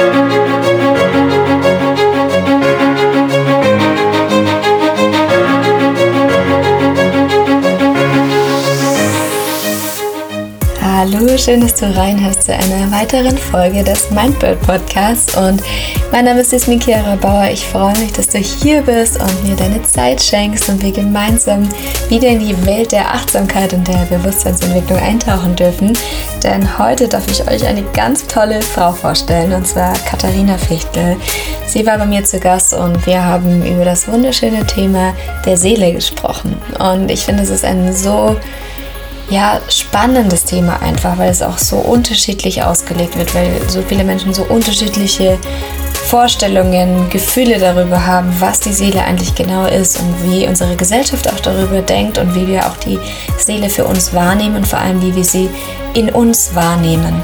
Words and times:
Hallo, 0.00 0.59
schön, 11.40 11.62
dass 11.62 11.74
du 11.74 11.86
reinhörst 11.96 12.42
zu 12.42 12.52
einer 12.52 12.90
weiteren 12.92 13.38
Folge 13.38 13.82
des 13.82 14.10
Mindbird 14.10 14.60
Podcasts. 14.60 15.34
Und 15.38 15.62
mein 16.12 16.26
Name 16.26 16.42
ist 16.42 16.52
Ismi 16.52 16.78
Chiara 16.78 17.16
Bauer. 17.16 17.48
Ich 17.50 17.64
freue 17.64 17.96
mich, 17.98 18.12
dass 18.12 18.28
du 18.28 18.36
hier 18.36 18.82
bist 18.82 19.18
und 19.18 19.48
mir 19.48 19.56
deine 19.56 19.82
Zeit 19.82 20.20
schenkst 20.20 20.68
und 20.68 20.82
wir 20.82 20.92
gemeinsam 20.92 21.66
wieder 22.10 22.28
in 22.28 22.40
die 22.40 22.66
Welt 22.66 22.92
der 22.92 23.14
Achtsamkeit 23.14 23.72
und 23.72 23.88
der 23.88 24.06
Bewusstseinsentwicklung 24.10 24.98
eintauchen 24.98 25.56
dürfen. 25.56 25.96
Denn 26.44 26.78
heute 26.78 27.08
darf 27.08 27.26
ich 27.30 27.40
euch 27.48 27.66
eine 27.66 27.84
ganz 27.94 28.26
tolle 28.26 28.60
Frau 28.60 28.92
vorstellen, 28.92 29.54
und 29.54 29.66
zwar 29.66 29.94
Katharina 30.00 30.58
Fichtel. 30.58 31.16
Sie 31.66 31.86
war 31.86 31.96
bei 31.96 32.04
mir 32.04 32.22
zu 32.22 32.38
Gast 32.38 32.74
und 32.74 33.06
wir 33.06 33.24
haben 33.24 33.64
über 33.64 33.86
das 33.86 34.08
wunderschöne 34.08 34.66
Thema 34.66 35.14
der 35.46 35.56
Seele 35.56 35.94
gesprochen. 35.94 36.60
Und 36.78 37.10
ich 37.10 37.24
finde, 37.24 37.44
es 37.44 37.50
ist 37.50 37.64
ein 37.64 37.94
so 37.94 38.36
ja, 39.30 39.60
spannendes 39.68 40.44
Thema 40.44 40.82
einfach, 40.82 41.16
weil 41.16 41.30
es 41.30 41.40
auch 41.40 41.56
so 41.56 41.76
unterschiedlich 41.76 42.62
ausgelegt 42.62 43.16
wird, 43.16 43.34
weil 43.34 43.50
so 43.68 43.80
viele 43.82 44.04
Menschen 44.04 44.34
so 44.34 44.42
unterschiedliche 44.42 45.38
Vorstellungen, 46.06 47.08
Gefühle 47.08 47.60
darüber 47.60 48.04
haben, 48.04 48.34
was 48.40 48.58
die 48.58 48.72
Seele 48.72 49.04
eigentlich 49.04 49.36
genau 49.36 49.66
ist 49.66 50.00
und 50.00 50.14
wie 50.24 50.48
unsere 50.48 50.74
Gesellschaft 50.74 51.32
auch 51.32 51.38
darüber 51.38 51.80
denkt 51.82 52.18
und 52.18 52.34
wie 52.34 52.48
wir 52.48 52.66
auch 52.66 52.76
die 52.78 52.98
Seele 53.38 53.70
für 53.70 53.84
uns 53.84 54.12
wahrnehmen 54.12 54.56
und 54.56 54.66
vor 54.66 54.80
allem 54.80 55.00
wie 55.00 55.14
wir 55.14 55.24
sie 55.24 55.48
in 55.94 56.10
uns 56.10 56.52
wahrnehmen. 56.54 57.22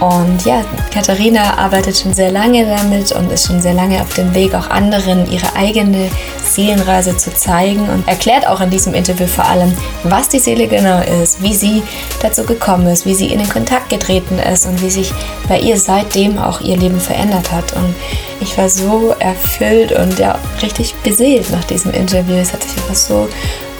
Und 0.00 0.44
ja, 0.44 0.62
Katharina 0.92 1.56
arbeitet 1.56 1.96
schon 1.96 2.12
sehr 2.12 2.30
lange 2.30 2.66
damit 2.66 3.12
und 3.12 3.32
ist 3.32 3.46
schon 3.46 3.62
sehr 3.62 3.72
lange 3.72 4.00
auf 4.02 4.12
dem 4.14 4.34
Weg, 4.34 4.54
auch 4.54 4.68
anderen 4.68 5.30
ihre 5.30 5.54
eigene 5.56 6.10
Seelenreise 6.44 7.16
zu 7.16 7.34
zeigen 7.34 7.88
und 7.88 8.06
erklärt 8.06 8.46
auch 8.46 8.60
in 8.60 8.68
diesem 8.68 8.92
Interview 8.92 9.26
vor 9.26 9.46
allem, 9.46 9.72
was 10.04 10.28
die 10.28 10.38
Seele 10.38 10.68
genau 10.68 11.00
ist, 11.22 11.42
wie 11.42 11.54
sie 11.54 11.82
dazu 12.20 12.44
gekommen 12.44 12.86
ist, 12.88 13.06
wie 13.06 13.14
sie 13.14 13.32
in 13.32 13.38
den 13.38 13.48
Kontakt 13.48 13.88
getreten 13.88 14.38
ist 14.38 14.66
und 14.66 14.82
wie 14.82 14.90
sich 14.90 15.12
bei 15.48 15.58
ihr 15.58 15.78
seitdem 15.78 16.38
auch 16.38 16.60
ihr 16.60 16.76
Leben 16.76 17.00
verändert 17.00 17.50
hat. 17.50 17.72
Und 17.72 17.94
ich 18.40 18.56
war 18.58 18.68
so 18.68 19.14
erfüllt 19.18 19.92
und 19.92 20.18
ja 20.18 20.38
richtig 20.62 20.94
beseelt 20.96 21.50
nach 21.50 21.64
diesem 21.64 21.92
Interview. 21.92 22.36
Es 22.36 22.52
hat 22.52 22.62
sich 22.62 22.76
einfach 22.76 22.94
so 22.94 23.28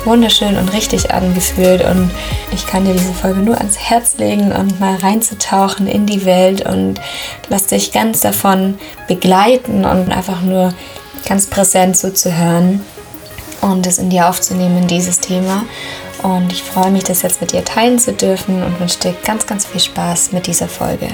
wunderschön 0.07 0.57
und 0.57 0.73
richtig 0.73 1.11
angefühlt 1.13 1.85
und 1.85 2.11
ich 2.53 2.67
kann 2.67 2.85
dir 2.85 2.95
diese 2.95 3.13
Folge 3.13 3.41
nur 3.41 3.59
ans 3.59 3.77
Herz 3.79 4.17
legen 4.17 4.53
und 4.53 4.81
mal 4.81 4.97
reinzutauchen 4.97 5.87
in 5.87 6.07
die 6.07 6.25
Welt 6.25 6.65
und 6.65 7.01
lass 7.49 7.67
dich 7.67 7.93
ganz 7.93 8.21
davon 8.21 8.79
begleiten 9.09 9.85
und 9.85 10.13
einfach 10.13 10.41
nur 10.43 10.73
ganz 11.29 11.47
präsent 11.47 11.97
zuzuhören 11.97 12.81
und 13.61 13.87
es 13.87 13.99
in 13.99 14.11
dir 14.11 14.29
aufzunehmen, 14.29 14.87
dieses 14.87 15.21
Thema. 15.21 15.65
Und 16.23 16.53
ich 16.53 16.63
freue 16.63 16.91
mich, 16.91 17.05
das 17.05 17.23
jetzt 17.23 17.41
mit 17.41 17.53
dir 17.53 17.65
teilen 17.65 17.99
zu 17.99 18.13
dürfen 18.13 18.63
und 18.63 18.81
wünsche 18.81 18.99
dir 19.01 19.15
ganz, 19.25 19.47
ganz 19.47 19.67
viel 19.67 19.81
Spaß 19.81 20.33
mit 20.33 20.47
dieser 20.47 20.69
Folge. 20.69 21.09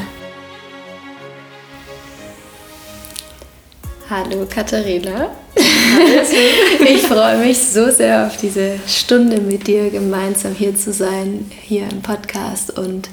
Hallo 4.14 4.46
Katharina. 4.46 5.30
ich 5.56 7.00
freue 7.00 7.38
mich 7.38 7.56
so 7.56 7.90
sehr 7.90 8.26
auf 8.26 8.36
diese 8.36 8.78
Stunde 8.86 9.40
mit 9.40 9.66
dir 9.66 9.88
gemeinsam 9.88 10.54
hier 10.54 10.76
zu 10.76 10.92
sein, 10.92 11.50
hier 11.62 11.84
im 11.90 12.02
Podcast 12.02 12.76
und 12.76 13.08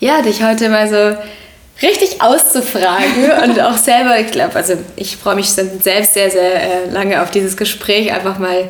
ja, 0.00 0.20
dich 0.20 0.44
heute 0.44 0.68
mal 0.68 0.86
so 0.86 1.18
richtig 1.80 2.20
auszufragen 2.20 3.30
und 3.42 3.58
auch 3.58 3.78
selber, 3.78 4.20
ich 4.20 4.32
glaube, 4.32 4.56
also 4.56 4.74
ich 4.96 5.16
freue 5.16 5.36
mich 5.36 5.48
selbst 5.48 6.12
sehr, 6.12 6.30
sehr 6.30 6.62
äh, 6.62 6.90
lange 6.90 7.22
auf 7.22 7.30
dieses 7.30 7.56
Gespräch, 7.56 8.12
einfach 8.12 8.38
mal 8.38 8.68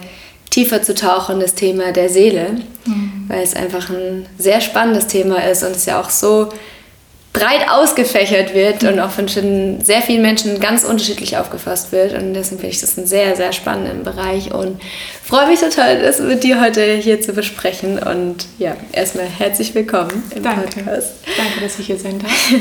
tiefer 0.50 0.80
zu 0.80 0.94
tauchen, 0.94 1.40
das 1.40 1.56
Thema 1.56 1.90
der 1.90 2.08
Seele, 2.08 2.50
mhm. 2.84 3.24
weil 3.26 3.42
es 3.42 3.56
einfach 3.56 3.90
ein 3.90 4.26
sehr 4.38 4.60
spannendes 4.60 5.08
Thema 5.08 5.38
ist 5.38 5.64
und 5.64 5.72
es 5.72 5.86
ja 5.86 6.00
auch 6.00 6.10
so 6.10 6.50
breit 7.34 7.68
ausgefächert 7.68 8.54
wird 8.54 8.84
und 8.84 9.00
auch 9.00 9.10
von 9.10 9.26
sehr 9.28 10.00
vielen 10.02 10.22
Menschen 10.22 10.60
ganz 10.60 10.84
unterschiedlich 10.84 11.36
aufgefasst 11.36 11.90
wird. 11.90 12.14
Und 12.14 12.32
deswegen 12.32 12.60
finde 12.60 12.74
ich 12.74 12.80
das 12.80 12.96
einen 12.96 13.08
sehr, 13.08 13.34
sehr 13.34 13.52
spannenden 13.52 14.04
Bereich 14.04 14.54
und 14.54 14.80
freue 15.22 15.48
mich 15.48 15.58
total, 15.58 16.00
das 16.00 16.20
mit 16.20 16.44
dir 16.44 16.60
heute 16.60 16.94
hier 16.94 17.20
zu 17.20 17.32
besprechen. 17.32 17.98
Und 17.98 18.46
ja, 18.58 18.76
erstmal 18.92 19.26
herzlich 19.26 19.74
willkommen 19.74 20.22
im 20.34 20.44
Danke. 20.44 20.62
Podcast. 20.62 21.10
Danke, 21.36 21.60
dass 21.60 21.78
ich 21.80 21.86
hier 21.86 21.98
sein 21.98 22.20
darf. 22.20 22.52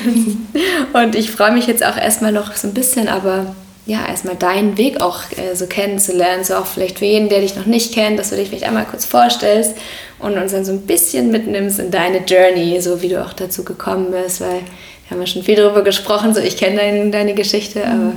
und 1.03 1.15
ich 1.15 1.29
freue 1.29 1.51
mich 1.51 1.67
jetzt 1.67 1.85
auch 1.85 1.95
erstmal 1.95 2.31
noch 2.31 2.53
so 2.55 2.67
ein 2.67 2.73
bisschen, 2.73 3.07
aber 3.07 3.55
ja, 3.85 4.07
erstmal 4.07 4.35
deinen 4.35 4.77
Weg 4.77 5.01
auch 5.01 5.19
äh, 5.35 5.55
so 5.55 5.67
kennenzulernen, 5.67 6.43
so 6.43 6.55
auch 6.55 6.65
vielleicht 6.65 6.99
für 6.99 7.05
jeden, 7.05 7.27
der 7.27 7.41
dich 7.41 7.55
noch 7.55 7.65
nicht 7.65 7.93
kennt, 7.93 8.17
dass 8.17 8.29
du 8.29 8.37
dich 8.37 8.47
vielleicht 8.47 8.63
einmal 8.63 8.85
kurz 8.85 9.05
vorstellst 9.05 9.75
und 10.19 10.37
uns 10.37 10.53
dann 10.53 10.63
so 10.63 10.71
ein 10.71 10.81
bisschen 10.81 11.31
mitnimmst 11.31 11.79
in 11.79 11.91
deine 11.91 12.19
Journey, 12.19 12.79
so 12.79 13.01
wie 13.01 13.09
du 13.09 13.23
auch 13.23 13.33
dazu 13.33 13.65
gekommen 13.65 14.11
bist, 14.11 14.39
weil 14.39 14.61
wir 14.61 15.11
haben 15.11 15.19
ja 15.19 15.27
schon 15.27 15.43
viel 15.43 15.55
darüber 15.55 15.81
gesprochen, 15.81 16.33
so 16.33 16.39
ich 16.39 16.55
kenne 16.55 16.77
dein, 16.77 17.11
deine 17.11 17.33
Geschichte, 17.33 17.79
mhm. 17.79 17.85
aber 17.85 18.13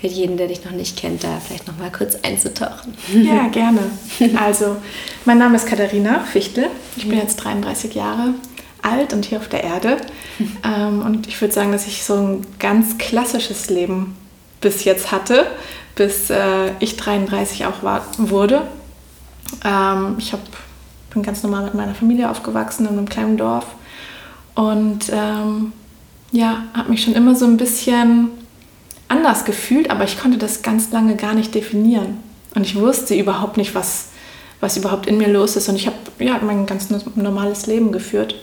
für 0.00 0.06
jeden, 0.06 0.38
der 0.38 0.48
dich 0.48 0.64
noch 0.64 0.72
nicht 0.72 0.96
kennt, 0.96 1.22
da 1.22 1.38
vielleicht 1.46 1.68
noch 1.68 1.76
mal 1.76 1.92
kurz 1.92 2.16
einzutauchen. 2.22 2.94
Ja, 3.12 3.48
gerne. 3.48 3.80
Also, 4.40 4.76
mein 5.26 5.36
Name 5.38 5.56
ist 5.56 5.66
Katharina 5.66 6.20
Fichtel. 6.20 6.68
Ich 6.96 7.06
bin 7.06 7.18
jetzt 7.18 7.36
33 7.36 7.94
Jahre 7.94 8.34
alt 8.80 9.12
und 9.12 9.26
hier 9.26 9.38
auf 9.38 9.48
der 9.48 9.64
Erde. 9.64 9.98
Ähm, 10.64 11.02
und 11.02 11.26
ich 11.26 11.38
würde 11.42 11.52
sagen, 11.52 11.70
dass 11.70 11.86
ich 11.86 12.02
so 12.02 12.14
ein 12.14 12.46
ganz 12.58 12.96
klassisches 12.96 13.68
Leben 13.68 14.16
bis 14.60 14.84
jetzt 14.84 15.12
hatte, 15.12 15.46
bis 15.94 16.30
äh, 16.30 16.72
ich 16.80 16.96
33 16.96 17.66
auch 17.66 17.82
war, 17.82 18.04
wurde. 18.18 18.62
Ähm, 19.64 20.16
ich 20.18 20.32
hab, 20.32 20.40
bin 21.12 21.22
ganz 21.22 21.42
normal 21.42 21.64
mit 21.64 21.74
meiner 21.74 21.94
Familie 21.94 22.30
aufgewachsen 22.30 22.86
in 22.86 22.98
einem 22.98 23.08
kleinen 23.08 23.36
Dorf 23.36 23.66
und 24.54 25.10
ähm, 25.12 25.72
ja, 26.32 26.64
habe 26.74 26.90
mich 26.90 27.02
schon 27.02 27.14
immer 27.14 27.34
so 27.34 27.44
ein 27.44 27.56
bisschen 27.56 28.30
anders 29.08 29.44
gefühlt, 29.44 29.90
aber 29.90 30.04
ich 30.04 30.18
konnte 30.18 30.38
das 30.38 30.62
ganz 30.62 30.92
lange 30.92 31.16
gar 31.16 31.34
nicht 31.34 31.54
definieren. 31.54 32.18
Und 32.54 32.62
ich 32.62 32.76
wusste 32.76 33.14
überhaupt 33.14 33.56
nicht, 33.56 33.74
was, 33.74 34.08
was 34.60 34.76
überhaupt 34.76 35.06
in 35.06 35.18
mir 35.18 35.28
los 35.28 35.56
ist. 35.56 35.68
Und 35.68 35.76
ich 35.76 35.86
habe 35.86 35.96
ja, 36.18 36.38
mein 36.42 36.66
ganz 36.66 36.88
normales 37.14 37.66
Leben 37.66 37.92
geführt. 37.92 38.34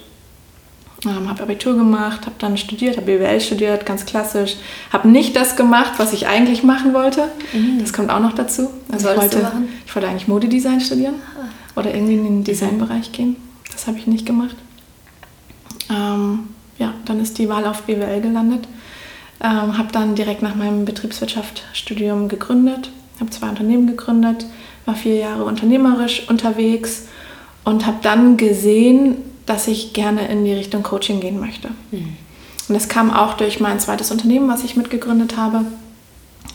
Ähm, 1.06 1.30
habe 1.30 1.44
Abitur 1.44 1.76
gemacht, 1.76 2.26
habe 2.26 2.36
dann 2.40 2.58
studiert, 2.58 2.98
habe 2.98 3.06
BWL 3.06 3.40
studiert, 3.40 3.86
ganz 3.86 4.06
klassisch. 4.06 4.56
Habe 4.92 5.08
nicht 5.08 5.36
das 5.36 5.56
gemacht, 5.56 5.94
was 5.98 6.12
ich 6.12 6.28
eigentlich 6.28 6.64
machen 6.64 6.94
wollte. 6.94 7.26
Mhm. 7.54 7.80
Das 7.80 7.94
kommt 7.94 8.10
auch 8.10 8.20
noch 8.20 8.34
dazu. 8.34 8.72
Also 8.92 9.12
ich 9.12 9.18
wollte, 9.18 9.52
ich 9.86 9.96
wollte 9.96 10.08
eigentlich 10.08 10.28
Modedesign 10.28 10.82
studieren 10.82 11.16
ah. 11.36 11.80
oder 11.80 11.94
irgendwie 11.94 12.16
in 12.16 12.24
den 12.24 12.44
Designbereich 12.44 13.12
gehen. 13.12 13.36
Das 13.72 13.86
habe 13.86 14.00
ich 14.00 14.08
nicht 14.08 14.26
gemacht. 14.26 14.56
Ähm, 15.92 16.48
ja, 16.80 16.94
dann 17.06 17.22
ist 17.22 17.38
die 17.38 17.48
Wahl 17.48 17.66
auf 17.66 17.84
BWL 17.84 18.22
gelandet. 18.22 18.68
Ähm, 19.40 19.78
habe 19.78 19.92
dann 19.92 20.16
direkt 20.16 20.42
nach 20.42 20.56
meinem 20.56 20.86
Betriebswirtschaftsstudium 20.86 22.28
gegründet, 22.28 22.90
habe 23.20 23.30
zwei 23.30 23.50
Unternehmen 23.50 23.86
gegründet, 23.86 24.48
war 24.86 24.96
vier 24.96 25.16
Jahre 25.16 25.44
unternehmerisch 25.44 26.28
unterwegs 26.28 27.08
und 27.64 27.86
habe 27.86 27.98
dann 28.02 28.38
gesehen, 28.38 29.18
dass 29.48 29.68
ich 29.68 29.94
gerne 29.94 30.28
in 30.28 30.46
die 30.46 30.54
Richtung 30.54 30.84
Coaching 30.84 31.20
gehen 31.20 31.40
möchte. 31.40 31.70
Mhm. 31.92 32.18
Und 32.68 32.76
das 32.76 32.90
kam 32.90 33.12
auch 33.12 33.34
durch 33.34 33.60
mein 33.60 33.80
zweites 33.80 34.12
Unternehmen, 34.12 34.48
was 34.50 34.64
ich 34.64 34.76
mitgegründet 34.76 35.38
habe. 35.38 35.62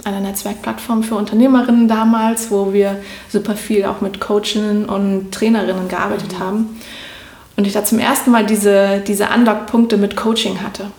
Eine 0.05 0.21
Netzwerkplattform 0.21 1.03
für 1.03 1.15
Unternehmerinnen 1.15 1.89
damals, 1.89 2.51
wo 2.51 2.73
wir 2.73 3.01
super 3.31 3.57
viel 3.57 3.87
auch 3.87 4.03
mit 4.03 4.21
Coachinnen 4.21 4.85
und 4.85 5.33
Trainerinnen 5.33 5.89
gearbeitet 5.89 6.35
mhm. 6.35 6.39
haben. 6.39 6.81
Und 7.57 7.67
ich 7.67 7.73
da 7.73 7.85
zum 7.85 7.99
ersten 7.99 8.31
Mal 8.31 8.45
diese, 8.47 9.03
diese 9.07 9.29
Andockpunkte 9.29 9.97
mit 9.97 10.17
Coaching 10.17 10.63
hatte. 10.63 10.91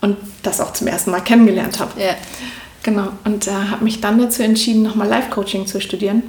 Und 0.00 0.16
das 0.42 0.60
auch 0.60 0.72
zum 0.72 0.86
ersten 0.86 1.10
Mal 1.10 1.20
kennengelernt 1.20 1.80
habe. 1.80 2.00
Ja. 2.00 2.14
Genau. 2.82 3.08
Und 3.24 3.46
äh, 3.46 3.52
habe 3.52 3.84
mich 3.84 4.00
dann 4.00 4.18
dazu 4.18 4.42
entschieden, 4.42 4.82
nochmal 4.82 5.08
Live-Coaching 5.08 5.66
zu 5.66 5.80
studieren 5.80 6.22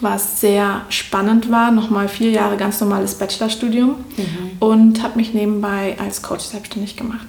was 0.00 0.40
sehr 0.40 0.82
spannend 0.88 1.50
war. 1.50 1.70
Nochmal 1.70 2.08
vier 2.08 2.30
Jahre 2.30 2.56
ganz 2.56 2.80
normales 2.80 3.14
Bachelorstudium 3.14 3.90
mhm. 4.16 4.50
und 4.60 5.02
habe 5.02 5.16
mich 5.16 5.34
nebenbei 5.34 5.96
als 5.98 6.22
Coach 6.22 6.44
selbstständig 6.44 6.96
gemacht. 6.96 7.26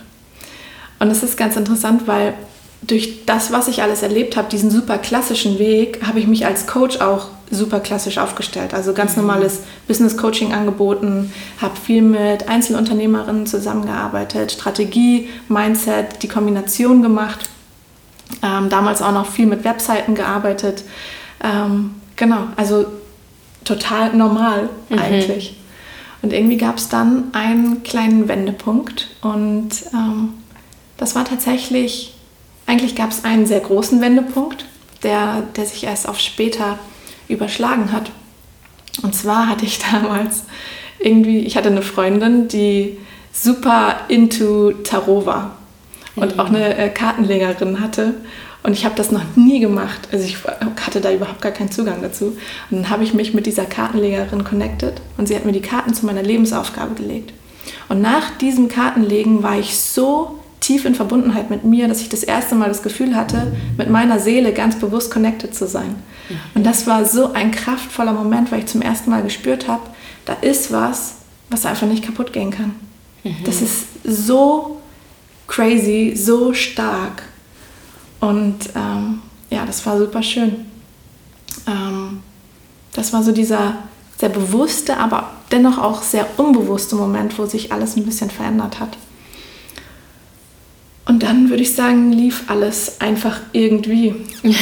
Und 1.00 1.10
es 1.12 1.24
ist 1.24 1.38
ganz 1.38 1.56
interessant, 1.56 2.08
weil 2.08 2.34
durch 2.82 3.26
das, 3.26 3.52
was 3.52 3.68
ich 3.68 3.82
alles 3.82 4.04
erlebt 4.04 4.38
habe, 4.38 4.50
diesen 4.50 4.70
super 4.70 4.98
klassischen 4.98 5.60
Weg, 5.60 6.06
habe 6.06 6.20
ich 6.20 6.28
mich 6.28 6.46
als 6.46 6.68
Coach 6.68 7.00
auch 7.00 7.28
super 7.50 7.80
klassisch 7.80 8.18
aufgestellt. 8.18 8.74
Also 8.74 8.94
ganz 8.94 9.16
mhm. 9.16 9.24
normales 9.24 9.62
Business 9.88 10.18
Coaching 10.18 10.54
angeboten, 10.54 11.32
habe 11.62 11.76
viel 11.76 12.02
mit 12.02 12.48
Einzelunternehmerinnen 12.48 13.48
zusammengearbeitet, 13.48 14.52
Strategie, 14.52 15.30
Mindset, 15.48 16.24
die 16.24 16.28
Kombination 16.28 17.02
gemacht. 17.02 17.50
Ähm, 18.44 18.70
damals 18.70 19.02
auch 19.02 19.14
noch 19.14 19.26
viel 19.26 19.46
mit 19.46 19.64
Webseiten 19.64 20.14
gearbeitet. 20.14 20.84
Ähm, 21.44 21.92
Genau, 22.18 22.48
also 22.58 22.86
total 23.64 24.14
normal 24.14 24.70
mhm. 24.90 25.00
eigentlich. 25.00 25.56
Und 26.22 26.34
irgendwie 26.34 26.58
gab 26.58 26.78
es 26.78 26.90
dann 26.90 27.34
einen 27.34 27.84
kleinen 27.84 28.28
Wendepunkt 28.28 29.08
und 29.22 29.70
ähm, 29.94 30.34
Das 30.98 31.14
war 31.16 31.26
tatsächlich, 31.26 32.16
eigentlich 32.66 32.96
gab 32.96 33.12
es 33.12 33.24
einen 33.24 33.46
sehr 33.46 33.60
großen 33.60 34.02
Wendepunkt, 34.02 34.66
der, 35.04 35.44
der 35.56 35.66
sich 35.66 35.84
erst 35.84 36.10
auf 36.10 36.20
später 36.20 36.80
überschlagen 37.28 37.92
hat. 37.92 38.12
Und 39.04 39.14
zwar 39.14 39.48
hatte 39.48 39.66
ich 39.66 39.80
damals 39.92 40.44
irgendwie, 41.00 41.40
ich 41.40 41.56
hatte 41.56 41.70
eine 41.70 41.84
Freundin, 41.84 42.48
die 42.48 42.98
super 43.32 43.98
into 44.08 44.72
Tarot 44.84 45.28
war 45.28 45.56
und 46.16 46.34
mhm. 46.34 46.40
auch 46.40 46.48
eine 46.48 46.76
äh, 46.76 46.90
Kartenlegerin 46.90 47.80
hatte. 47.80 48.16
Und 48.68 48.74
ich 48.74 48.84
habe 48.84 48.96
das 48.96 49.14
noch 49.14 49.24
nie 49.38 49.62
gemacht. 49.62 50.10
Also 50.12 50.26
ich 50.26 50.40
hatte 50.86 51.00
da 51.00 51.10
überhaupt 51.10 51.42
gar 51.42 51.54
keinen 51.54 51.72
Zugang 51.72 52.02
dazu. 52.02 52.38
Und 52.70 52.82
dann 52.82 52.90
habe 52.90 53.06
ich 53.06 53.14
mich 53.14 53.34
mit 53.34 53.46
dieser 53.46 53.64
Kartenlegerin 53.64 54.44
connected 54.44 55.00
und 55.18 55.26
sie 55.26 55.38
hat 55.38 55.46
mir 55.46 55.54
die 55.54 55.62
Karten 55.62 55.94
zu 55.94 56.06
meiner 56.06 56.22
Lebensaufgabe 56.22 56.94
gelegt. 56.96 57.32
Und 57.88 58.02
nach 58.02 58.38
diesem 58.40 58.68
Kartenlegen 58.68 59.42
war 59.42 59.58
ich 59.58 59.78
so 59.78 60.40
tief 60.60 60.84
in 60.84 60.96
Verbundenheit 60.96 61.50
mit 61.50 61.64
mir, 61.64 61.88
dass 61.88 62.02
ich 62.02 62.10
das 62.10 62.24
erste 62.24 62.56
Mal 62.56 62.68
das 62.68 62.84
Gefühl 62.84 63.16
hatte, 63.16 63.56
mit 63.78 63.90
meiner 63.90 64.20
Seele 64.20 64.52
ganz 64.52 64.78
bewusst 64.78 65.12
connected 65.12 65.56
zu 65.56 65.66
sein. 65.66 65.96
Und 66.54 66.66
das 66.66 66.86
war 66.88 67.06
so 67.06 67.32
ein 67.32 67.52
kraftvoller 67.52 68.12
Moment, 68.12 68.52
weil 68.52 68.60
ich 68.60 68.66
zum 68.66 68.82
ersten 68.82 69.10
Mal 69.10 69.24
gespürt 69.24 69.70
habe, 69.70 69.84
da 70.26 70.34
ist 70.34 70.74
was, 70.74 71.16
was 71.50 71.66
einfach 71.66 71.88
nicht 71.88 72.04
kaputt 72.04 72.34
gehen 72.34 72.52
kann. 72.52 72.76
Mhm. 73.24 73.38
Das 73.46 73.62
ist 73.62 73.86
so 74.04 74.82
crazy, 75.48 76.18
so 76.18 76.54
stark. 76.54 77.24
Und 78.20 78.58
ähm, 78.76 79.22
ja, 79.50 79.66
das 79.66 79.86
war 79.86 79.98
super 79.98 80.24
schön. 80.24 80.66
Ähm, 81.68 82.22
das 82.94 83.14
war 83.14 83.24
so 83.24 83.32
dieser 83.32 83.78
sehr 84.18 84.30
bewusste, 84.30 84.98
aber 84.98 85.32
dennoch 85.52 85.78
auch 85.78 86.02
sehr 86.02 86.40
unbewusste 86.40 86.96
Moment, 86.96 87.38
wo 87.38 87.46
sich 87.46 87.72
alles 87.72 87.96
ein 87.96 88.06
bisschen 88.06 88.32
verändert 88.32 88.80
hat. 88.80 88.98
Und 91.06 91.24
dann 91.24 91.50
würde 91.50 91.64
ich 91.64 91.74
sagen, 91.74 92.12
lief 92.12 92.44
alles 92.48 93.00
einfach 93.00 93.40
irgendwie. 93.54 94.14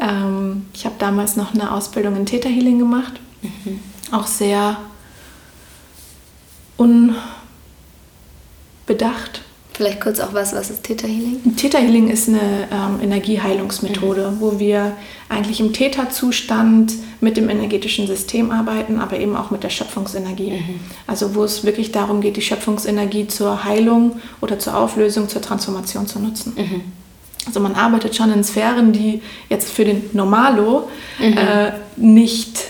ähm, 0.00 0.66
ich 0.72 0.84
habe 0.84 0.96
damals 0.98 1.36
noch 1.36 1.54
eine 1.54 1.70
Ausbildung 1.70 2.16
in 2.16 2.26
Theta 2.26 2.48
Healing 2.48 2.80
gemacht. 2.80 3.12
Mhm. 3.42 3.78
Auch 4.10 4.26
sehr 4.26 4.78
unbedacht 6.76 9.42
Vielleicht 9.80 10.02
kurz 10.02 10.20
auch 10.20 10.34
was, 10.34 10.54
was 10.54 10.68
ist 10.68 10.82
Theta 10.82 11.06
Healing? 11.06 11.56
Theta 11.56 11.78
Healing 11.78 12.10
ist 12.10 12.28
eine 12.28 12.68
ähm, 12.70 13.00
Energieheilungsmethode, 13.02 14.32
mhm. 14.32 14.40
wo 14.40 14.58
wir 14.58 14.92
eigentlich 15.30 15.58
im 15.58 15.72
Theta-Zustand 15.72 16.92
mit 17.22 17.38
dem 17.38 17.48
energetischen 17.48 18.06
System 18.06 18.50
arbeiten, 18.50 18.98
aber 18.98 19.18
eben 19.18 19.34
auch 19.34 19.50
mit 19.50 19.62
der 19.62 19.70
Schöpfungsenergie. 19.70 20.50
Mhm. 20.50 20.80
Also 21.06 21.34
wo 21.34 21.44
es 21.44 21.64
wirklich 21.64 21.92
darum 21.92 22.20
geht, 22.20 22.36
die 22.36 22.42
Schöpfungsenergie 22.42 23.28
zur 23.28 23.64
Heilung 23.64 24.20
oder 24.42 24.58
zur 24.58 24.76
Auflösung, 24.76 25.30
zur 25.30 25.40
Transformation 25.40 26.06
zu 26.06 26.18
nutzen. 26.18 26.52
Mhm. 26.58 26.82
Also 27.46 27.60
man 27.60 27.74
arbeitet 27.74 28.14
schon 28.14 28.30
in 28.34 28.44
Sphären, 28.44 28.92
die 28.92 29.22
jetzt 29.48 29.72
für 29.72 29.86
den 29.86 30.10
Normalo 30.12 30.90
mhm. 31.18 31.38
äh, 31.38 31.72
nicht 31.96 32.64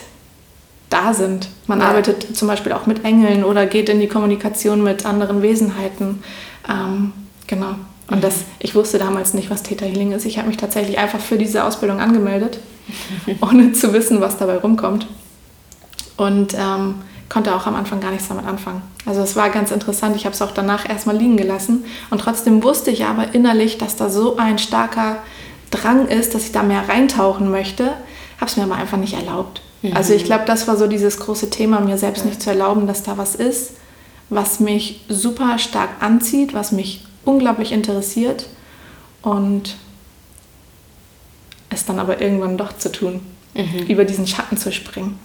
da 0.90 1.12
sind. 1.12 1.48
Man 1.66 1.80
ja. 1.80 1.86
arbeitet 1.86 2.36
zum 2.36 2.46
Beispiel 2.46 2.70
auch 2.70 2.86
mit 2.86 3.04
Engeln 3.04 3.42
oder 3.42 3.66
geht 3.66 3.88
in 3.88 3.98
die 3.98 4.08
Kommunikation 4.08 4.84
mit 4.84 5.06
anderen 5.06 5.42
Wesenheiten. 5.42 6.22
Ähm, 6.68 7.12
genau. 7.46 7.74
Und 8.10 8.24
das, 8.24 8.40
ich 8.58 8.74
wusste 8.74 8.98
damals 8.98 9.34
nicht, 9.34 9.50
was 9.50 9.62
Theta 9.62 9.86
Healing 9.86 10.12
ist. 10.12 10.24
Ich 10.24 10.38
habe 10.38 10.48
mich 10.48 10.56
tatsächlich 10.56 10.98
einfach 10.98 11.20
für 11.20 11.38
diese 11.38 11.64
Ausbildung 11.64 12.00
angemeldet, 12.00 12.58
ohne 13.40 13.72
zu 13.72 13.92
wissen, 13.92 14.20
was 14.20 14.36
dabei 14.36 14.56
rumkommt. 14.56 15.06
Und 16.16 16.54
ähm, 16.54 16.96
konnte 17.28 17.54
auch 17.54 17.66
am 17.66 17.76
Anfang 17.76 18.00
gar 18.00 18.10
nichts 18.10 18.28
damit 18.28 18.44
anfangen. 18.44 18.82
Also 19.06 19.22
es 19.22 19.36
war 19.36 19.48
ganz 19.50 19.70
interessant. 19.70 20.16
Ich 20.16 20.26
habe 20.26 20.34
es 20.34 20.42
auch 20.42 20.50
danach 20.50 20.88
erstmal 20.88 21.16
liegen 21.16 21.36
gelassen. 21.36 21.84
Und 22.10 22.20
trotzdem 22.20 22.62
wusste 22.62 22.90
ich 22.90 23.04
aber 23.04 23.32
innerlich, 23.32 23.78
dass 23.78 23.96
da 23.96 24.10
so 24.10 24.36
ein 24.36 24.58
starker 24.58 25.18
Drang 25.70 26.08
ist, 26.08 26.34
dass 26.34 26.44
ich 26.44 26.52
da 26.52 26.64
mehr 26.64 26.88
reintauchen 26.88 27.50
möchte. 27.50 27.84
Habe 28.38 28.50
es 28.50 28.56
mir 28.56 28.64
aber 28.64 28.74
einfach 28.74 28.98
nicht 28.98 29.14
erlaubt. 29.14 29.62
Mhm. 29.82 29.96
Also 29.96 30.12
ich 30.12 30.24
glaube, 30.24 30.44
das 30.46 30.66
war 30.66 30.76
so 30.76 30.88
dieses 30.88 31.20
große 31.20 31.48
Thema, 31.48 31.80
mir 31.80 31.96
selbst 31.96 32.24
nicht 32.24 32.42
zu 32.42 32.50
erlauben, 32.50 32.88
dass 32.88 33.04
da 33.04 33.16
was 33.16 33.36
ist 33.36 33.74
was 34.30 34.60
mich 34.60 35.00
super 35.08 35.58
stark 35.58 35.90
anzieht, 36.00 36.54
was 36.54 36.72
mich 36.72 37.04
unglaublich 37.24 37.72
interessiert 37.72 38.46
und 39.22 39.74
es 41.68 41.84
dann 41.84 41.98
aber 41.98 42.20
irgendwann 42.20 42.56
doch 42.56 42.76
zu 42.76 42.90
tun, 42.90 43.20
mhm. 43.54 43.86
über 43.88 44.04
diesen 44.04 44.26
Schatten 44.26 44.56
zu 44.56 44.72
springen. 44.72 45.18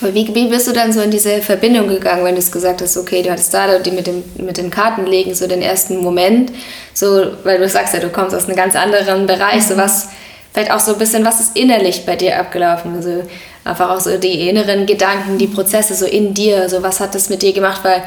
Aber 0.00 0.14
wie, 0.14 0.34
wie 0.34 0.48
bist 0.48 0.68
du 0.68 0.72
dann 0.72 0.92
so 0.92 1.00
in 1.00 1.10
diese 1.10 1.40
Verbindung 1.40 1.88
gegangen, 1.88 2.24
wenn 2.24 2.34
du 2.34 2.40
es 2.40 2.52
gesagt 2.52 2.82
hast, 2.82 2.98
okay, 2.98 3.22
du 3.22 3.30
hattest 3.30 3.54
da 3.54 3.78
die 3.78 3.92
mit, 3.92 4.06
dem, 4.06 4.22
mit 4.36 4.58
den 4.58 4.70
Kartenlegen 4.70 5.34
so 5.34 5.46
den 5.46 5.62
ersten 5.62 5.98
Moment, 6.02 6.52
so, 6.92 7.32
weil 7.44 7.58
du 7.58 7.68
sagst 7.68 7.94
ja, 7.94 8.00
du 8.00 8.10
kommst 8.10 8.34
aus 8.34 8.46
einem 8.46 8.56
ganz 8.56 8.76
anderen 8.76 9.26
Bereich, 9.26 9.64
mhm. 9.64 9.68
so 9.68 9.76
was, 9.76 10.08
vielleicht 10.56 10.72
auch 10.72 10.80
so 10.80 10.94
ein 10.94 10.98
bisschen, 10.98 11.22
was 11.22 11.38
ist 11.38 11.54
innerlich 11.54 12.06
bei 12.06 12.16
dir 12.16 12.40
abgelaufen? 12.40 12.94
Also 12.96 13.24
einfach 13.62 13.90
auch 13.90 14.00
so 14.00 14.16
die 14.16 14.48
inneren 14.48 14.86
Gedanken, 14.86 15.36
die 15.36 15.48
Prozesse 15.48 15.94
so 15.94 16.06
in 16.06 16.32
dir, 16.32 16.70
so 16.70 16.82
was 16.82 16.98
hat 16.98 17.14
das 17.14 17.28
mit 17.28 17.42
dir 17.42 17.52
gemacht, 17.52 17.82
weil 17.82 18.02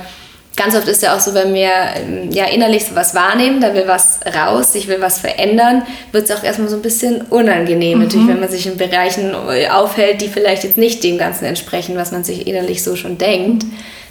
ganz 0.56 0.76
oft 0.76 0.88
ist 0.88 1.04
ja 1.04 1.16
auch 1.16 1.20
so, 1.20 1.36
wenn 1.36 1.54
wir 1.54 1.70
ähm, 1.96 2.32
ja 2.32 2.46
innerlich 2.46 2.86
so 2.86 2.96
was 2.96 3.14
wahrnehmen, 3.14 3.62
da 3.62 3.76
will 3.76 3.84
was 3.86 4.22
raus, 4.36 4.74
ich 4.74 4.88
will 4.88 5.00
was 5.00 5.20
verändern, 5.20 5.84
wird 6.12 6.28
es 6.28 6.36
auch 6.36 6.44
erstmal 6.44 6.70
so 6.70 6.78
ein 6.78 6.82
bisschen 6.82 7.22
unangenehm. 7.22 8.00
Mhm. 8.00 8.06
Natürlich, 8.06 8.28
wenn 8.28 8.40
man 8.40 8.50
sich 8.50 8.66
in 8.66 8.78
Bereichen 8.78 9.36
aufhält, 9.70 10.22
die 10.22 10.28
vielleicht 10.28 10.64
jetzt 10.64 10.80
nicht 10.80 11.04
dem 11.04 11.20
Ganzen 11.20 11.46
entsprechen, 11.46 11.96
was 11.98 12.12
man 12.12 12.24
sich 12.24 12.48
innerlich 12.48 12.84
so 12.84 12.96
schon 12.96 13.20
denkt. 13.20 13.64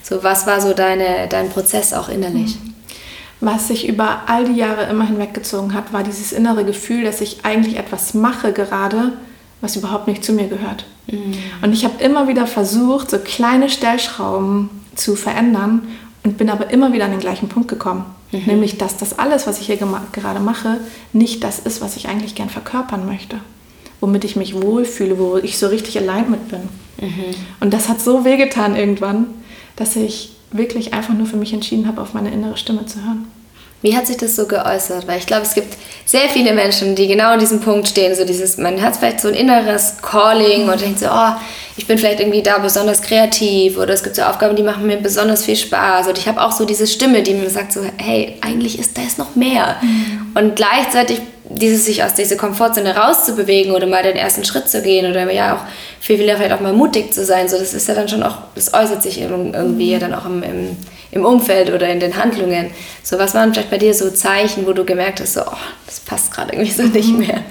So, 0.04 0.22
was 0.22 0.46
war 0.46 0.60
so 0.60 0.74
deine, 0.74 1.26
dein 1.28 1.48
Prozess 1.48 1.92
auch 1.92 2.08
innerlich? 2.08 2.54
Was 3.40 3.68
sich 3.68 3.88
über 3.88 4.22
all 4.26 4.44
die 4.44 4.58
Jahre 4.58 4.84
immer 4.84 5.06
hinweggezogen 5.06 5.72
hat, 5.74 5.92
war 5.92 6.02
dieses 6.02 6.32
innere 6.32 6.64
Gefühl, 6.64 7.04
dass 7.04 7.20
ich 7.20 7.44
eigentlich 7.44 7.76
etwas 7.76 8.14
mache 8.14 8.52
gerade, 8.52 9.12
was 9.60 9.76
überhaupt 9.76 10.08
nicht 10.08 10.24
zu 10.24 10.32
mir 10.32 10.48
gehört. 10.48 10.86
Mhm. 11.06 11.34
Und 11.62 11.72
ich 11.72 11.84
habe 11.84 12.02
immer 12.02 12.28
wieder 12.28 12.46
versucht, 12.46 13.10
so 13.10 13.18
kleine 13.18 13.68
Stellschrauben 13.68 14.70
zu 14.94 15.14
verändern 15.14 15.88
und 16.24 16.36
bin 16.36 16.50
aber 16.50 16.70
immer 16.70 16.92
wieder 16.92 17.04
an 17.04 17.12
den 17.12 17.20
gleichen 17.20 17.48
Punkt 17.48 17.68
gekommen. 17.68 18.04
Mhm. 18.32 18.42
Nämlich, 18.46 18.76
dass 18.76 18.96
das 18.96 19.18
alles, 19.18 19.46
was 19.46 19.60
ich 19.60 19.66
hier 19.66 19.78
gerade 20.12 20.40
mache, 20.40 20.78
nicht 21.12 21.44
das 21.44 21.60
ist, 21.60 21.80
was 21.80 21.96
ich 21.96 22.08
eigentlich 22.08 22.34
gern 22.34 22.50
verkörpern 22.50 23.06
möchte. 23.06 23.38
Womit 24.00 24.24
ich 24.24 24.36
mich 24.36 24.60
wohlfühle, 24.60 25.18
wo 25.18 25.36
ich 25.36 25.58
so 25.58 25.68
richtig 25.68 25.98
allein 25.98 26.30
mit 26.30 26.48
bin. 26.48 26.62
Mhm. 27.00 27.34
Und 27.60 27.72
das 27.72 27.88
hat 27.88 28.00
so 28.00 28.24
wehgetan 28.24 28.76
irgendwann, 28.76 29.26
dass 29.76 29.96
ich 29.96 30.37
wirklich 30.50 30.94
einfach 30.94 31.14
nur 31.14 31.26
für 31.26 31.36
mich 31.36 31.52
entschieden 31.52 31.86
habe, 31.86 32.00
auf 32.00 32.14
meine 32.14 32.30
innere 32.30 32.56
Stimme 32.56 32.86
zu 32.86 32.98
hören. 33.02 33.26
Wie 33.80 33.96
hat 33.96 34.08
sich 34.08 34.16
das 34.16 34.34
so 34.34 34.46
geäußert? 34.46 35.06
Weil 35.06 35.18
ich 35.18 35.26
glaube, 35.26 35.42
es 35.42 35.54
gibt 35.54 35.76
sehr 36.04 36.28
viele 36.28 36.52
Menschen, 36.52 36.96
die 36.96 37.06
genau 37.06 37.30
an 37.30 37.38
diesem 37.38 37.60
Punkt 37.60 37.86
stehen. 37.86 38.14
So 38.16 38.24
dieses, 38.24 38.56
man 38.58 38.82
hat 38.82 38.96
vielleicht 38.96 39.20
so 39.20 39.28
ein 39.28 39.34
inneres 39.34 39.98
Calling 40.02 40.68
und 40.68 40.80
denkt 40.80 40.98
so, 40.98 41.06
oh, 41.06 41.32
ich 41.76 41.86
bin 41.86 41.96
vielleicht 41.96 42.18
irgendwie 42.18 42.42
da 42.42 42.58
besonders 42.58 43.02
kreativ 43.02 43.78
oder 43.78 43.94
es 43.94 44.02
gibt 44.02 44.16
so 44.16 44.22
Aufgaben, 44.22 44.56
die 44.56 44.64
machen 44.64 44.84
mir 44.84 44.96
besonders 44.96 45.44
viel 45.44 45.54
Spaß. 45.54 46.08
Und 46.08 46.18
ich 46.18 46.26
habe 46.26 46.42
auch 46.42 46.50
so 46.50 46.64
diese 46.64 46.88
Stimme, 46.88 47.22
die 47.22 47.34
mir 47.34 47.50
sagt 47.50 47.72
so, 47.72 47.82
hey, 47.98 48.36
eigentlich 48.40 48.80
ist 48.80 48.98
da 48.98 49.02
jetzt 49.02 49.18
noch 49.18 49.36
mehr. 49.36 49.76
Mhm. 49.80 50.32
Und 50.34 50.56
gleichzeitig 50.56 51.20
dieses 51.58 51.84
sich 51.84 52.02
aus 52.04 52.14
dieser 52.14 52.36
Komfortzone 52.36 52.96
rauszubewegen 52.96 53.72
oder 53.72 53.86
mal 53.86 54.02
den 54.02 54.16
ersten 54.16 54.44
Schritt 54.44 54.68
zu 54.68 54.82
gehen 54.82 55.10
oder 55.10 55.30
ja 55.32 55.56
auch 55.56 55.60
viel, 56.00 56.16
viel 56.16 56.26
vielleicht 56.36 56.52
auch 56.52 56.60
mal 56.60 56.72
mutig 56.72 57.12
zu 57.12 57.24
sein. 57.24 57.48
So, 57.48 57.58
das 57.58 57.74
ist 57.74 57.88
ja 57.88 57.94
dann 57.94 58.08
schon 58.08 58.22
auch, 58.22 58.38
das 58.54 58.72
äußert 58.74 59.02
sich 59.02 59.20
irgendwie 59.20 59.86
mhm. 59.86 59.92
ja 59.92 59.98
dann 59.98 60.14
auch 60.14 60.26
im, 60.26 60.42
im 60.42 60.76
im 61.10 61.24
Umfeld 61.24 61.72
oder 61.72 61.88
in 61.88 62.00
den 62.00 62.16
Handlungen. 62.16 62.70
So, 63.02 63.18
was 63.18 63.34
waren 63.34 63.52
vielleicht 63.52 63.70
bei 63.70 63.78
dir 63.78 63.94
so 63.94 64.10
Zeichen, 64.10 64.66
wo 64.66 64.72
du 64.72 64.84
gemerkt 64.84 65.20
hast, 65.20 65.34
so, 65.34 65.42
oh, 65.42 65.56
das 65.86 66.00
passt 66.00 66.32
gerade 66.32 66.52
irgendwie 66.52 66.70
so 66.70 66.82
nicht 66.82 67.12
mhm. 67.12 67.18
mehr? 67.18 67.42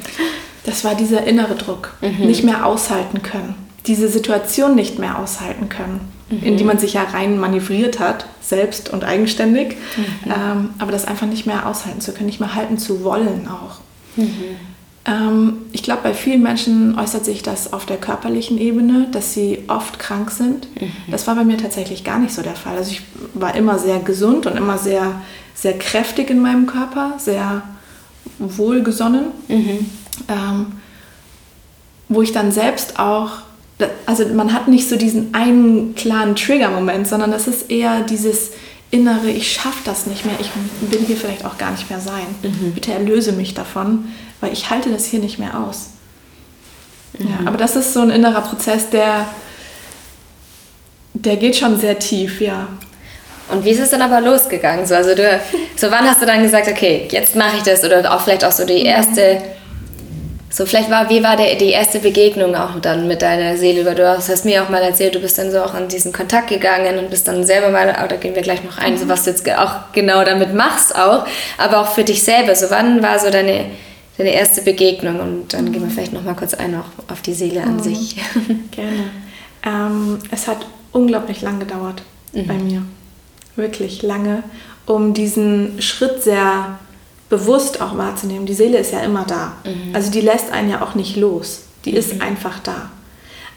Das 0.65 0.83
war 0.83 0.95
dieser 0.95 1.25
innere 1.25 1.55
Druck, 1.55 1.93
mhm. 2.01 2.27
nicht 2.27 2.43
mehr 2.43 2.65
aushalten 2.65 3.23
können, 3.23 3.55
diese 3.85 4.09
Situation 4.09 4.75
nicht 4.75 4.99
mehr 4.99 5.17
aushalten 5.17 5.69
können, 5.69 6.01
mhm. 6.29 6.43
in 6.43 6.57
die 6.57 6.63
man 6.63 6.77
sich 6.77 6.93
ja 6.93 7.03
rein 7.03 7.39
manövriert 7.39 7.99
hat, 7.99 8.25
selbst 8.41 8.89
und 8.89 9.03
eigenständig, 9.03 9.77
mhm. 9.95 10.05
ähm, 10.31 10.69
aber 10.77 10.91
das 10.91 11.05
einfach 11.05 11.27
nicht 11.27 11.45
mehr 11.45 11.67
aushalten 11.67 12.01
zu 12.01 12.11
können, 12.11 12.27
nicht 12.27 12.39
mehr 12.39 12.53
halten 12.53 12.77
zu 12.77 13.03
wollen 13.03 13.47
auch. 13.47 13.79
Mhm. 14.17 14.57
Ähm, 15.05 15.57
ich 15.71 15.83
glaube, 15.83 16.01
bei 16.03 16.13
vielen 16.13 16.43
Menschen 16.43 16.99
äußert 16.99 17.23
sich 17.23 17.41
das 17.41 17.71
auf 17.71 17.85
der 17.85 17.97
körperlichen 17.97 18.57
Ebene, 18.57 19.07
dass 19.11 19.33
sie 19.33 19.63
oft 19.67 19.99
krank 19.99 20.31
sind. 20.31 20.67
Mhm. 20.79 20.91
Das 21.09 21.27
war 21.27 21.35
bei 21.35 21.45
mir 21.45 21.57
tatsächlich 21.57 22.03
gar 22.03 22.19
nicht 22.19 22.33
so 22.33 22.41
der 22.41 22.55
Fall. 22.55 22.75
Also 22.75 22.91
ich 22.91 23.01
war 23.33 23.55
immer 23.55 23.79
sehr 23.79 23.99
gesund 23.99 24.45
und 24.45 24.57
immer 24.57 24.77
sehr, 24.77 25.21
sehr 25.55 25.77
kräftig 25.77 26.29
in 26.29 26.41
meinem 26.41 26.67
Körper, 26.67 27.13
sehr 27.17 27.61
wohlgesonnen. 28.39 29.27
Mhm. 29.47 29.89
Ähm, 30.27 30.65
wo 32.09 32.21
ich 32.21 32.31
dann 32.31 32.51
selbst 32.51 32.99
auch, 32.99 33.31
also 34.05 34.25
man 34.33 34.53
hat 34.53 34.67
nicht 34.67 34.87
so 34.89 34.95
diesen 34.95 35.33
einen 35.33 35.93
klaren 35.95 36.35
Trigger-Moment, 36.35 37.07
sondern 37.07 37.31
das 37.31 37.47
ist 37.47 37.69
eher 37.69 38.01
dieses 38.01 38.51
innere, 38.91 39.29
ich 39.29 39.51
schaffe 39.51 39.79
das 39.85 40.05
nicht 40.05 40.25
mehr, 40.25 40.35
ich 40.39 40.49
will 40.81 41.05
hier 41.05 41.17
vielleicht 41.17 41.45
auch 41.45 41.57
gar 41.57 41.71
nicht 41.71 41.89
mehr 41.89 41.99
sein. 41.99 42.27
Mhm. 42.41 42.73
Bitte 42.73 42.93
erlöse 42.93 43.31
mich 43.31 43.53
davon 43.53 44.05
weil 44.41 44.53
ich 44.53 44.69
halte 44.69 44.89
das 44.89 45.05
hier 45.05 45.19
nicht 45.19 45.39
mehr 45.39 45.57
aus. 45.57 45.89
Mhm. 47.17 47.27
Ja, 47.27 47.47
aber 47.47 47.57
das 47.57 47.75
ist 47.75 47.93
so 47.93 48.01
ein 48.01 48.09
innerer 48.09 48.41
Prozess, 48.41 48.89
der, 48.89 49.27
der 51.13 51.37
geht 51.37 51.55
schon 51.55 51.79
sehr 51.79 51.97
tief, 51.97 52.41
ja. 52.41 52.67
Und 53.49 53.63
wie 53.63 53.69
ist 53.69 53.79
es 53.79 53.91
dann 53.91 54.01
aber 54.01 54.19
losgegangen? 54.19 54.85
So, 54.85 54.93
also 54.93 55.15
du 55.15 55.39
So, 55.77 55.89
wann 55.89 56.05
hast 56.05 56.21
du 56.21 56.25
dann 56.25 56.43
gesagt, 56.43 56.67
okay, 56.67 57.07
jetzt 57.09 57.35
mache 57.35 57.57
ich 57.57 57.63
das? 57.63 57.83
Oder 57.83 58.13
auch 58.13 58.21
vielleicht 58.21 58.43
auch 58.43 58.51
so 58.51 58.65
die 58.65 58.83
erste, 58.83 59.41
so 60.49 60.65
vielleicht 60.65 60.89
war, 60.89 61.09
wie 61.09 61.21
war 61.23 61.35
der, 61.35 61.55
die 61.55 61.69
erste 61.69 61.99
Begegnung 61.99 62.55
auch 62.55 62.79
dann 62.79 63.07
mit 63.07 63.21
deiner 63.21 63.57
Seele? 63.57 63.85
Weil 63.85 63.95
du 63.95 64.07
hast, 64.07 64.29
hast 64.29 64.45
mir 64.45 64.63
auch 64.63 64.69
mal 64.69 64.81
erzählt, 64.81 65.13
du 65.13 65.19
bist 65.19 65.37
dann 65.37 65.51
so 65.51 65.59
auch 65.59 65.73
an 65.73 65.89
diesen 65.89 66.13
Kontakt 66.13 66.47
gegangen 66.47 66.97
und 66.97 67.09
bist 67.09 67.27
dann 67.27 67.43
selber 67.43 67.69
mal, 67.69 67.93
oh, 68.01 68.07
da 68.07 68.15
gehen 68.15 68.33
wir 68.33 68.41
gleich 68.43 68.63
noch 68.63 68.77
ein, 68.77 68.93
mhm. 68.93 68.97
so 68.97 69.09
was 69.09 69.25
du 69.25 69.31
jetzt 69.31 69.49
auch 69.57 69.91
genau 69.91 70.23
damit 70.23 70.53
machst 70.53 70.95
auch, 70.95 71.25
aber 71.57 71.81
auch 71.81 71.89
für 71.89 72.05
dich 72.05 72.23
selber. 72.23 72.55
So, 72.55 72.69
wann 72.69 73.03
war 73.03 73.19
so 73.19 73.29
deine, 73.29 73.65
deine 74.17 74.33
erste 74.33 74.61
Begegnung? 74.61 75.19
Und 75.19 75.53
dann 75.53 75.65
mhm. 75.65 75.73
gehen 75.73 75.83
wir 75.83 75.89
vielleicht 75.89 76.13
noch 76.13 76.23
mal 76.23 76.35
kurz 76.35 76.53
ein 76.53 76.75
auch 76.75 77.11
auf 77.11 77.21
die 77.21 77.33
Seele 77.33 77.61
an 77.63 77.75
mhm. 77.75 77.83
sich. 77.83 78.15
Gerne. 78.71 79.11
Ähm, 79.65 80.19
es 80.31 80.47
hat 80.47 80.65
unglaublich 80.93 81.41
lang 81.41 81.59
gedauert 81.59 82.03
mhm. 82.31 82.47
bei 82.47 82.53
mir. 82.53 82.83
Wirklich 83.57 84.01
lange, 84.01 84.43
um 84.85 85.13
diesen 85.13 85.81
Schritt 85.81 86.23
sehr 86.23 86.79
bewusst 87.29 87.81
auch 87.81 87.97
wahrzunehmen. 87.97 88.45
Die 88.45 88.53
Seele 88.53 88.77
ist 88.77 88.91
ja 88.91 88.99
immer 88.99 89.25
da. 89.25 89.53
Mhm. 89.65 89.93
Also 89.95 90.11
die 90.11 90.21
lässt 90.21 90.51
einen 90.51 90.69
ja 90.69 90.81
auch 90.81 90.95
nicht 90.95 91.15
los. 91.15 91.63
Die 91.85 91.91
mhm. 91.91 91.97
ist 91.97 92.21
einfach 92.21 92.59
da. 92.59 92.89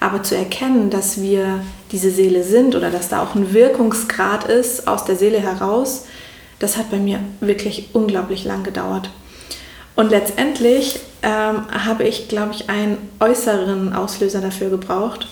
Aber 0.00 0.23
zu 0.23 0.37
erkennen, 0.37 0.91
dass 0.91 1.21
wir 1.21 1.62
diese 1.93 2.11
Seele 2.11 2.43
sind 2.43 2.75
oder 2.75 2.91
dass 2.91 3.09
da 3.09 3.23
auch 3.23 3.35
ein 3.35 3.53
Wirkungsgrad 3.53 4.45
ist 4.45 4.89
aus 4.89 5.05
der 5.05 5.17
Seele 5.17 5.41
heraus, 5.41 6.07
das 6.59 6.77
hat 6.77 6.91
bei 6.91 6.99
mir 6.99 7.21
wirklich 7.41 7.91
unglaublich 7.93 8.45
lang 8.45 8.65
gedauert. 8.65 9.11
Und 9.97 10.11
letztendlich 10.11 11.00
ähm, 11.23 11.67
habe 11.71 12.05
ich, 12.05 12.29
glaube 12.29 12.55
ich, 12.55 12.71
einen 12.71 12.97
äußeren 13.19 13.93
Auslöser 13.93 14.41
dafür 14.41 14.71
gebraucht 14.71 15.29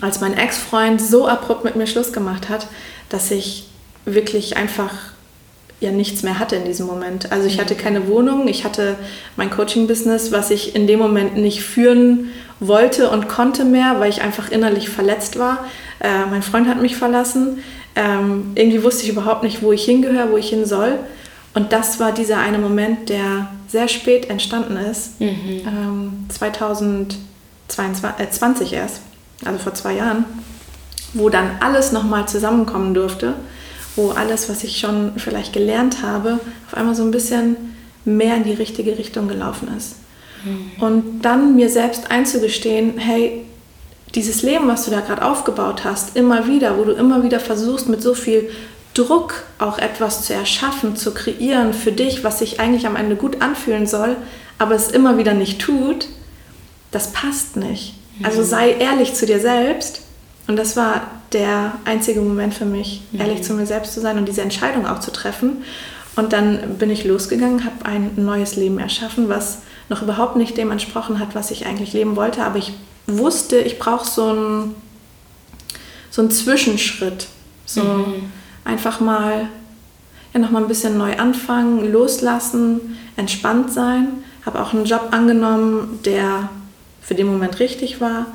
als 0.00 0.20
mein 0.20 0.36
Ex-Freund 0.36 1.00
so 1.00 1.26
abrupt 1.26 1.64
mit 1.64 1.76
mir 1.76 1.86
Schluss 1.86 2.12
gemacht 2.12 2.48
hat, 2.48 2.68
dass 3.08 3.30
ich 3.30 3.68
wirklich 4.04 4.56
einfach 4.56 4.92
ja 5.80 5.90
nichts 5.90 6.22
mehr 6.22 6.38
hatte 6.38 6.56
in 6.56 6.64
diesem 6.64 6.86
Moment. 6.86 7.32
Also 7.32 7.46
ich 7.46 7.58
hatte 7.58 7.74
keine 7.74 8.06
Wohnung, 8.06 8.48
ich 8.48 8.64
hatte 8.64 8.96
mein 9.36 9.50
Coaching-Business, 9.50 10.30
was 10.30 10.50
ich 10.50 10.76
in 10.76 10.86
dem 10.86 10.98
Moment 10.98 11.36
nicht 11.36 11.62
führen 11.62 12.28
wollte 12.60 13.10
und 13.10 13.28
konnte 13.28 13.64
mehr, 13.64 13.98
weil 13.98 14.10
ich 14.10 14.20
einfach 14.20 14.50
innerlich 14.50 14.90
verletzt 14.90 15.38
war. 15.38 15.64
Äh, 16.00 16.26
mein 16.30 16.42
Freund 16.42 16.68
hat 16.68 16.80
mich 16.80 16.96
verlassen. 16.96 17.62
Ähm, 17.96 18.52
irgendwie 18.54 18.84
wusste 18.84 19.04
ich 19.04 19.08
überhaupt 19.08 19.42
nicht, 19.42 19.62
wo 19.62 19.72
ich 19.72 19.84
hingehöre, 19.84 20.30
wo 20.30 20.36
ich 20.36 20.50
hin 20.50 20.66
soll. 20.66 20.98
Und 21.54 21.72
das 21.72 21.98
war 21.98 22.12
dieser 22.12 22.38
eine 22.38 22.58
Moment, 22.58 23.08
der 23.08 23.48
sehr 23.66 23.88
spät 23.88 24.30
entstanden 24.30 24.76
ist, 24.76 25.20
mhm. 25.20 25.62
ähm, 25.66 26.26
2020 26.28 28.72
äh, 28.72 28.76
erst 28.76 29.00
also 29.44 29.58
vor 29.58 29.74
zwei 29.74 29.94
Jahren, 29.94 30.24
wo 31.14 31.28
dann 31.28 31.50
alles 31.60 31.92
nochmal 31.92 32.28
zusammenkommen 32.28 32.94
durfte, 32.94 33.34
wo 33.96 34.10
alles, 34.10 34.48
was 34.48 34.64
ich 34.64 34.78
schon 34.78 35.12
vielleicht 35.16 35.52
gelernt 35.52 36.02
habe, 36.02 36.40
auf 36.66 36.76
einmal 36.76 36.94
so 36.94 37.02
ein 37.02 37.10
bisschen 37.10 37.56
mehr 38.04 38.36
in 38.36 38.44
die 38.44 38.54
richtige 38.54 38.96
Richtung 38.98 39.28
gelaufen 39.28 39.68
ist. 39.76 39.96
Mhm. 40.44 40.82
Und 40.82 41.22
dann 41.22 41.56
mir 41.56 41.68
selbst 41.68 42.10
einzugestehen, 42.10 42.98
hey, 42.98 43.44
dieses 44.14 44.42
Leben, 44.42 44.66
was 44.68 44.84
du 44.84 44.90
da 44.90 45.00
gerade 45.00 45.24
aufgebaut 45.24 45.84
hast, 45.84 46.16
immer 46.16 46.46
wieder, 46.48 46.78
wo 46.78 46.84
du 46.84 46.92
immer 46.92 47.22
wieder 47.22 47.40
versuchst, 47.40 47.88
mit 47.88 48.02
so 48.02 48.14
viel 48.14 48.50
Druck 48.94 49.44
auch 49.58 49.78
etwas 49.78 50.24
zu 50.24 50.34
erschaffen, 50.34 50.96
zu 50.96 51.12
kreieren 51.12 51.72
für 51.72 51.92
dich, 51.92 52.24
was 52.24 52.40
sich 52.40 52.58
eigentlich 52.58 52.86
am 52.86 52.96
Ende 52.96 53.14
gut 53.14 53.40
anfühlen 53.40 53.86
soll, 53.86 54.16
aber 54.58 54.74
es 54.74 54.90
immer 54.90 55.16
wieder 55.16 55.32
nicht 55.32 55.60
tut, 55.60 56.08
das 56.90 57.12
passt 57.12 57.56
nicht. 57.56 57.94
Also 58.22 58.42
sei 58.42 58.72
ehrlich 58.72 59.14
zu 59.14 59.26
dir 59.26 59.40
selbst. 59.40 60.02
Und 60.50 60.56
das 60.56 60.76
war 60.76 61.02
der 61.32 61.74
einzige 61.84 62.20
Moment 62.20 62.54
für 62.54 62.64
mich, 62.64 63.02
mhm. 63.12 63.20
ehrlich 63.20 63.42
zu 63.44 63.54
mir 63.54 63.66
selbst 63.66 63.94
zu 63.94 64.00
sein 64.00 64.18
und 64.18 64.26
diese 64.26 64.42
Entscheidung 64.42 64.84
auch 64.84 64.98
zu 64.98 65.12
treffen. 65.12 65.62
Und 66.16 66.32
dann 66.32 66.76
bin 66.76 66.90
ich 66.90 67.04
losgegangen, 67.04 67.64
habe 67.64 67.86
ein 67.86 68.10
neues 68.16 68.56
Leben 68.56 68.80
erschaffen, 68.80 69.28
was 69.28 69.58
noch 69.88 70.02
überhaupt 70.02 70.34
nicht 70.34 70.56
dem 70.56 70.72
entsprochen 70.72 71.20
hat, 71.20 71.36
was 71.36 71.52
ich 71.52 71.66
eigentlich 71.66 71.92
leben 71.92 72.16
wollte. 72.16 72.42
Aber 72.42 72.58
ich 72.58 72.72
wusste, 73.06 73.58
ich 73.58 73.78
brauche 73.78 74.04
so 74.04 74.30
einen, 74.30 74.74
so 76.10 76.20
einen 76.20 76.32
Zwischenschritt. 76.32 77.28
So 77.64 77.84
mhm. 77.84 78.32
einfach 78.64 78.98
mal 78.98 79.46
ja, 80.34 80.40
noch 80.40 80.50
mal 80.50 80.62
ein 80.62 80.68
bisschen 80.68 80.98
neu 80.98 81.16
anfangen, 81.16 81.92
loslassen, 81.92 82.98
entspannt 83.16 83.72
sein. 83.72 84.24
Habe 84.44 84.60
auch 84.60 84.72
einen 84.72 84.84
Job 84.84 85.10
angenommen, 85.12 86.00
der 86.04 86.48
für 87.00 87.14
den 87.14 87.28
Moment 87.28 87.60
richtig 87.60 88.00
war, 88.00 88.26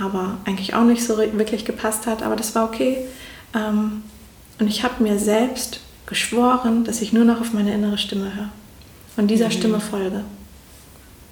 aber 0.00 0.38
eigentlich 0.44 0.74
auch 0.74 0.84
nicht 0.84 1.04
so 1.04 1.18
wirklich 1.18 1.64
gepasst 1.64 2.06
hat. 2.06 2.22
Aber 2.22 2.36
das 2.36 2.54
war 2.54 2.64
okay. 2.64 2.98
Ähm, 3.54 4.02
und 4.58 4.68
ich 4.68 4.82
habe 4.82 5.02
mir 5.02 5.18
selbst 5.18 5.80
geschworen, 6.06 6.84
dass 6.84 7.00
ich 7.02 7.12
nur 7.12 7.24
noch 7.24 7.40
auf 7.40 7.52
meine 7.52 7.72
innere 7.72 7.98
Stimme 7.98 8.34
höre 8.34 8.50
und 9.16 9.28
dieser 9.28 9.46
mhm. 9.46 9.52
Stimme 9.52 9.80
folge. 9.80 10.24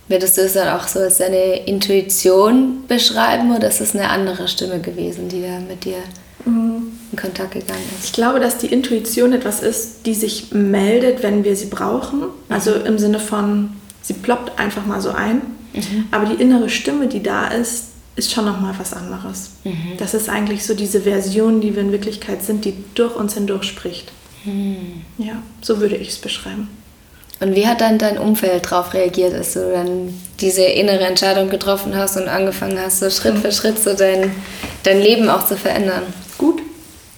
Würdest 0.09 0.39
du 0.39 0.43
es 0.43 0.55
dann 0.55 0.69
auch 0.69 0.89
so 0.89 1.01
als 1.01 1.19
deine 1.19 1.67
Intuition 1.67 2.87
beschreiben 2.87 3.55
oder 3.55 3.69
ist 3.69 3.81
es 3.81 3.95
eine 3.95 4.09
andere 4.09 4.49
Stimme 4.49 4.81
gewesen, 4.81 5.29
die 5.29 5.43
da 5.43 5.59
mit 5.61 5.85
dir 5.85 5.99
mhm. 6.47 6.93
in 7.13 7.19
Kontakt 7.19 7.53
gegangen 7.53 7.83
ist? 7.99 8.07
Ich 8.07 8.13
glaube, 8.13 8.41
dass 8.41 8.59
die 8.59 8.69
Intuition 8.69 9.33
etwas 9.33 9.63
ist, 9.63 10.07
die 10.07 10.15
sich 10.15 10.53
meldet, 10.53 11.23
wenn 11.23 11.45
wir 11.45 11.57
sie 11.57 11.67
brauchen. 11.67 12.23
Also 12.49 12.71
mhm. 12.71 12.87
im 12.87 12.99
Sinne 12.99 13.19
von, 13.19 13.73
sie 14.01 14.15
ploppt 14.15 14.59
einfach 14.59 14.87
mal 14.87 15.01
so 15.01 15.11
ein 15.11 15.43
Mhm. 15.75 16.09
Aber 16.11 16.27
die 16.27 16.41
innere 16.41 16.69
Stimme, 16.69 17.09
die 17.09 17.23
da 17.23 17.49
ist, 17.49 17.89
ist 18.19 18.33
schon 18.33 18.45
nochmal 18.45 18.75
was 18.79 18.93
anderes. 18.93 19.51
Mhm. 19.65 19.97
Das 19.99 20.13
ist 20.13 20.29
eigentlich 20.29 20.65
so 20.67 20.75
diese 20.75 21.03
Version, 21.03 21.61
die 21.61 21.75
wir 21.75 21.83
in 21.83 21.93
Wirklichkeit 21.93 22.43
sind, 22.43 22.65
die 22.65 22.75
durch 22.95 23.15
uns 23.15 23.35
hindurch 23.35 23.65
spricht. 23.65 24.13
Mhm. 24.45 25.03
Ja, 25.19 25.43
so 25.63 25.81
würde 25.81 25.97
ich 25.97 26.09
es 26.09 26.19
beschreiben. 26.19 26.69
Und 27.41 27.55
wie 27.55 27.67
hat 27.69 27.81
dann 27.81 27.99
dein 27.99 28.19
Umfeld 28.19 28.65
darauf 28.65 28.95
reagiert, 28.95 29.33
als 29.33 29.55
du 29.55 29.61
dann 29.73 30.13
diese 30.41 30.65
innere 30.65 31.05
Entscheidung 31.07 31.49
getroffen 31.51 31.97
hast 31.97 32.17
und 32.17 32.27
angefangen 32.27 32.79
hast, 32.81 32.99
so 32.99 33.09
Schritt 33.11 33.39
für 33.39 33.53
Schritt 33.53 33.79
so 33.79 33.95
dein, 33.95 34.33
dein 34.83 35.01
Leben 35.01 35.29
auch 35.29 35.47
zu 35.47 35.57
verändern? 35.57 36.03
Gut. 36.37 36.61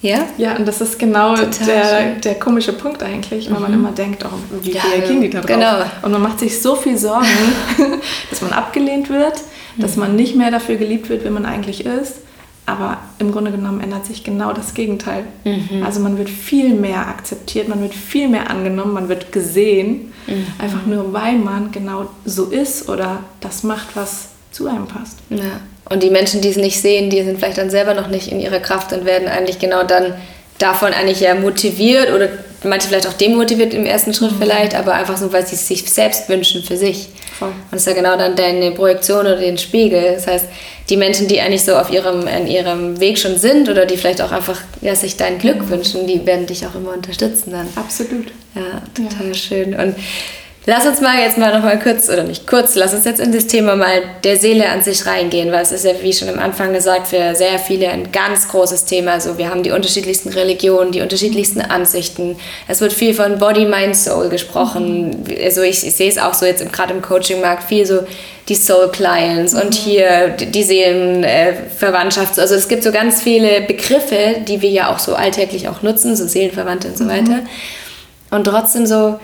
Ja? 0.03 0.19
Ja, 0.37 0.55
und 0.55 0.67
das 0.67 0.81
ist 0.81 0.99
genau 0.99 1.35
der, 1.35 2.15
der 2.15 2.35
komische 2.35 2.73
Punkt 2.73 3.01
eigentlich, 3.01 3.49
weil 3.49 3.57
mhm. 3.57 3.61
man 3.61 3.73
immer 3.73 3.91
denkt, 3.91 4.23
oh, 4.25 4.61
wie 4.61 4.71
ja, 4.71 4.81
reagieren 4.93 5.21
die 5.21 5.29
da 5.29 5.41
drauf? 5.41 5.47
Genau. 5.47 5.83
Und 6.03 6.11
man 6.11 6.21
macht 6.21 6.39
sich 6.39 6.61
so 6.61 6.75
viel 6.75 6.97
Sorgen, 6.97 7.27
dass 8.29 8.41
man 8.41 8.51
abgelehnt 8.51 9.09
wird, 9.09 9.37
mhm. 9.37 9.60
Dass 9.77 9.95
man 9.95 10.15
nicht 10.15 10.35
mehr 10.35 10.51
dafür 10.51 10.75
geliebt 10.75 11.09
wird, 11.09 11.23
wie 11.25 11.29
man 11.29 11.45
eigentlich 11.45 11.85
ist. 11.85 12.15
Aber 12.65 12.99
im 13.19 13.31
Grunde 13.31 13.51
genommen 13.51 13.81
ändert 13.81 14.05
sich 14.05 14.23
genau 14.23 14.53
das 14.53 14.73
Gegenteil. 14.73 15.25
Mhm. 15.43 15.83
Also 15.83 15.99
man 15.99 16.17
wird 16.17 16.29
viel 16.29 16.73
mehr 16.73 17.07
akzeptiert, 17.07 17.67
man 17.67 17.81
wird 17.81 17.93
viel 17.93 18.29
mehr 18.29 18.49
angenommen, 18.49 18.93
man 18.93 19.09
wird 19.09 19.31
gesehen, 19.31 20.13
mhm. 20.27 20.45
einfach 20.59 20.85
nur 20.85 21.11
weil 21.11 21.37
man 21.37 21.71
genau 21.71 22.09
so 22.23 22.45
ist 22.45 22.87
oder 22.87 23.23
das 23.39 23.63
macht, 23.63 23.95
was 23.95 24.29
zu 24.51 24.67
einem 24.67 24.87
passt. 24.87 25.17
Ja. 25.29 25.59
Und 25.89 26.03
die 26.03 26.09
Menschen, 26.09 26.41
die 26.41 26.49
es 26.49 26.57
nicht 26.57 26.79
sehen, 26.79 27.09
die 27.09 27.23
sind 27.23 27.39
vielleicht 27.39 27.57
dann 27.57 27.69
selber 27.69 27.93
noch 27.93 28.07
nicht 28.07 28.31
in 28.31 28.39
ihrer 28.39 28.59
Kraft 28.59 28.93
und 28.93 29.05
werden 29.05 29.27
eigentlich 29.27 29.59
genau 29.59 29.83
dann 29.83 30.13
davon 30.61 30.93
eigentlich 30.93 31.21
ja 31.21 31.35
motiviert 31.35 32.11
oder 32.13 32.29
manche 32.63 32.87
vielleicht 32.87 33.07
auch 33.07 33.13
demotiviert 33.13 33.73
im 33.73 33.85
ersten 33.85 34.13
Schritt 34.13 34.33
mhm. 34.33 34.37
vielleicht, 34.39 34.75
aber 34.75 34.93
einfach 34.93 35.17
so, 35.17 35.33
weil 35.33 35.45
sie 35.45 35.55
es 35.55 35.67
sich 35.67 35.91
selbst 35.91 36.29
wünschen 36.29 36.63
für 36.63 36.77
sich. 36.77 37.09
Voll. 37.37 37.49
Und 37.49 37.71
das 37.71 37.81
ist 37.81 37.87
ja 37.87 37.93
genau 37.93 38.17
dann 38.17 38.35
deine 38.35 38.71
Projektion 38.71 39.21
oder 39.21 39.37
den 39.37 39.57
Spiegel. 39.57 40.13
Das 40.13 40.27
heißt, 40.27 40.45
die 40.89 40.97
Menschen, 40.97 41.27
die 41.27 41.41
eigentlich 41.41 41.63
so 41.63 41.75
auf 41.75 41.91
ihrem, 41.91 42.27
in 42.27 42.47
ihrem 42.47 42.99
Weg 42.99 43.17
schon 43.17 43.37
sind 43.37 43.69
oder 43.69 43.85
die 43.85 43.97
vielleicht 43.97 44.21
auch 44.21 44.31
einfach 44.31 44.59
ja, 44.81 44.95
sich 44.95 45.17
dein 45.17 45.39
Glück 45.39 45.69
wünschen, 45.69 46.05
die 46.05 46.25
werden 46.25 46.45
dich 46.45 46.65
auch 46.65 46.75
immer 46.75 46.93
unterstützen 46.93 47.51
dann. 47.51 47.67
Absolut. 47.75 48.27
Ja, 48.53 48.81
total 48.93 49.27
ja. 49.29 49.33
schön. 49.33 49.73
Und 49.73 49.95
Lass 50.67 50.85
uns 50.85 51.01
mal 51.01 51.19
jetzt 51.19 51.39
mal 51.39 51.51
noch 51.51 51.63
mal 51.63 51.79
kurz, 51.79 52.07
oder 52.07 52.21
nicht 52.21 52.45
kurz, 52.45 52.75
lass 52.75 52.93
uns 52.93 53.03
jetzt 53.05 53.19
in 53.19 53.31
das 53.31 53.47
Thema 53.47 53.75
mal 53.75 54.03
der 54.23 54.37
Seele 54.37 54.69
an 54.69 54.83
sich 54.83 55.07
reingehen, 55.07 55.51
weil 55.51 55.63
es 55.63 55.71
ist 55.71 55.85
ja, 55.85 55.93
wie 56.03 56.13
schon 56.13 56.29
am 56.29 56.37
Anfang 56.37 56.71
gesagt, 56.71 57.07
für 57.07 57.33
sehr 57.33 57.57
viele 57.57 57.89
ein 57.89 58.11
ganz 58.11 58.47
großes 58.47 58.85
Thema. 58.85 59.13
Also 59.13 59.39
wir 59.39 59.49
haben 59.49 59.63
die 59.63 59.71
unterschiedlichsten 59.71 60.29
Religionen, 60.29 60.91
die 60.91 61.01
unterschiedlichsten 61.01 61.61
Ansichten. 61.61 62.35
Es 62.67 62.79
wird 62.79 62.93
viel 62.93 63.15
von 63.15 63.39
Body, 63.39 63.65
Mind, 63.65 63.95
Soul 63.95 64.29
gesprochen. 64.29 65.25
Also 65.43 65.63
ich, 65.63 65.83
ich 65.83 65.95
sehe 65.95 66.09
es 66.09 66.19
auch 66.19 66.35
so 66.35 66.45
jetzt 66.45 66.71
gerade 66.71 66.93
im 66.93 67.01
Coaching-Markt 67.01 67.63
viel 67.63 67.87
so 67.87 68.03
die 68.47 68.53
Soul 68.55 68.89
Clients 68.91 69.55
und 69.55 69.71
mhm. 69.71 69.83
hier 69.83 70.27
die 70.29 70.63
Seelenverwandtschaft. 70.63 72.37
also 72.37 72.53
es 72.53 72.67
gibt 72.67 72.83
so 72.83 72.91
ganz 72.91 73.23
viele 73.23 73.61
Begriffe, 73.61 74.35
die 74.47 74.61
wir 74.61 74.69
ja 74.69 74.93
auch 74.93 74.99
so 74.99 75.15
alltäglich 75.15 75.69
auch 75.69 75.81
nutzen, 75.81 76.15
so 76.15 76.27
Seelenverwandte 76.27 76.89
und 76.89 76.99
so 76.99 77.05
mhm. 77.05 77.09
weiter. 77.09 77.39
Und 78.29 78.45
trotzdem 78.45 78.85
so 78.85 79.19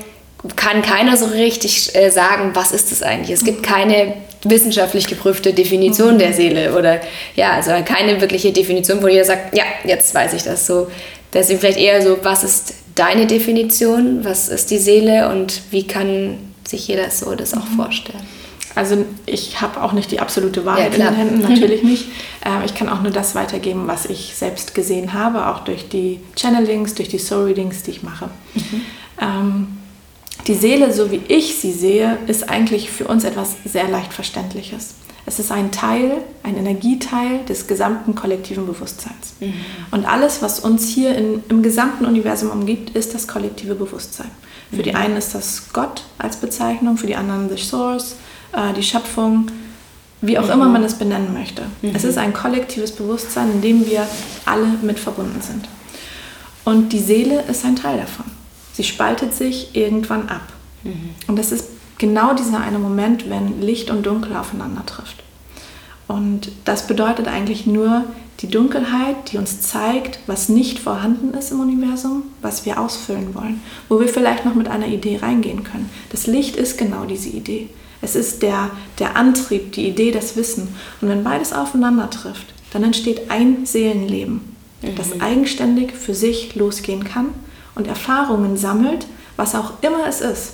kann 0.56 0.82
keiner 0.82 1.18
so 1.18 1.26
richtig 1.26 1.96
äh, 1.96 2.10
sagen, 2.10 2.52
was 2.54 2.72
ist 2.72 2.92
das 2.92 3.02
eigentlich. 3.02 3.32
Es 3.32 3.44
gibt 3.44 3.64
keine 3.64 4.14
wissenschaftlich 4.44 5.08
geprüfte 5.08 5.54
Definition 5.54 6.16
mhm. 6.16 6.20
der 6.20 6.34
Seele 6.34 6.78
oder 6.78 7.02
ja, 7.36 7.52
also 7.52 7.72
keine 7.84 8.22
wirkliche 8.22 8.52
Definition, 8.52 9.02
wo 9.02 9.08
jeder 9.08 9.26
sagt, 9.26 9.58
ja, 9.58 9.66
jetzt 9.84 10.14
weiß 10.14 10.34
ich 10.34 10.44
das 10.44 10.68
so. 10.68 10.88
Deswegen 11.34 11.60
vielleicht 11.60 11.80
eher 11.80 12.02
so, 12.02 12.18
was 12.24 12.44
ist 12.44 12.76
deine 12.96 13.28
Definition, 13.28 14.24
was 14.24 14.50
ist 14.50 14.72
die 14.72 14.78
Seele 14.78 15.30
und 15.30 15.62
wie 15.72 15.86
kann 15.86 16.38
sich 16.68 16.88
jeder 16.88 17.10
so 17.10 17.36
das 17.36 17.54
auch 17.54 17.70
mhm. 17.70 17.76
vorstellen? 17.76 18.28
Also 18.76 19.06
ich 19.26 19.60
habe 19.60 19.82
auch 19.82 19.92
nicht 19.92 20.12
die 20.12 20.20
absolute 20.20 20.64
Wahrheit 20.64 20.96
ja, 20.96 21.08
in 21.08 21.16
den 21.16 21.16
Händen, 21.16 21.40
natürlich 21.50 21.82
nicht. 21.82 22.06
Ähm, 22.46 22.62
ich 22.64 22.76
kann 22.76 22.90
auch 22.90 23.02
nur 23.02 23.12
das 23.12 23.34
weitergeben, 23.34 23.88
was 23.88 24.06
ich 24.06 24.34
selbst 24.36 24.76
gesehen 24.76 25.14
habe, 25.14 25.48
auch 25.48 25.64
durch 25.64 25.90
die 25.90 26.20
Channelings, 26.36 26.94
durch 26.94 27.10
die 27.10 27.18
Soul 27.18 27.46
Readings, 27.46 27.82
die 27.82 27.92
ich 27.92 28.04
mache. 28.04 28.30
Mhm. 28.54 28.82
Ähm, 29.20 29.77
die 30.46 30.54
Seele, 30.54 30.94
so 30.94 31.12
wie 31.12 31.22
ich 31.28 31.56
sie 31.56 31.72
sehe, 31.72 32.18
ist 32.28 32.50
eigentlich 32.50 32.90
für 32.92 33.08
uns 33.08 33.24
etwas 33.24 33.56
sehr 33.66 33.88
leicht 33.88 34.14
Verständliches. 34.14 34.96
Es 35.26 35.40
ist 35.40 35.52
ein 35.52 35.72
Teil, 35.72 36.24
ein 36.44 36.56
Energieteil 36.56 37.44
des 37.50 37.68
gesamten 37.68 38.16
kollektiven 38.16 38.66
Bewusstseins. 38.66 39.34
Mhm. 39.42 39.54
Und 39.92 40.06
alles, 40.06 40.42
was 40.42 40.62
uns 40.62 40.88
hier 40.88 41.16
in, 41.16 41.44
im 41.50 41.62
gesamten 41.62 42.06
Universum 42.06 42.50
umgibt, 42.50 42.96
ist 42.96 43.14
das 43.14 43.28
kollektive 43.28 43.76
Bewusstsein. 43.76 44.32
Für 44.70 44.78
mhm. 44.78 44.84
die 44.84 44.96
einen 44.96 45.18
ist 45.18 45.36
das 45.36 45.74
Gott 45.74 46.04
als 46.18 46.38
Bezeichnung, 46.38 46.98
für 46.98 47.08
die 47.08 47.18
anderen 47.18 47.50
the 47.50 47.62
Source, 47.62 48.16
äh, 48.54 48.74
die 48.74 48.84
Schöpfung, 48.84 49.48
wie 50.22 50.40
auch 50.40 50.46
mhm. 50.46 50.52
immer 50.52 50.70
man 50.70 50.86
es 50.86 50.94
benennen 50.94 51.34
möchte. 51.34 51.64
Mhm. 51.82 51.92
Es 51.94 52.06
ist 52.06 52.18
ein 52.18 52.32
kollektives 52.32 52.94
Bewusstsein, 52.94 53.52
in 53.52 53.62
dem 53.62 53.86
wir 53.86 54.08
alle 54.46 54.68
mit 54.82 54.98
verbunden 54.98 55.42
sind. 55.42 55.68
Und 56.64 56.94
die 56.94 57.00
Seele 57.00 57.44
ist 57.50 57.66
ein 57.66 57.76
Teil 57.76 57.98
davon. 57.98 58.37
Sie 58.78 58.84
spaltet 58.84 59.34
sich 59.34 59.76
irgendwann 59.76 60.30
ab. 60.30 60.54
Mhm. 60.84 61.10
Und 61.26 61.40
das 61.40 61.52
ist 61.52 61.66
genau 61.98 62.36
dieser 62.36 62.60
eine 62.60 62.78
Moment, 62.78 63.28
wenn 63.28 63.60
Licht 63.60 63.90
und 63.90 64.06
Dunkel 64.06 64.36
aufeinander 64.36 64.86
trifft. 64.86 65.24
Und 66.08 66.52
das 66.64 66.86
bedeutet 66.86 67.28
eigentlich 67.28 67.66
nur 67.66 68.04
die 68.40 68.50
Dunkelheit, 68.50 69.32
die 69.32 69.40
uns 69.40 69.62
zeigt, 69.62 70.20
was 70.28 70.48
nicht 70.48 70.78
vorhanden 70.78 71.34
ist 71.34 71.52
im 71.52 71.60
Universum, 71.60 72.22
was 72.44 72.68
wir 72.68 72.80
ausfüllen 72.80 73.34
wollen, 73.34 73.64
wo 73.90 74.00
wir 74.00 74.10
vielleicht 74.10 74.46
noch 74.46 74.54
mit 74.54 74.68
einer 74.68 74.86
Idee 74.86 75.18
reingehen 75.24 75.64
können. 75.64 75.90
Das 76.12 76.28
Licht 76.28 76.56
ist 76.56 76.78
genau 76.78 77.06
diese 77.06 77.30
Idee. 77.30 77.70
Es 78.04 78.16
ist 78.16 78.44
der, 78.44 78.70
der 79.00 79.16
Antrieb, 79.16 79.72
die 79.72 79.88
Idee, 79.88 80.12
das 80.12 80.36
Wissen. 80.36 80.68
Und 81.02 81.10
wenn 81.10 81.24
beides 81.24 81.52
aufeinander 81.52 82.12
trifft, 82.12 82.46
dann 82.72 82.84
entsteht 82.84 83.32
ein 83.32 83.66
Seelenleben, 83.66 84.42
mhm. 84.84 84.96
das 84.96 85.20
eigenständig 85.20 85.94
für 85.94 86.14
sich 86.14 86.54
losgehen 86.54 87.04
kann 87.04 87.30
und 87.78 87.88
Erfahrungen 87.88 88.58
sammelt, 88.58 89.06
was 89.36 89.56
auch 89.56 89.74
immer 89.82 90.08
es 90.08 90.22
ist. 90.22 90.54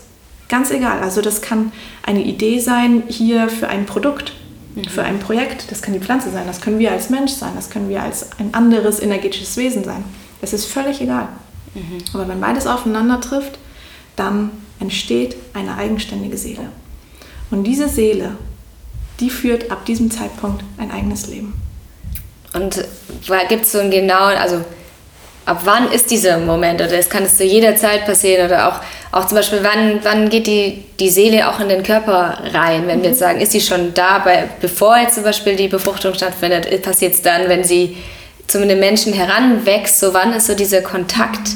Ganz 0.50 0.72
egal. 0.72 1.00
Also 1.01 1.22
das 1.22 1.42
kann 1.42 1.72
eine 2.03 2.22
Idee 2.22 2.60
sein 2.60 3.03
hier 3.08 3.50
für 3.50 3.70
ein 3.70 3.86
Produkt, 3.86 4.34
mhm. 4.75 4.84
für 4.86 5.03
ein 5.03 5.20
Projekt. 5.20 5.72
Das 5.72 5.82
kann 5.82 5.94
die 5.94 6.00
Pflanze 6.00 6.30
sein, 6.32 6.46
das 6.46 6.62
können 6.62 6.80
wir 6.80 6.92
als 6.92 7.10
Mensch 7.10 7.32
sein, 7.32 7.53
das 7.56 7.70
können 7.70 7.89
wir 7.89 8.03
als 8.03 8.27
ein 8.39 8.53
anderes 8.53 9.00
energetisches 9.00 9.58
Wesen 9.58 9.84
sein. 9.84 10.03
Das 10.42 10.53
ist 10.53 10.65
völlig 10.65 11.01
egal. 11.01 11.30
Mhm. 11.74 12.03
Aber 12.13 12.27
wenn 12.27 12.42
beides 12.42 12.68
aufeinander 12.68 13.22
trifft, 13.22 13.58
dann 14.15 14.51
entsteht 14.80 15.38
eine 15.53 15.77
eigenständige 15.77 16.38
Seele. 16.38 16.70
Und 17.50 17.63
diese 17.63 17.88
Seele, 17.88 18.32
die 19.20 19.30
führt 19.30 19.72
ab 19.72 19.86
diesem 19.86 20.12
Zeitpunkt 20.12 20.63
ein 20.77 20.92
eigenes 20.92 21.27
Leben. 21.27 21.53
Und 22.53 22.84
gibt 23.50 23.63
es 23.63 23.72
so 23.72 23.80
einen 23.80 23.89
genauen, 23.89 24.36
also 24.38 24.63
ab 25.46 25.62
wann 25.66 25.92
ist 25.92 26.12
dieser 26.12 26.38
Moment? 26.38 26.82
Oder 26.82 26.94
es 26.94 27.10
kann 27.10 27.24
es 27.24 27.38
zu 27.38 27.44
jeder 27.44 27.76
Zeit 27.76 28.06
passieren? 28.06 28.46
Oder 28.46 28.68
auch, 28.70 28.80
auch 29.12 29.28
zum 29.28 29.38
Beispiel, 29.38 29.60
wann, 29.64 30.00
wann 30.04 30.30
geht 30.30 30.48
die, 30.48 30.84
die 31.00 31.10
Seele 31.10 31.50
auch 31.50 31.60
in 31.60 31.70
den 31.70 31.84
Körper 31.84 32.38
rein? 32.54 32.88
Wenn 32.88 33.02
wir 33.02 33.10
jetzt 33.10 33.20
sagen, 33.20 33.42
ist 33.42 33.52
sie 33.52 33.62
schon 33.62 33.94
da, 33.94 34.20
bei, 34.20 34.50
bevor 34.62 34.98
jetzt 34.98 35.16
zum 35.16 35.24
Beispiel 35.24 35.56
die 35.56 35.68
Befruchtung 35.68 36.14
stattfindet? 36.14 36.82
Passiert 36.82 37.14
es 37.14 37.22
dann, 37.22 37.50
wenn 37.50 37.64
sie 37.64 37.98
zu 38.48 38.62
einem 38.62 38.80
Menschen 38.80 39.14
heranwächst? 39.14 40.00
So 40.00 40.14
wann 40.14 40.34
ist 40.34 40.48
so 40.48 40.56
dieser 40.56 40.82
Kontakt 40.82 41.50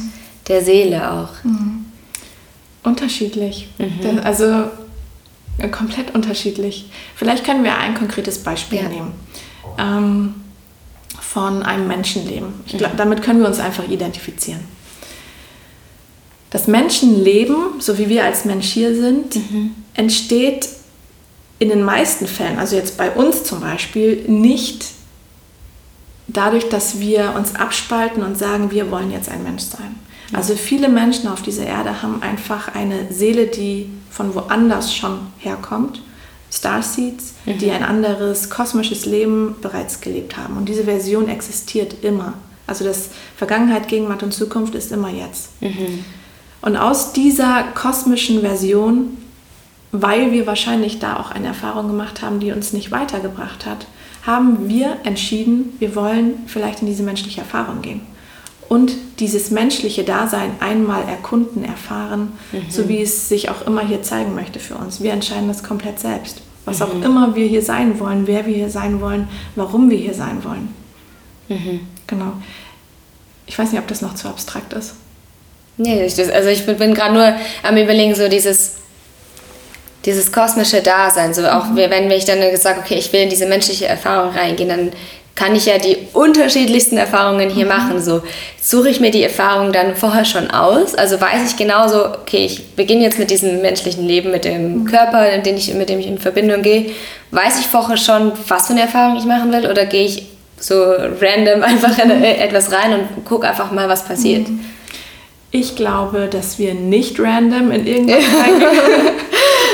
der 0.47 0.61
Seele 0.61 1.11
auch? 1.11 1.43
Mhm. 1.43 1.85
Unterschiedlich. 2.83 3.67
Mhm. 3.77 4.19
Also 4.23 4.65
äh, 5.57 5.67
komplett 5.69 6.13
unterschiedlich. 6.13 6.89
Vielleicht 7.15 7.43
können 7.45 7.63
wir 7.63 7.77
ein 7.77 7.95
konkretes 7.95 8.39
Beispiel 8.43 8.79
ja. 8.79 8.89
nehmen. 8.89 9.13
Ähm, 9.77 10.35
von 11.31 11.63
einem 11.63 11.87
Menschenleben. 11.87 12.53
Ich 12.65 12.77
glaub, 12.77 12.95
damit 12.95 13.21
können 13.21 13.41
wir 13.41 13.47
uns 13.47 13.59
einfach 13.59 13.87
identifizieren. 13.87 14.61
Das 16.51 16.67
Menschenleben, 16.67 17.79
so 17.79 17.97
wie 17.97 18.07
wir 18.07 18.23
als 18.23 18.45
Mensch 18.45 18.67
hier 18.67 18.95
sind, 18.95 19.35
mhm. 19.35 19.71
entsteht 19.93 20.69
in 21.59 21.69
den 21.69 21.83
meisten 21.83 22.27
Fällen, 22.27 22.57
also 22.57 22.75
jetzt 22.75 22.97
bei 22.97 23.11
uns 23.11 23.43
zum 23.43 23.59
Beispiel, 23.59 24.23
nicht 24.27 24.85
dadurch, 26.27 26.69
dass 26.69 26.99
wir 26.99 27.33
uns 27.35 27.55
abspalten 27.55 28.23
und 28.23 28.37
sagen, 28.37 28.71
wir 28.71 28.89
wollen 28.89 29.11
jetzt 29.11 29.29
ein 29.29 29.43
Mensch 29.43 29.63
sein. 29.63 29.95
Also 30.33 30.55
viele 30.55 30.87
Menschen 30.87 31.27
auf 31.27 31.41
dieser 31.41 31.65
Erde 31.65 32.01
haben 32.01 32.21
einfach 32.21 32.73
eine 32.73 33.11
Seele, 33.11 33.47
die 33.47 33.89
von 34.09 34.33
woanders 34.33 34.95
schon 34.95 35.19
herkommt 35.39 36.01
Starseeds, 36.51 37.33
mhm. 37.45 37.57
die 37.57 37.71
ein 37.71 37.83
anderes 37.83 38.49
kosmisches 38.49 39.05
Leben 39.05 39.55
bereits 39.61 40.01
gelebt 40.01 40.37
haben. 40.37 40.57
Und 40.57 40.69
diese 40.69 40.85
Version 40.85 41.27
existiert 41.27 42.03
immer. 42.03 42.33
Also 42.65 42.83
das 42.83 43.09
Vergangenheit, 43.35 43.87
Gegenwart 43.87 44.23
und 44.23 44.33
Zukunft 44.33 44.75
ist 44.75 44.91
immer 44.91 45.09
jetzt. 45.09 45.61
Mhm. 45.61 46.05
Und 46.61 46.75
aus 46.75 47.13
dieser 47.13 47.63
kosmischen 47.75 48.41
Version, 48.41 49.17
weil 49.91 50.31
wir 50.31 50.47
wahrscheinlich 50.47 50.99
da 50.99 51.17
auch 51.17 51.31
eine 51.31 51.47
Erfahrung 51.47 51.87
gemacht 51.87 52.21
haben, 52.21 52.39
die 52.39 52.51
uns 52.51 52.73
nicht 52.73 52.91
weitergebracht 52.91 53.65
hat, 53.65 53.87
haben 54.25 54.67
wir 54.67 54.97
entschieden, 55.03 55.75
wir 55.79 55.95
wollen 55.95 56.33
vielleicht 56.47 56.81
in 56.81 56.87
diese 56.87 57.03
menschliche 57.03 57.41
Erfahrung 57.41 57.81
gehen 57.81 58.01
und 58.69 58.91
dieses 59.19 59.49
menschliche 59.51 60.03
Dasein 60.03 60.51
einmal 60.59 61.03
erkunden, 61.07 61.63
erfahren, 61.63 62.33
mhm. 62.51 62.69
so 62.69 62.89
wie 62.89 63.01
es 63.01 63.29
sich 63.29 63.49
auch 63.49 63.65
immer 63.65 63.85
hier 63.85 64.01
zeigen 64.01 64.35
möchte 64.35 64.59
für 64.59 64.75
uns. 64.75 65.01
Wir 65.01 65.13
entscheiden 65.13 65.47
das 65.47 65.63
komplett 65.63 65.99
selbst. 65.99 66.41
Was 66.65 66.79
mhm. 66.79 66.85
auch 66.85 67.05
immer 67.05 67.35
wir 67.35 67.47
hier 67.47 67.61
sein 67.61 67.99
wollen, 67.99 68.27
wer 68.27 68.45
wir 68.45 68.53
hier 68.53 68.69
sein 68.69 68.99
wollen, 68.99 69.29
warum 69.55 69.89
wir 69.89 69.97
hier 69.97 70.13
sein 70.13 70.43
wollen. 70.43 70.73
Mhm. 71.47 71.87
Genau. 72.07 72.33
Ich 73.45 73.57
weiß 73.57 73.71
nicht, 73.71 73.79
ob 73.79 73.87
das 73.87 74.01
noch 74.01 74.15
zu 74.15 74.27
abstrakt 74.27 74.73
ist. 74.73 74.95
Nee, 75.77 76.05
ich, 76.05 76.19
also 76.33 76.49
ich 76.49 76.65
bin, 76.65 76.77
bin 76.77 76.93
gerade 76.93 77.13
nur 77.13 77.33
am 77.63 77.77
überlegen, 77.77 78.15
so 78.15 78.27
dieses, 78.27 78.73
dieses 80.03 80.31
kosmische 80.31 80.81
Dasein. 80.81 81.33
So 81.33 81.47
auch 81.47 81.67
mhm. 81.67 81.77
wenn 81.77 82.11
ich 82.11 82.25
dann 82.25 82.39
sage, 82.57 82.81
okay, 82.81 82.95
ich 82.95 83.13
will 83.13 83.21
in 83.21 83.29
diese 83.29 83.45
menschliche 83.45 83.87
Erfahrung 83.87 84.33
reingehen, 84.33 84.69
dann 84.69 84.91
kann 85.37 85.55
ich 85.55 85.67
ja 85.67 85.77
die 85.77 85.97
unterschiedlichsten 86.13 86.97
Erfahrungen 86.97 87.49
hier 87.49 87.65
mhm. 87.65 87.71
machen. 87.71 88.01
So 88.01 88.21
suche 88.59 88.89
ich 88.89 88.99
mir 88.99 89.11
die 89.11 89.23
Erfahrung 89.23 89.71
dann 89.71 89.95
vorher 89.95 90.25
schon 90.25 90.49
aus. 90.49 90.95
Also 90.95 91.21
weiß 91.21 91.51
ich 91.51 91.57
genauso, 91.57 92.05
okay, 92.07 92.45
ich 92.45 92.75
beginne 92.75 93.03
jetzt 93.03 93.19
mit 93.19 93.29
diesem 93.29 93.61
menschlichen 93.61 94.05
Leben, 94.05 94.31
mit 94.31 94.45
dem 94.45 94.79
mhm. 94.79 94.85
Körper, 94.85 95.29
in 95.29 95.43
den 95.43 95.55
ich, 95.55 95.71
mit 95.75 95.89
dem 95.89 95.99
ich 95.99 96.07
in 96.07 96.17
Verbindung 96.17 96.63
gehe. 96.63 96.87
Weiß 97.29 97.59
ich 97.59 97.67
vorher 97.67 97.97
schon, 97.97 98.31
was 98.47 98.65
für 98.65 98.73
eine 98.73 98.81
Erfahrung 98.81 99.15
ich 99.17 99.25
machen 99.25 99.53
will, 99.53 99.69
oder 99.69 99.85
gehe 99.85 100.05
ich 100.05 100.23
so 100.59 100.83
random 101.21 101.61
einfach 101.63 101.97
in 101.99 102.17
mhm. 102.17 102.23
etwas 102.23 102.71
rein 102.71 102.93
und 102.93 103.23
gucke 103.23 103.47
einfach 103.47 103.71
mal, 103.71 103.87
was 103.87 104.05
passiert? 104.05 104.49
Mhm. 104.49 104.59
Ich 105.51 105.75
glaube, 105.75 106.27
dass 106.29 106.57
wir 106.57 106.73
nicht 106.73 107.19
random 107.19 107.71
in 107.71 107.85
irgendwas 107.85 108.17
reingehen. 108.43 109.13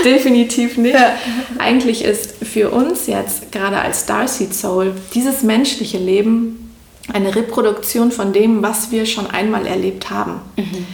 Definitiv 0.16 0.78
nicht. 0.78 0.96
Ja. 0.96 1.16
Eigentlich 1.60 2.04
ist 2.04 2.36
für 2.44 2.70
uns 2.72 3.08
jetzt, 3.08 3.52
gerade 3.52 3.80
als 3.80 4.02
Starseed 4.02 4.54
Soul, 4.54 4.94
dieses 5.14 5.44
menschliche 5.44 5.98
Leben 5.98 6.74
eine 7.12 7.36
Reproduktion 7.36 8.12
von 8.12 8.34
dem, 8.34 8.62
was 8.62 8.92
wir 8.92 9.06
schon 9.06 9.28
einmal 9.28 9.66
erlebt 9.66 10.10
haben. 10.10 10.42
Mhm. 10.56 10.86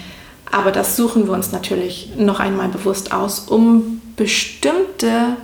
Aber 0.51 0.71
das 0.71 0.95
suchen 0.95 1.27
wir 1.27 1.33
uns 1.33 1.51
natürlich 1.51 2.11
noch 2.17 2.39
einmal 2.39 2.69
bewusst 2.69 3.11
aus, 3.11 3.39
um 3.39 4.01
bestimmte 4.15 5.37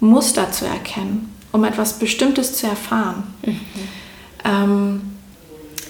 Muster 0.00 0.50
zu 0.50 0.64
erkennen, 0.64 1.34
um 1.52 1.64
etwas 1.64 1.98
Bestimmtes 1.98 2.54
zu 2.54 2.66
erfahren. 2.66 3.22
Mhm. 3.44 3.60
Ähm, 4.44 5.00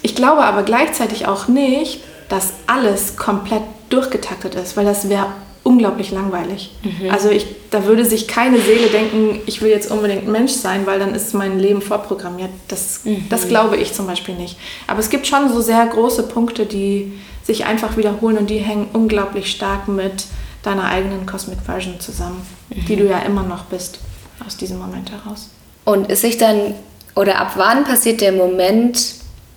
ich 0.01 0.15
glaube 0.15 0.43
aber 0.43 0.63
gleichzeitig 0.63 1.27
auch 1.27 1.47
nicht, 1.47 2.01
dass 2.27 2.53
alles 2.67 3.15
komplett 3.17 3.63
durchgetaktet 3.89 4.55
ist, 4.55 4.77
weil 4.77 4.85
das 4.85 5.09
wäre 5.09 5.27
unglaublich 5.63 6.11
langweilig. 6.11 6.71
Mhm. 6.83 7.09
Also 7.11 7.29
ich, 7.29 7.45
da 7.69 7.85
würde 7.85 8.05
sich 8.05 8.27
keine 8.27 8.59
Seele 8.59 8.87
denken, 8.87 9.41
ich 9.45 9.61
will 9.61 9.69
jetzt 9.69 9.91
unbedingt 9.91 10.27
Mensch 10.27 10.51
sein, 10.51 10.85
weil 10.85 10.99
dann 10.99 11.13
ist 11.13 11.33
mein 11.33 11.59
Leben 11.59 11.81
vorprogrammiert. 11.81 12.49
Das, 12.67 13.01
mhm. 13.03 13.25
das 13.29 13.47
glaube 13.47 13.77
ich 13.77 13.93
zum 13.93 14.07
Beispiel 14.07 14.35
nicht. 14.35 14.57
Aber 14.87 14.99
es 14.99 15.09
gibt 15.09 15.27
schon 15.27 15.49
so 15.49 15.61
sehr 15.61 15.85
große 15.85 16.23
Punkte, 16.23 16.65
die 16.65 17.13
sich 17.43 17.65
einfach 17.65 17.97
wiederholen 17.97 18.37
und 18.37 18.49
die 18.49 18.59
hängen 18.59 18.87
unglaublich 18.93 19.51
stark 19.51 19.87
mit 19.87 20.25
deiner 20.63 20.85
eigenen 20.85 21.25
Cosmic 21.25 21.59
Version 21.65 21.99
zusammen, 21.99 22.45
mhm. 22.69 22.85
die 22.85 22.95
du 22.95 23.07
ja 23.07 23.19
immer 23.19 23.43
noch 23.43 23.65
bist 23.65 23.99
aus 24.45 24.57
diesem 24.57 24.79
Moment 24.79 25.11
heraus. 25.11 25.49
Und 25.85 26.09
ist 26.09 26.21
sich 26.21 26.37
dann, 26.37 26.75
oder 27.15 27.39
ab 27.39 27.53
wann 27.55 27.83
passiert 27.83 28.21
der 28.21 28.31
Moment 28.31 29.15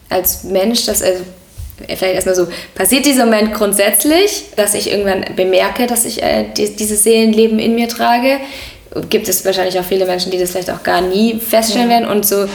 als 0.08 0.44
Mensch, 0.44 0.86
dass 0.86 1.02
also 1.02 1.22
vielleicht 1.86 2.14
erstmal 2.14 2.34
so, 2.34 2.46
passiert 2.74 3.06
dieser 3.06 3.24
Moment 3.24 3.54
grundsätzlich, 3.54 4.44
dass 4.56 4.74
ich 4.74 4.90
irgendwann 4.90 5.24
bemerke, 5.36 5.86
dass 5.86 6.04
ich 6.04 6.22
äh, 6.22 6.46
die, 6.56 6.74
dieses 6.76 7.04
Seelenleben 7.04 7.58
in 7.58 7.74
mir 7.74 7.88
trage? 7.88 8.38
Gibt 9.08 9.28
es 9.28 9.44
wahrscheinlich 9.44 9.78
auch 9.78 9.84
viele 9.84 10.04
Menschen, 10.04 10.30
die 10.30 10.38
das 10.38 10.50
vielleicht 10.50 10.70
auch 10.70 10.82
gar 10.82 11.00
nie 11.00 11.40
feststellen 11.40 11.90
ja. 11.90 11.96
werden 12.00 12.08
und 12.10 12.26
so, 12.26 12.46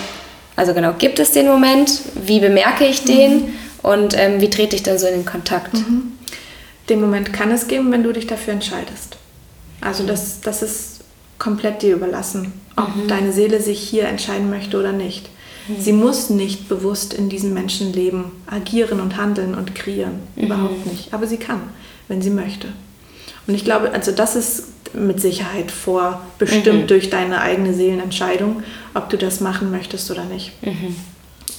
also 0.58 0.74
genau, 0.74 0.94
gibt 0.98 1.20
es 1.20 1.32
den 1.32 1.48
Moment? 1.48 2.02
Wie 2.26 2.40
bemerke 2.40 2.86
ich 2.86 3.04
den? 3.04 3.34
Mhm. 3.34 3.54
Und 3.84 4.18
ähm, 4.18 4.42
wie 4.42 4.50
trete 4.50 4.76
ich 4.76 4.84
dann 4.84 4.98
so 4.98 5.08
in 5.08 5.14
den 5.14 5.26
Kontakt? 5.26 5.74
Mhm. 5.76 6.14
Den 6.90 7.00
Moment 7.00 7.32
kann 7.32 7.52
es 7.52 7.68
geben, 7.68 7.92
wenn 7.92 8.04
du 8.04 8.12
dich 8.12 8.28
dafür 8.28 8.54
entscheidest. 8.54 9.18
Also 9.82 10.04
mhm. 10.04 10.08
das, 10.08 10.42
das 10.42 10.64
ist 10.64 11.00
komplett 11.38 11.84
dir 11.84 11.94
überlassen, 11.94 12.54
ob 12.76 12.96
mhm. 12.96 13.08
deine 13.08 13.32
Seele 13.32 13.62
sich 13.62 13.80
hier 13.80 14.08
entscheiden 14.08 14.50
möchte 14.50 14.80
oder 14.80 14.92
nicht. 14.92 15.30
Mhm. 15.68 15.82
Sie 15.82 15.94
muss 15.94 16.30
nicht 16.30 16.70
bewusst 16.70 17.14
in 17.14 17.30
diesem 17.30 17.54
Menschenleben 17.54 18.26
agieren 18.46 19.00
und 19.00 19.18
handeln 19.18 19.56
und 19.56 19.76
kreieren. 19.76 20.20
Mhm. 20.36 20.44
Überhaupt 20.44 20.86
nicht. 20.86 21.14
Aber 21.14 21.28
sie 21.28 21.38
kann, 21.38 21.62
wenn 22.08 22.22
sie 22.22 22.30
möchte. 22.30 22.68
Und 23.48 23.56
ich 23.56 23.64
glaube, 23.64 23.92
also 23.92 24.12
das 24.12 24.36
ist 24.36 24.64
mit 24.94 25.22
Sicherheit 25.22 25.72
vorbestimmt 25.72 26.84
mhm. 26.84 26.88
durch 26.88 27.10
deine 27.10 27.42
eigene 27.42 27.74
Seelenentscheidung, 27.74 28.64
ob 28.94 29.10
du 29.10 29.18
das 29.18 29.42
machen 29.42 29.72
möchtest 29.72 30.10
oder 30.12 30.26
nicht. 30.26 30.52
Mhm. 30.64 30.96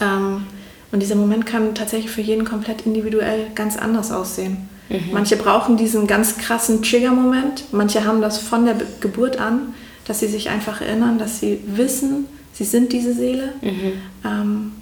Ähm, 0.01 0.47
und 0.91 1.01
dieser 1.01 1.17
Moment 1.17 1.47
kann 1.47 1.75
tatsächlich 1.75 2.11
für 2.11 2.23
jeden 2.23 2.45
komplett 2.45 2.87
individuell 2.87 3.47
ganz 3.55 3.77
anders 3.77 4.11
aussehen. 4.11 4.69
Mhm. 4.89 5.11
Manche 5.13 5.37
brauchen 5.37 5.77
diesen 5.77 6.07
ganz 6.07 6.39
krassen 6.39 6.83
Trigger-Moment, 6.83 7.65
manche 7.73 8.05
haben 8.05 8.23
das 8.23 8.39
von 8.39 8.65
der 8.65 8.77
Geburt 9.01 9.39
an, 9.39 9.75
dass 10.07 10.21
sie 10.21 10.29
sich 10.29 10.49
einfach 10.49 10.81
erinnern, 10.81 11.19
dass 11.19 11.41
sie 11.41 11.61
wissen, 11.67 12.27
sie 12.59 12.65
sind 12.65 12.93
diese 12.93 13.15
Seele. 13.15 13.53
Mhm. 13.63 13.93
Ähm, 14.25 14.73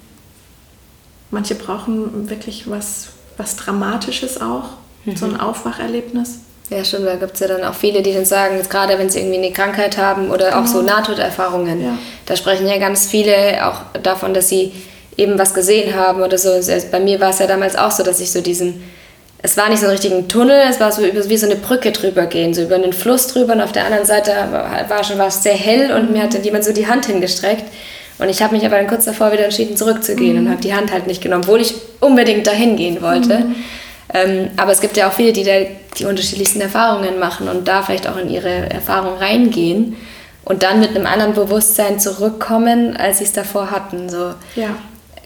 manche 1.29 1.53
brauchen 1.53 2.27
wirklich 2.29 2.69
was, 2.69 3.09
was 3.37 3.55
Dramatisches 3.55 4.41
auch, 4.41 4.69
so 5.15 5.25
ein 5.25 5.39
Aufwacherlebnis. 5.39 6.39
Ja, 6.69 6.83
stimmt, 6.83 7.05
da 7.05 7.15
gibt 7.15 7.35
es 7.35 7.39
ja 7.39 7.47
dann 7.47 7.63
auch 7.63 7.75
viele, 7.75 8.01
die 8.01 8.13
dann 8.13 8.25
sagen, 8.25 8.57
jetzt 8.57 8.69
gerade 8.69 8.99
wenn 8.99 9.09
sie 9.09 9.19
irgendwie 9.19 9.37
eine 9.37 9.51
Krankheit 9.53 9.97
haben 9.97 10.31
oder 10.31 10.49
genau. 10.49 10.63
auch 10.63 10.67
so 10.67 10.79
genau. 10.79 10.95
Nahtoderfahrungen, 10.95 11.81
ja. 11.81 11.97
da 12.25 12.35
sprechen 12.35 12.67
ja 12.67 12.77
ganz 12.77 13.05
viele 13.05 13.65
auch 13.65 13.83
davon, 14.03 14.33
dass 14.33 14.49
sie 14.49 14.73
eben 15.15 15.39
was 15.39 15.53
gesehen 15.53 15.95
haben 15.95 16.21
oder 16.21 16.37
so. 16.37 16.49
Also 16.49 16.87
bei 16.91 16.99
mir 16.99 17.21
war 17.21 17.29
es 17.29 17.39
ja 17.39 17.47
damals 17.47 17.77
auch 17.77 17.91
so, 17.91 18.03
dass 18.03 18.19
ich 18.19 18.31
so 18.31 18.41
diesen, 18.41 18.83
es 19.43 19.55
war 19.55 19.69
nicht 19.69 19.79
so 19.79 19.85
ein 19.85 19.91
richtiger 19.91 20.27
Tunnel, 20.27 20.63
es 20.69 20.79
war 20.79 20.91
so 20.91 21.03
wie 21.03 21.37
so 21.37 21.45
eine 21.45 21.55
Brücke 21.55 21.91
drüber 21.91 22.25
gehen, 22.25 22.53
so 22.53 22.63
über 22.63 22.75
einen 22.75 22.93
Fluss 22.93 23.27
drüber 23.27 23.53
und 23.53 23.61
auf 23.61 23.71
der 23.71 23.85
anderen 23.85 24.05
Seite 24.05 24.31
war 24.87 25.03
schon 25.03 25.19
was 25.19 25.43
sehr 25.43 25.53
hell 25.53 25.91
und 25.91 26.11
mir 26.11 26.23
hatte 26.23 26.39
jemand 26.39 26.63
so 26.63 26.73
die 26.73 26.87
Hand 26.87 27.05
hingestreckt. 27.05 27.65
Und 28.19 28.29
ich 28.29 28.41
habe 28.41 28.55
mich 28.55 28.65
aber 28.65 28.77
dann 28.77 28.87
kurz 28.87 29.05
davor 29.05 29.31
wieder 29.31 29.43
entschieden, 29.43 29.77
zurückzugehen 29.77 30.37
mhm. 30.37 30.45
und 30.45 30.51
habe 30.51 30.61
die 30.61 30.73
Hand 30.73 30.91
halt 30.91 31.05
nicht 31.05 31.21
genommen, 31.21 31.43
obwohl 31.43 31.61
ich 31.61 31.75
unbedingt 31.99 32.47
dahin 32.47 32.75
gehen 32.75 33.01
wollte. 33.01 33.39
Mhm. 33.39 33.55
Ähm, 34.13 34.49
aber 34.57 34.71
es 34.71 34.81
gibt 34.81 34.97
ja 34.97 35.07
auch 35.07 35.13
viele, 35.13 35.33
die 35.33 35.43
da 35.43 35.51
die 35.97 36.05
unterschiedlichsten 36.05 36.61
Erfahrungen 36.61 37.19
machen 37.19 37.47
und 37.47 37.67
da 37.67 37.83
vielleicht 37.83 38.07
auch 38.07 38.17
in 38.17 38.29
ihre 38.29 38.69
Erfahrung 38.69 39.17
reingehen 39.17 39.97
und 40.45 40.63
dann 40.63 40.79
mit 40.79 40.91
einem 40.91 41.05
anderen 41.05 41.33
Bewusstsein 41.33 41.99
zurückkommen, 41.99 42.95
als 42.97 43.19
sie 43.19 43.25
es 43.25 43.33
davor 43.33 43.69
hatten. 43.69 44.09
So 44.09 44.33
ja. 44.55 44.69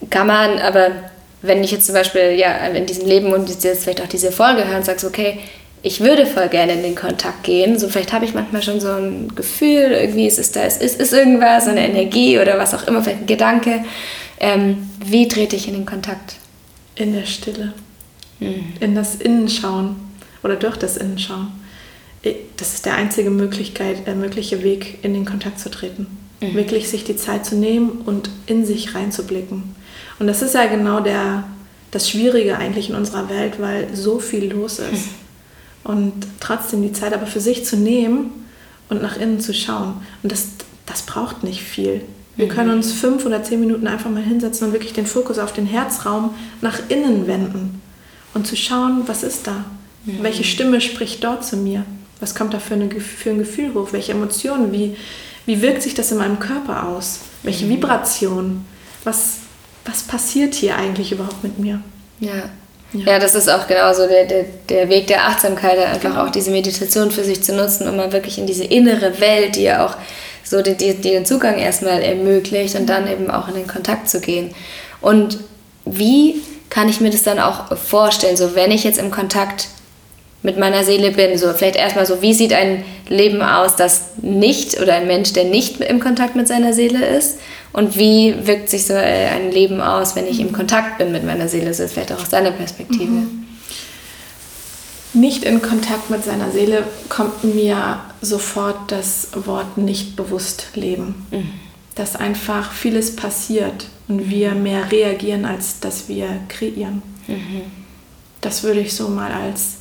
kann 0.10 0.28
man, 0.28 0.60
aber 0.60 0.90
wenn 1.42 1.64
ich 1.64 1.72
jetzt 1.72 1.86
zum 1.86 1.96
Beispiel 1.96 2.32
ja, 2.32 2.56
in 2.68 2.86
diesem 2.86 3.08
Leben 3.08 3.34
und 3.34 3.50
jetzt 3.50 3.84
vielleicht 3.84 4.02
auch 4.02 4.08
diese 4.08 4.32
Folge 4.32 4.68
höre 4.68 4.78
und 4.78 4.86
sagst, 4.86 5.06
okay, 5.06 5.40
ich 5.84 6.02
würde 6.02 6.28
voll 6.28 6.48
gerne 6.50 6.74
in 6.74 6.84
den 6.84 6.96
Kontakt 6.96 7.44
gehen. 7.44 7.80
So 7.80 7.90
vielleicht 7.90 8.14
habe 8.14 8.26
ich 8.26 8.36
manchmal 8.36 8.62
schon 8.62 8.80
so 8.80 8.90
ein 8.90 9.34
Gefühl, 9.36 9.92
irgendwie 9.92 10.28
ist 10.28 10.38
es 10.38 10.52
da, 10.52 10.62
es 10.62 10.78
ist, 10.78 11.02
ist 11.02 11.12
irgendwas, 11.12 11.68
eine 11.68 11.88
Energie 11.88 12.40
oder 12.40 12.60
was 12.60 12.74
auch 12.76 12.88
immer, 12.88 13.02
vielleicht 13.02 13.22
ein 13.22 13.28
Gedanke. 13.28 13.84
Ähm, 14.40 14.90
wie 15.04 15.28
trete 15.28 15.56
ich 15.56 15.68
in 15.68 15.74
den 15.74 15.86
Kontakt? 15.86 16.36
In 16.96 17.14
der 17.14 17.26
Stille 17.26 17.74
mhm. 18.42 18.74
in 18.80 18.96
das 18.96 19.16
Innenschauen 19.16 19.96
oder 20.44 20.56
durch 20.56 20.76
das 20.76 20.98
Innenschauen. 20.98 21.48
Das 22.58 22.74
ist 22.74 22.86
der 22.86 22.96
einzige 22.96 23.32
Möglichkeit, 23.32 24.06
der 24.06 24.16
mögliche 24.16 24.64
Weg, 24.64 25.00
in 25.04 25.14
den 25.14 25.26
Kontakt 25.26 25.60
zu 25.60 25.72
treten. 25.72 26.06
Mhm. 26.42 26.54
Wirklich 26.56 26.90
sich 26.90 27.04
die 27.04 27.16
Zeit 27.16 27.46
zu 27.46 27.56
nehmen 27.56 28.02
und 28.06 28.30
in 28.46 28.66
sich 28.66 28.94
reinzublicken. 28.94 29.76
Und 30.22 30.28
das 30.28 30.44
ist 30.44 30.54
ja 30.54 30.68
genau 30.68 31.00
der, 31.00 31.46
das 31.90 32.08
Schwierige 32.08 32.56
eigentlich 32.56 32.92
in 32.92 32.96
unserer 32.96 33.28
Welt, 33.28 33.60
weil 33.60 33.88
so 33.96 34.20
viel 34.20 34.52
los 34.52 34.78
ist. 34.78 35.08
Mhm. 35.08 35.10
Und 35.84 36.14
trotzdem 36.40 36.84
die 36.84 36.94
Zeit 36.94 37.12
aber 37.16 37.26
für 37.26 37.40
sich 37.40 37.66
zu 37.66 37.76
nehmen 37.76 38.30
und 38.88 39.02
nach 39.02 39.18
innen 39.18 39.40
zu 39.40 39.52
schauen. 39.52 39.96
Und 40.22 40.32
das, 40.32 40.50
das 40.86 41.02
braucht 41.02 41.44
nicht 41.44 41.64
viel. 41.64 42.02
Wir 42.36 42.48
können 42.50 42.70
mhm. 42.70 42.76
uns 42.76 42.92
fünf 42.92 43.26
oder 43.26 43.42
zehn 43.42 43.62
Minuten 43.62 43.88
einfach 43.88 44.12
mal 44.12 44.22
hinsetzen 44.22 44.68
und 44.68 44.74
wirklich 44.74 44.94
den 44.94 45.08
Fokus 45.08 45.40
auf 45.40 45.54
den 45.54 45.66
Herzraum 45.66 46.36
nach 46.62 46.78
innen 46.90 47.26
wenden 47.26 47.82
und 48.36 48.46
zu 48.46 48.56
schauen, 48.56 49.02
was 49.08 49.24
ist 49.24 49.48
da? 49.48 49.66
Welche 50.06 50.44
Stimme 50.44 50.82
spricht 50.82 51.24
dort 51.24 51.44
zu 51.44 51.58
mir? 51.58 51.84
Was 52.20 52.36
kommt 52.36 52.54
da 52.54 52.60
für, 52.60 52.76
eine, 52.76 52.92
für 52.92 53.32
ein 53.32 53.40
Gefühl 53.40 53.74
hoch? 53.74 53.92
Welche 53.92 54.12
Emotionen? 54.12 54.72
Wie, 54.72 54.96
wie 55.48 55.64
wirkt 55.64 55.82
sich 55.82 55.96
das 55.96 56.12
in 56.12 56.20
meinem 56.20 56.38
Körper 56.38 56.88
aus? 56.90 57.22
Welche 57.42 57.66
mhm. 57.66 57.72
Vibration? 57.72 58.66
Was, 59.04 59.41
was 59.86 60.04
passiert 60.04 60.54
hier 60.54 60.76
eigentlich 60.76 61.12
überhaupt 61.12 61.44
mit 61.44 61.60
mir? 61.60 61.82
Ja. 62.20 62.50
Ja. 62.94 63.14
ja, 63.14 63.20
das 63.20 63.36
ist 63.36 63.50
auch 63.50 63.68
genauso 63.68 64.06
der, 64.06 64.26
der, 64.26 64.46
der 64.68 64.90
Weg 64.90 65.08
der 65.08 65.26
Achtsamkeit, 65.26 65.80
einfach 65.80 66.10
genau. 66.10 66.26
auch 66.26 66.30
diese 66.30 66.52
Meditation 66.52 67.10
für 67.10 67.24
sich 67.24 67.42
zu 67.42 67.54
nutzen, 67.54 67.88
um 67.88 67.96
mal 67.96 68.12
wirklich 68.12 68.38
in 68.38 68.48
diese 68.48 68.66
innere 68.66 69.22
Welt, 69.22 69.56
die 69.56 69.64
ja 69.64 69.86
auch 69.86 69.96
so 70.44 70.62
die, 70.62 70.76
die, 70.76 70.96
den 70.96 71.26
Zugang 71.26 71.58
erstmal 71.58 72.02
ermöglicht 72.02 72.76
und 72.76 72.88
dann 72.88 73.10
eben 73.10 73.32
auch 73.32 73.48
in 73.48 73.54
den 73.54 73.68
Kontakt 73.68 74.10
zu 74.10 74.20
gehen. 74.20 74.54
Und 75.00 75.40
wie 75.86 76.42
kann 76.70 76.90
ich 76.90 77.00
mir 77.00 77.12
das 77.12 77.24
dann 77.24 77.40
auch 77.40 77.78
vorstellen, 77.78 78.36
so 78.36 78.56
wenn 78.56 78.72
ich 78.72 78.84
jetzt 78.84 79.00
im 79.00 79.10
Kontakt 79.10 79.70
mit 80.44 80.58
meiner 80.58 80.84
Seele 80.84 81.12
bin, 81.12 81.38
so 81.38 81.54
vielleicht 81.54 81.76
erstmal 81.76 82.06
so, 82.06 82.22
wie 82.22 82.34
sieht 82.34 82.54
ein 82.54 82.84
Leben 83.08 83.42
aus, 83.42 83.76
das 83.76 84.12
nicht 84.22 84.80
oder 84.80 84.96
ein 84.96 85.08
Mensch, 85.08 85.34
der 85.34 85.46
nicht 85.46 85.80
im 85.82 86.00
Kontakt 86.00 86.36
mit 86.36 86.48
seiner 86.48 86.74
Seele 86.74 87.06
ist 87.06 87.40
und 87.74 87.98
wie 87.98 88.36
wirkt 88.44 88.70
sich 88.70 88.88
so 88.88 88.94
ein 88.94 89.52
Leben 89.52 89.82
aus, 89.82 90.16
wenn 90.16 90.28
ich 90.28 90.40
im 90.40 90.52
Kontakt 90.52 90.98
bin 90.98 91.12
mit 91.12 91.24
meiner 91.24 91.48
Seele, 91.48 91.74
so 91.74 91.84
ist 91.84 91.94
vielleicht 91.94 92.12
auch 92.12 92.22
aus 92.22 92.30
deiner 92.30 92.52
Perspektive. 92.52 93.06
Mhm. 93.06 93.46
Nicht 95.14 95.44
in 95.44 95.62
Kontakt 95.62 96.10
mit 96.10 96.24
seiner 96.24 96.52
Seele 96.52 96.84
kommt 97.10 97.44
mir 97.44 98.00
sofort 98.22 98.92
das 98.92 99.28
Wort 99.46 99.78
nicht 99.78 100.16
bewusst 100.16 100.68
leben. 100.76 101.28
Mhm. 101.32 101.52
Dass 101.96 102.16
einfach 102.16 102.72
vieles 102.72 103.18
passiert 103.18 103.88
und 104.08 104.30
wir 104.30 104.54
mehr 104.54 104.90
reagieren, 104.90 105.44
als 105.44 105.82
dass 105.82 106.08
wir 106.08 106.30
kreieren. 106.48 107.02
Mhm. 107.28 107.64
Das 108.40 108.64
würde 108.64 108.80
ich 108.80 108.96
so 108.96 109.10
mal 109.10 109.32
als 109.32 109.81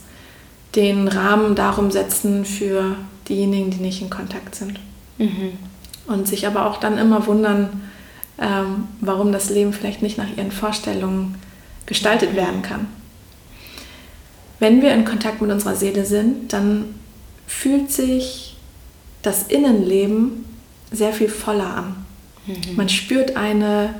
den 0.74 1.08
Rahmen 1.08 1.54
darum 1.54 1.90
setzen 1.90 2.44
für 2.44 2.96
diejenigen, 3.28 3.70
die 3.70 3.78
nicht 3.78 4.02
in 4.02 4.10
Kontakt 4.10 4.54
sind. 4.54 4.78
Mhm. 5.18 5.52
Und 6.06 6.28
sich 6.28 6.46
aber 6.46 6.66
auch 6.66 6.78
dann 6.78 6.98
immer 6.98 7.26
wundern, 7.26 7.82
ähm, 8.38 8.88
warum 9.00 9.32
das 9.32 9.50
Leben 9.50 9.72
vielleicht 9.72 10.02
nicht 10.02 10.18
nach 10.18 10.36
ihren 10.36 10.50
Vorstellungen 10.50 11.36
gestaltet 11.86 12.34
werden 12.34 12.62
kann. 12.62 12.86
Wenn 14.58 14.82
wir 14.82 14.92
in 14.92 15.04
Kontakt 15.04 15.40
mit 15.40 15.50
unserer 15.50 15.74
Seele 15.74 16.04
sind, 16.04 16.52
dann 16.52 16.94
fühlt 17.46 17.90
sich 17.90 18.56
das 19.22 19.44
Innenleben 19.44 20.44
sehr 20.90 21.12
viel 21.12 21.28
voller 21.28 21.76
an. 21.76 22.06
Mhm. 22.46 22.76
Man 22.76 22.88
spürt 22.88 23.36
eine 23.36 23.94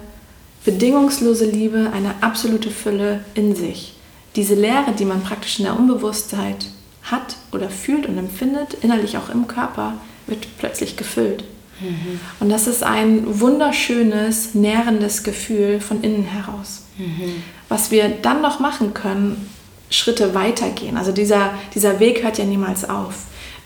bedingungslose 0.64 1.46
Liebe, 1.46 1.90
eine 1.92 2.14
absolute 2.22 2.70
Fülle 2.70 3.24
in 3.34 3.54
sich. 3.54 3.94
Diese 4.36 4.54
Leere, 4.54 4.92
die 4.98 5.04
man 5.04 5.22
praktisch 5.22 5.58
in 5.58 5.64
der 5.64 5.78
Unbewusstheit 5.78 6.66
hat 7.02 7.36
oder 7.52 7.68
fühlt 7.68 8.06
und 8.06 8.18
empfindet, 8.18 8.74
innerlich 8.82 9.16
auch 9.18 9.28
im 9.30 9.46
Körper, 9.48 9.94
wird 10.26 10.46
plötzlich 10.58 10.96
gefüllt. 10.96 11.44
Mhm. 11.80 12.20
Und 12.38 12.50
das 12.50 12.66
ist 12.66 12.82
ein 12.82 13.40
wunderschönes, 13.40 14.54
nährendes 14.54 15.22
Gefühl 15.22 15.80
von 15.80 16.02
innen 16.02 16.24
heraus. 16.24 16.82
Mhm. 16.98 17.42
Was 17.68 17.90
wir 17.90 18.08
dann 18.08 18.42
noch 18.42 18.60
machen 18.60 18.94
können, 18.94 19.48
Schritte 19.90 20.34
weitergehen. 20.34 20.96
Also 20.96 21.10
dieser, 21.10 21.50
dieser 21.74 21.98
Weg 21.98 22.22
hört 22.22 22.38
ja 22.38 22.44
niemals 22.44 22.88
auf. 22.88 23.14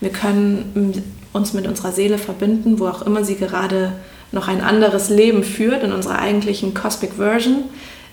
Wir 0.01 0.09
können 0.09 1.03
uns 1.33 1.53
mit 1.53 1.67
unserer 1.67 1.91
Seele 1.91 2.17
verbinden, 2.17 2.79
wo 2.79 2.87
auch 2.87 3.03
immer 3.03 3.23
sie 3.23 3.35
gerade 3.35 3.93
noch 4.31 4.47
ein 4.47 4.61
anderes 4.61 5.09
Leben 5.09 5.43
führt 5.43 5.83
in 5.83 5.91
unserer 5.91 6.19
eigentlichen 6.19 6.73
Cosmic 6.73 7.13
Version, 7.13 7.65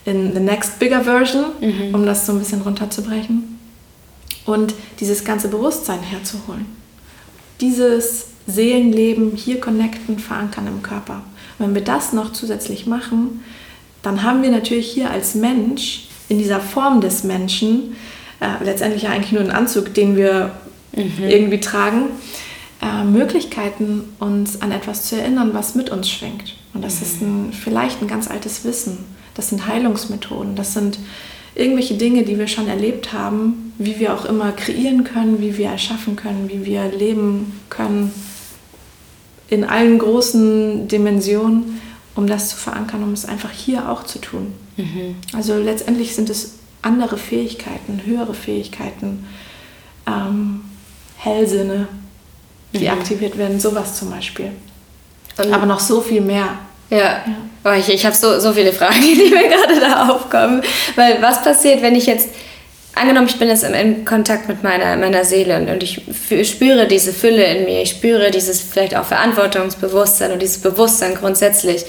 in 0.04 0.32
the 0.34 0.40
next 0.40 0.78
bigger 0.78 1.02
Version, 1.02 1.46
mhm. 1.60 1.94
um 1.94 2.06
das 2.06 2.26
so 2.26 2.32
ein 2.32 2.38
bisschen 2.38 2.62
runterzubrechen. 2.62 3.58
Und 4.44 4.74
dieses 4.98 5.24
ganze 5.24 5.48
Bewusstsein 5.48 6.00
herzuholen. 6.00 6.66
Dieses 7.60 8.26
Seelenleben 8.46 9.36
hier 9.36 9.60
connecten, 9.60 10.18
verankern 10.18 10.66
im 10.66 10.82
Körper. 10.82 11.22
Und 11.58 11.66
wenn 11.66 11.74
wir 11.74 11.84
das 11.84 12.12
noch 12.12 12.32
zusätzlich 12.32 12.86
machen, 12.86 13.44
dann 14.02 14.24
haben 14.24 14.42
wir 14.42 14.50
natürlich 14.50 14.90
hier 14.90 15.10
als 15.10 15.34
Mensch, 15.34 16.08
in 16.28 16.38
dieser 16.38 16.60
Form 16.60 17.00
des 17.00 17.24
Menschen, 17.24 17.94
äh, 18.40 18.64
letztendlich 18.64 19.04
ja 19.04 19.10
eigentlich 19.10 19.32
nur 19.32 19.42
einen 19.42 19.50
Anzug, 19.50 19.94
den 19.94 20.16
wir 20.16 20.52
mhm. 20.96 21.24
irgendwie 21.28 21.60
tragen, 21.60 22.06
äh, 22.80 23.04
Möglichkeiten, 23.04 24.04
uns 24.18 24.60
an 24.60 24.72
etwas 24.72 25.04
zu 25.04 25.16
erinnern, 25.16 25.50
was 25.52 25.74
mit 25.74 25.90
uns 25.90 26.08
schwingt. 26.10 26.56
Und 26.74 26.82
das 26.82 26.96
mhm. 26.96 27.02
ist 27.02 27.22
ein, 27.22 27.52
vielleicht 27.52 28.02
ein 28.02 28.08
ganz 28.08 28.28
altes 28.28 28.64
Wissen. 28.64 29.04
Das 29.34 29.48
sind 29.48 29.66
Heilungsmethoden. 29.66 30.56
Das 30.56 30.74
sind 30.74 30.98
irgendwelche 31.54 31.94
Dinge, 31.94 32.24
die 32.24 32.38
wir 32.38 32.46
schon 32.46 32.68
erlebt 32.68 33.12
haben, 33.12 33.72
wie 33.78 33.98
wir 33.98 34.14
auch 34.14 34.24
immer 34.24 34.52
kreieren 34.52 35.04
können, 35.04 35.40
wie 35.40 35.58
wir 35.58 35.68
erschaffen 35.68 36.16
können, 36.16 36.48
wie 36.48 36.64
wir 36.64 36.90
leben 36.90 37.60
können 37.68 38.12
in 39.48 39.64
allen 39.64 39.98
großen 39.98 40.88
Dimensionen, 40.88 41.80
um 42.14 42.26
das 42.26 42.48
zu 42.50 42.56
verankern, 42.56 43.02
um 43.02 43.12
es 43.12 43.26
einfach 43.26 43.50
hier 43.50 43.90
auch 43.90 44.04
zu 44.04 44.18
tun. 44.18 44.54
Mhm. 44.78 45.16
Also 45.34 45.58
letztendlich 45.58 46.14
sind 46.14 46.30
es 46.30 46.54
andere 46.80 47.18
Fähigkeiten, 47.18 48.00
höhere 48.04 48.32
Fähigkeiten, 48.32 49.26
ähm, 50.06 50.62
Hellsinne, 51.18 51.86
die 52.72 52.84
mhm. 52.84 52.88
aktiviert 52.88 53.36
werden, 53.36 53.60
sowas 53.60 53.98
zum 53.98 54.10
Beispiel. 54.10 54.52
Und 55.36 55.52
Aber 55.52 55.66
noch 55.66 55.80
so 55.80 56.00
viel 56.00 56.22
mehr. 56.22 56.58
Ja. 56.90 56.98
ja. 56.98 57.24
Oh, 57.64 57.70
ich 57.78 57.88
ich 57.88 58.04
habe 58.04 58.16
so, 58.16 58.40
so 58.40 58.52
viele 58.52 58.72
Fragen, 58.72 59.00
die 59.00 59.30
mir 59.30 59.48
gerade 59.48 59.80
da 59.80 60.08
aufkommen. 60.08 60.62
Weil 60.96 61.22
was 61.22 61.42
passiert, 61.42 61.82
wenn 61.82 61.94
ich 61.94 62.06
jetzt, 62.06 62.28
angenommen, 62.94 63.28
ich 63.28 63.38
bin 63.38 63.48
jetzt 63.48 63.64
in, 63.64 64.04
Kontakt 64.04 64.48
mit 64.48 64.62
meiner, 64.62 64.96
meiner 64.96 65.24
Seele 65.24 65.56
und, 65.56 65.68
und 65.68 65.82
ich 65.82 66.02
spüre 66.48 66.86
diese 66.86 67.12
Fülle 67.12 67.44
in 67.44 67.64
mir, 67.64 67.82
ich 67.82 67.90
spüre 67.90 68.30
dieses 68.30 68.60
vielleicht 68.60 68.96
auch 68.96 69.04
Verantwortungsbewusstsein 69.04 70.32
und 70.32 70.42
dieses 70.42 70.58
Bewusstsein 70.58 71.14
grundsätzlich. 71.14 71.84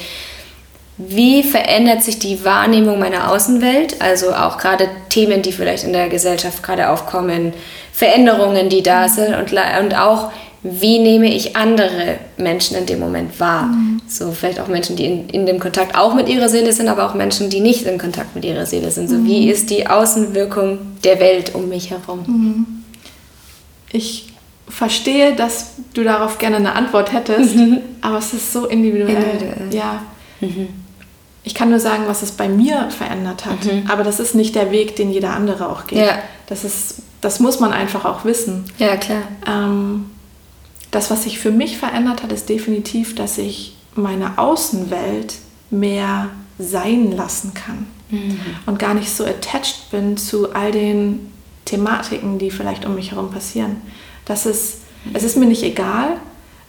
Wie 0.97 1.41
verändert 1.41 2.03
sich 2.03 2.19
die 2.19 2.45
Wahrnehmung 2.45 2.99
meiner 2.99 3.31
Außenwelt? 3.31 3.99
Also 3.99 4.31
auch 4.33 4.59
gerade 4.59 4.87
Themen, 5.09 5.41
die 5.41 5.51
vielleicht 5.51 5.83
in 5.85 5.91
der 5.91 6.07
Gesellschaft 6.07 6.61
gerade 6.61 6.89
aufkommen, 6.89 7.53
Veränderungen, 7.91 8.69
die 8.69 8.83
da 8.83 9.09
sind 9.09 9.33
und, 9.33 9.51
und 9.51 9.95
auch 9.95 10.31
wie 10.63 10.99
nehme 10.99 11.33
ich 11.33 11.57
andere 11.57 12.19
Menschen 12.37 12.77
in 12.77 12.85
dem 12.85 12.99
Moment 12.99 13.37
wahr. 13.39 13.63
Mhm. 13.63 14.01
So 14.07 14.31
vielleicht 14.31 14.61
auch 14.61 14.67
Menschen, 14.67 14.95
die 14.95 15.05
in, 15.05 15.29
in 15.29 15.45
dem 15.45 15.59
Kontakt 15.59 15.95
auch 15.95 16.15
mit 16.15 16.29
ihrer 16.29 16.47
Seele 16.47 16.71
sind, 16.71 16.87
aber 16.87 17.05
auch 17.05 17.13
Menschen, 17.13 17.49
die 17.49 17.59
nicht 17.59 17.85
in 17.85 17.97
Kontakt 17.97 18.33
mit 18.33 18.45
ihrer 18.45 18.65
Seele 18.65 18.89
sind. 18.89 19.09
So 19.09 19.17
mhm. 19.17 19.25
wie 19.25 19.49
ist 19.49 19.69
die 19.69 19.87
Außenwirkung 19.87 20.79
der 21.03 21.19
Welt 21.19 21.53
um 21.53 21.67
mich 21.67 21.91
herum? 21.91 22.23
Mhm. 22.25 22.65
Ich 23.91 24.29
verstehe, 24.69 25.35
dass 25.35 25.73
du 25.93 26.03
darauf 26.03 26.37
gerne 26.37 26.55
eine 26.55 26.73
Antwort 26.73 27.11
hättest, 27.11 27.55
mhm. 27.55 27.79
aber 28.01 28.17
es 28.17 28.33
ist 28.33 28.53
so 28.53 28.65
individuell. 28.65 29.15
individuell. 29.15 29.73
Ja. 29.73 30.01
Mhm. 30.39 30.69
Ich 31.43 31.53
kann 31.53 31.69
nur 31.69 31.79
sagen, 31.79 32.03
was 32.07 32.21
es 32.21 32.31
bei 32.31 32.47
mir 32.47 32.89
verändert 32.89 33.45
hat, 33.45 33.65
mhm. 33.65 33.89
aber 33.89 34.05
das 34.05 34.21
ist 34.21 34.33
nicht 34.33 34.55
der 34.55 34.71
Weg, 34.71 34.95
den 34.95 35.11
jeder 35.11 35.31
andere 35.31 35.67
auch 35.69 35.87
geht. 35.87 35.99
Ja. 35.99 36.19
Das 36.47 36.63
ist, 36.63 37.01
das 37.19 37.41
muss 37.41 37.59
man 37.59 37.73
einfach 37.73 38.05
auch 38.05 38.23
wissen. 38.23 38.63
Ja, 38.77 38.95
klar. 38.95 39.23
Ähm, 39.45 40.05
das, 40.93 41.09
was 41.09 41.23
sich 41.23 41.39
für 41.39 41.51
mich 41.51 41.77
verändert 41.77 42.23
hat, 42.23 42.31
ist 42.31 42.49
definitiv, 42.49 43.15
dass 43.15 43.37
ich 43.37 43.75
meine 43.95 44.37
Außenwelt 44.37 45.35
mehr 45.69 46.29
sein 46.59 47.11
lassen 47.11 47.53
kann 47.53 47.87
mhm. 48.09 48.39
und 48.65 48.79
gar 48.79 48.93
nicht 48.93 49.09
so 49.09 49.25
attached 49.25 49.89
bin 49.91 50.17
zu 50.17 50.53
all 50.53 50.71
den 50.71 51.31
Thematiken, 51.65 52.37
die 52.37 52.51
vielleicht 52.51 52.85
um 52.85 52.95
mich 52.95 53.11
herum 53.11 53.31
passieren. 53.31 53.77
Das 54.25 54.45
ist, 54.45 54.81
es 55.13 55.23
ist 55.23 55.35
mir 55.35 55.45
nicht 55.45 55.63
egal, 55.63 56.17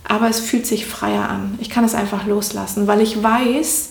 aber 0.04 0.28
es 0.28 0.40
fühlt 0.40 0.66
sich 0.66 0.86
freier 0.86 1.28
an. 1.28 1.58
Ich 1.60 1.68
kann 1.68 1.84
es 1.84 1.94
einfach 1.94 2.26
loslassen, 2.26 2.86
weil 2.86 3.00
ich 3.00 3.22
weiß, 3.22 3.90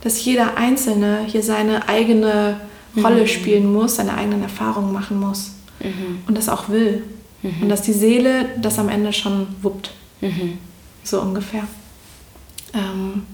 dass 0.00 0.24
jeder 0.24 0.56
Einzelne 0.56 1.20
hier 1.26 1.42
seine 1.42 1.88
eigene 1.88 2.60
Rolle 2.96 3.22
mhm. 3.22 3.28
spielen 3.28 3.72
muss, 3.72 3.96
seine 3.96 4.14
eigenen 4.14 4.42
Erfahrungen 4.42 4.92
machen 4.92 5.20
muss 5.20 5.52
mhm. 5.80 6.22
und 6.26 6.36
das 6.36 6.48
auch 6.48 6.68
will. 6.68 7.04
Mhm. 7.42 7.62
Und 7.62 7.68
dass 7.68 7.82
die 7.82 7.92
Seele 7.92 8.46
das 8.60 8.78
am 8.78 8.88
Ende 8.88 9.12
schon 9.12 9.46
wuppt. 9.62 9.90
Mhm. 10.20 10.58
So 11.04 11.20
ungefähr. 11.20 11.64
Ähm, 12.74 13.24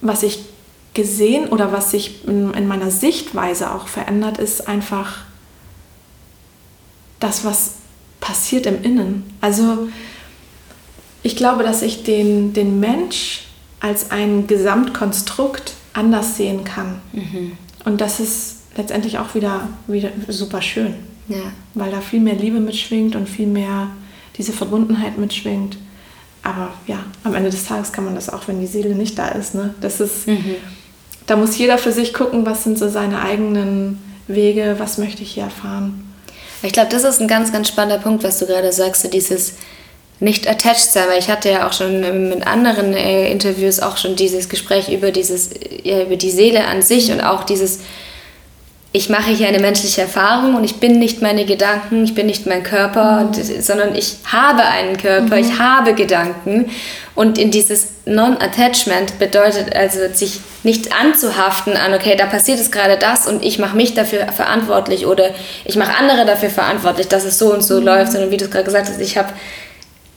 was 0.00 0.22
ich 0.22 0.40
gesehen 0.94 1.48
oder 1.48 1.72
was 1.72 1.90
sich 1.90 2.26
in, 2.26 2.52
in 2.54 2.66
meiner 2.66 2.90
Sichtweise 2.90 3.72
auch 3.72 3.86
verändert, 3.86 4.38
ist 4.38 4.66
einfach 4.66 5.18
das, 7.20 7.44
was 7.44 7.74
passiert 8.20 8.66
im 8.66 8.82
Innen. 8.82 9.32
Also 9.40 9.88
ich 11.22 11.36
glaube, 11.36 11.62
dass 11.62 11.82
ich 11.82 12.02
den, 12.02 12.52
den 12.54 12.80
Mensch 12.80 13.44
als 13.78 14.10
ein 14.10 14.46
Gesamtkonstrukt 14.46 15.74
anders 15.92 16.36
sehen 16.36 16.64
kann. 16.64 17.00
Mhm. 17.12 17.52
Und 17.84 18.00
das 18.00 18.20
ist 18.20 18.59
letztendlich 18.76 19.18
auch 19.18 19.34
wieder, 19.34 19.68
wieder 19.86 20.10
super 20.28 20.62
schön. 20.62 20.94
Ja. 21.28 21.52
Weil 21.74 21.90
da 21.90 22.00
viel 22.00 22.20
mehr 22.20 22.34
Liebe 22.34 22.60
mitschwingt 22.60 23.14
und 23.16 23.28
viel 23.28 23.46
mehr 23.46 23.88
diese 24.36 24.52
Verbundenheit 24.52 25.18
mitschwingt. 25.18 25.78
Aber 26.42 26.72
ja, 26.86 26.98
am 27.24 27.34
Ende 27.34 27.50
des 27.50 27.66
Tages 27.66 27.92
kann 27.92 28.04
man 28.04 28.14
das 28.14 28.30
auch, 28.30 28.48
wenn 28.48 28.60
die 28.60 28.66
Seele 28.66 28.94
nicht 28.94 29.18
da 29.18 29.28
ist. 29.28 29.54
Ne? 29.54 29.74
Das 29.80 30.00
ist, 30.00 30.26
mhm. 30.26 30.56
da 31.26 31.36
muss 31.36 31.58
jeder 31.58 31.78
für 31.78 31.92
sich 31.92 32.14
gucken, 32.14 32.46
was 32.46 32.64
sind 32.64 32.78
so 32.78 32.88
seine 32.88 33.20
eigenen 33.20 34.00
Wege, 34.26 34.76
was 34.78 34.98
möchte 34.98 35.22
ich 35.22 35.32
hier 35.32 35.44
erfahren. 35.44 36.06
Ich 36.62 36.72
glaube, 36.72 36.90
das 36.90 37.04
ist 37.04 37.20
ein 37.20 37.28
ganz, 37.28 37.52
ganz 37.52 37.68
spannender 37.68 38.02
Punkt, 38.02 38.22
was 38.22 38.38
du 38.38 38.46
gerade 38.46 38.72
sagst, 38.72 39.02
so 39.02 39.08
dieses 39.08 39.54
nicht 40.18 40.46
attached 40.48 40.92
sein, 40.92 41.08
weil 41.08 41.18
ich 41.18 41.30
hatte 41.30 41.50
ja 41.50 41.66
auch 41.66 41.72
schon 41.72 42.28
mit 42.28 42.46
anderen 42.46 42.92
äh, 42.92 43.32
Interviews 43.32 43.80
auch 43.80 43.96
schon 43.96 44.16
dieses 44.16 44.50
Gespräch 44.50 44.92
über 44.92 45.10
dieses, 45.12 45.50
ja, 45.82 46.02
über 46.02 46.16
die 46.16 46.30
Seele 46.30 46.66
an 46.66 46.82
sich 46.82 47.10
und 47.10 47.22
auch 47.22 47.44
dieses, 47.44 47.80
ich 48.92 49.08
mache 49.08 49.30
hier 49.30 49.46
eine 49.46 49.60
menschliche 49.60 50.00
Erfahrung 50.02 50.56
und 50.56 50.64
ich 50.64 50.80
bin 50.80 50.98
nicht 50.98 51.22
meine 51.22 51.44
Gedanken, 51.44 52.02
ich 52.02 52.14
bin 52.14 52.26
nicht 52.26 52.46
mein 52.46 52.64
Körper, 52.64 53.24
mhm. 53.24 53.62
sondern 53.62 53.94
ich 53.94 54.16
habe 54.24 54.62
einen 54.64 54.96
Körper, 54.96 55.36
mhm. 55.36 55.42
ich 55.42 55.58
habe 55.60 55.94
Gedanken. 55.94 56.70
Und 57.14 57.38
in 57.38 57.52
dieses 57.52 57.88
Non-Attachment 58.04 59.18
bedeutet 59.20 59.76
also, 59.76 60.00
sich 60.12 60.40
nicht 60.64 60.92
anzuhaften 60.92 61.76
an, 61.76 61.94
okay, 61.94 62.16
da 62.16 62.26
passiert 62.26 62.58
es 62.58 62.72
gerade 62.72 62.96
das 62.96 63.28
und 63.28 63.44
ich 63.44 63.60
mache 63.60 63.76
mich 63.76 63.94
dafür 63.94 64.26
verantwortlich 64.32 65.06
oder 65.06 65.30
ich 65.64 65.76
mache 65.76 65.94
andere 65.96 66.26
dafür 66.26 66.50
verantwortlich, 66.50 67.06
dass 67.06 67.24
es 67.24 67.38
so 67.38 67.52
und 67.52 67.62
so 67.62 67.78
mhm. 67.78 67.86
läuft, 67.86 68.12
sondern 68.12 68.32
wie 68.32 68.38
du 68.38 68.46
es 68.46 68.50
gerade 68.50 68.64
gesagt 68.64 68.88
hast, 68.88 69.00
ich 69.00 69.16
habe 69.16 69.32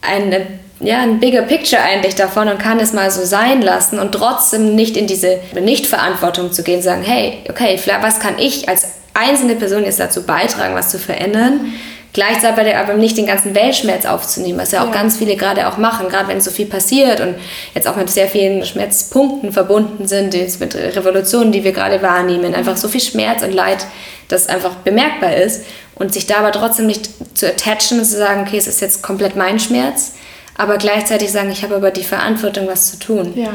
eine 0.02 0.46
ja, 0.84 1.00
ein 1.00 1.20
bigger 1.20 1.42
picture 1.42 1.82
eigentlich 1.82 2.14
davon 2.14 2.48
und 2.48 2.58
kann 2.58 2.78
es 2.80 2.92
mal 2.92 3.10
so 3.10 3.24
sein 3.24 3.62
lassen 3.62 3.98
und 3.98 4.12
trotzdem 4.12 4.74
nicht 4.74 4.96
in 4.96 5.06
diese 5.06 5.38
Nichtverantwortung 5.54 6.52
zu 6.52 6.62
gehen, 6.62 6.82
sagen, 6.82 7.02
hey, 7.02 7.38
okay, 7.48 7.78
was 8.00 8.20
kann 8.20 8.38
ich 8.38 8.68
als 8.68 8.86
einzelne 9.14 9.54
Person 9.54 9.84
jetzt 9.84 10.00
dazu 10.00 10.22
beitragen, 10.24 10.74
was 10.74 10.90
zu 10.90 10.98
verändern? 10.98 11.72
Gleichzeitig 12.12 12.76
aber 12.76 12.94
nicht 12.94 13.16
den 13.16 13.26
ganzen 13.26 13.56
Weltschmerz 13.56 14.06
aufzunehmen, 14.06 14.58
was 14.58 14.70
ja 14.70 14.82
auch 14.82 14.88
ja. 14.88 14.92
ganz 14.92 15.16
viele 15.16 15.34
gerade 15.34 15.66
auch 15.66 15.78
machen, 15.78 16.08
gerade 16.08 16.28
wenn 16.28 16.40
so 16.40 16.52
viel 16.52 16.66
passiert 16.66 17.20
und 17.20 17.34
jetzt 17.74 17.88
auch 17.88 17.96
mit 17.96 18.08
sehr 18.08 18.28
vielen 18.28 18.64
Schmerzpunkten 18.64 19.52
verbunden 19.52 20.06
sind, 20.06 20.32
jetzt 20.32 20.60
mit 20.60 20.76
Revolutionen, 20.76 21.50
die 21.50 21.64
wir 21.64 21.72
gerade 21.72 22.02
wahrnehmen, 22.02 22.54
einfach 22.54 22.76
so 22.76 22.86
viel 22.86 23.00
Schmerz 23.00 23.42
und 23.42 23.52
Leid, 23.52 23.84
das 24.28 24.48
einfach 24.48 24.76
bemerkbar 24.76 25.34
ist 25.34 25.64
und 25.96 26.12
sich 26.12 26.26
da 26.26 26.36
aber 26.36 26.52
trotzdem 26.52 26.86
nicht 26.86 27.08
zu 27.36 27.48
attachen 27.48 27.98
und 27.98 28.04
zu 28.04 28.16
sagen, 28.16 28.44
okay, 28.46 28.58
es 28.58 28.68
ist 28.68 28.80
jetzt 28.80 29.02
komplett 29.02 29.34
mein 29.34 29.58
Schmerz, 29.58 30.12
aber 30.56 30.78
gleichzeitig 30.78 31.32
sagen, 31.32 31.50
ich 31.50 31.62
habe 31.62 31.76
aber 31.76 31.90
die 31.90 32.04
Verantwortung, 32.04 32.66
was 32.66 32.90
zu 32.90 32.98
tun. 32.98 33.32
Ja. 33.36 33.50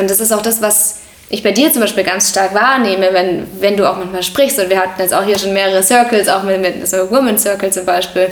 Und 0.00 0.10
das 0.10 0.20
ist 0.20 0.32
auch 0.32 0.42
das, 0.42 0.62
was 0.62 0.98
ich 1.28 1.42
bei 1.42 1.52
dir 1.52 1.72
zum 1.72 1.80
Beispiel 1.80 2.04
ganz 2.04 2.30
stark 2.30 2.54
wahrnehme, 2.54 3.08
wenn, 3.12 3.46
wenn 3.60 3.76
du 3.76 3.88
auch 3.88 3.96
manchmal 3.96 4.22
sprichst. 4.22 4.58
Und 4.60 4.70
wir 4.70 4.78
hatten 4.78 5.00
jetzt 5.00 5.12
auch 5.12 5.24
hier 5.24 5.38
schon 5.38 5.52
mehrere 5.52 5.82
Circles, 5.82 6.28
auch 6.28 6.44
mit, 6.44 6.60
mit 6.60 6.88
so 6.88 7.10
Woman 7.10 7.38
Circle 7.38 7.72
zum 7.72 7.84
Beispiel. 7.84 8.28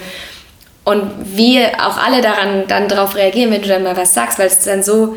Und 0.84 1.10
wie 1.36 1.64
auch 1.64 1.96
alle 1.96 2.20
daran 2.20 2.64
dann 2.68 2.88
darauf 2.88 3.16
reagieren, 3.16 3.50
wenn 3.50 3.62
du 3.62 3.68
dann 3.68 3.82
mal 3.82 3.96
was 3.96 4.14
sagst, 4.14 4.38
weil 4.38 4.46
es 4.46 4.60
dann 4.60 4.82
so, 4.82 5.16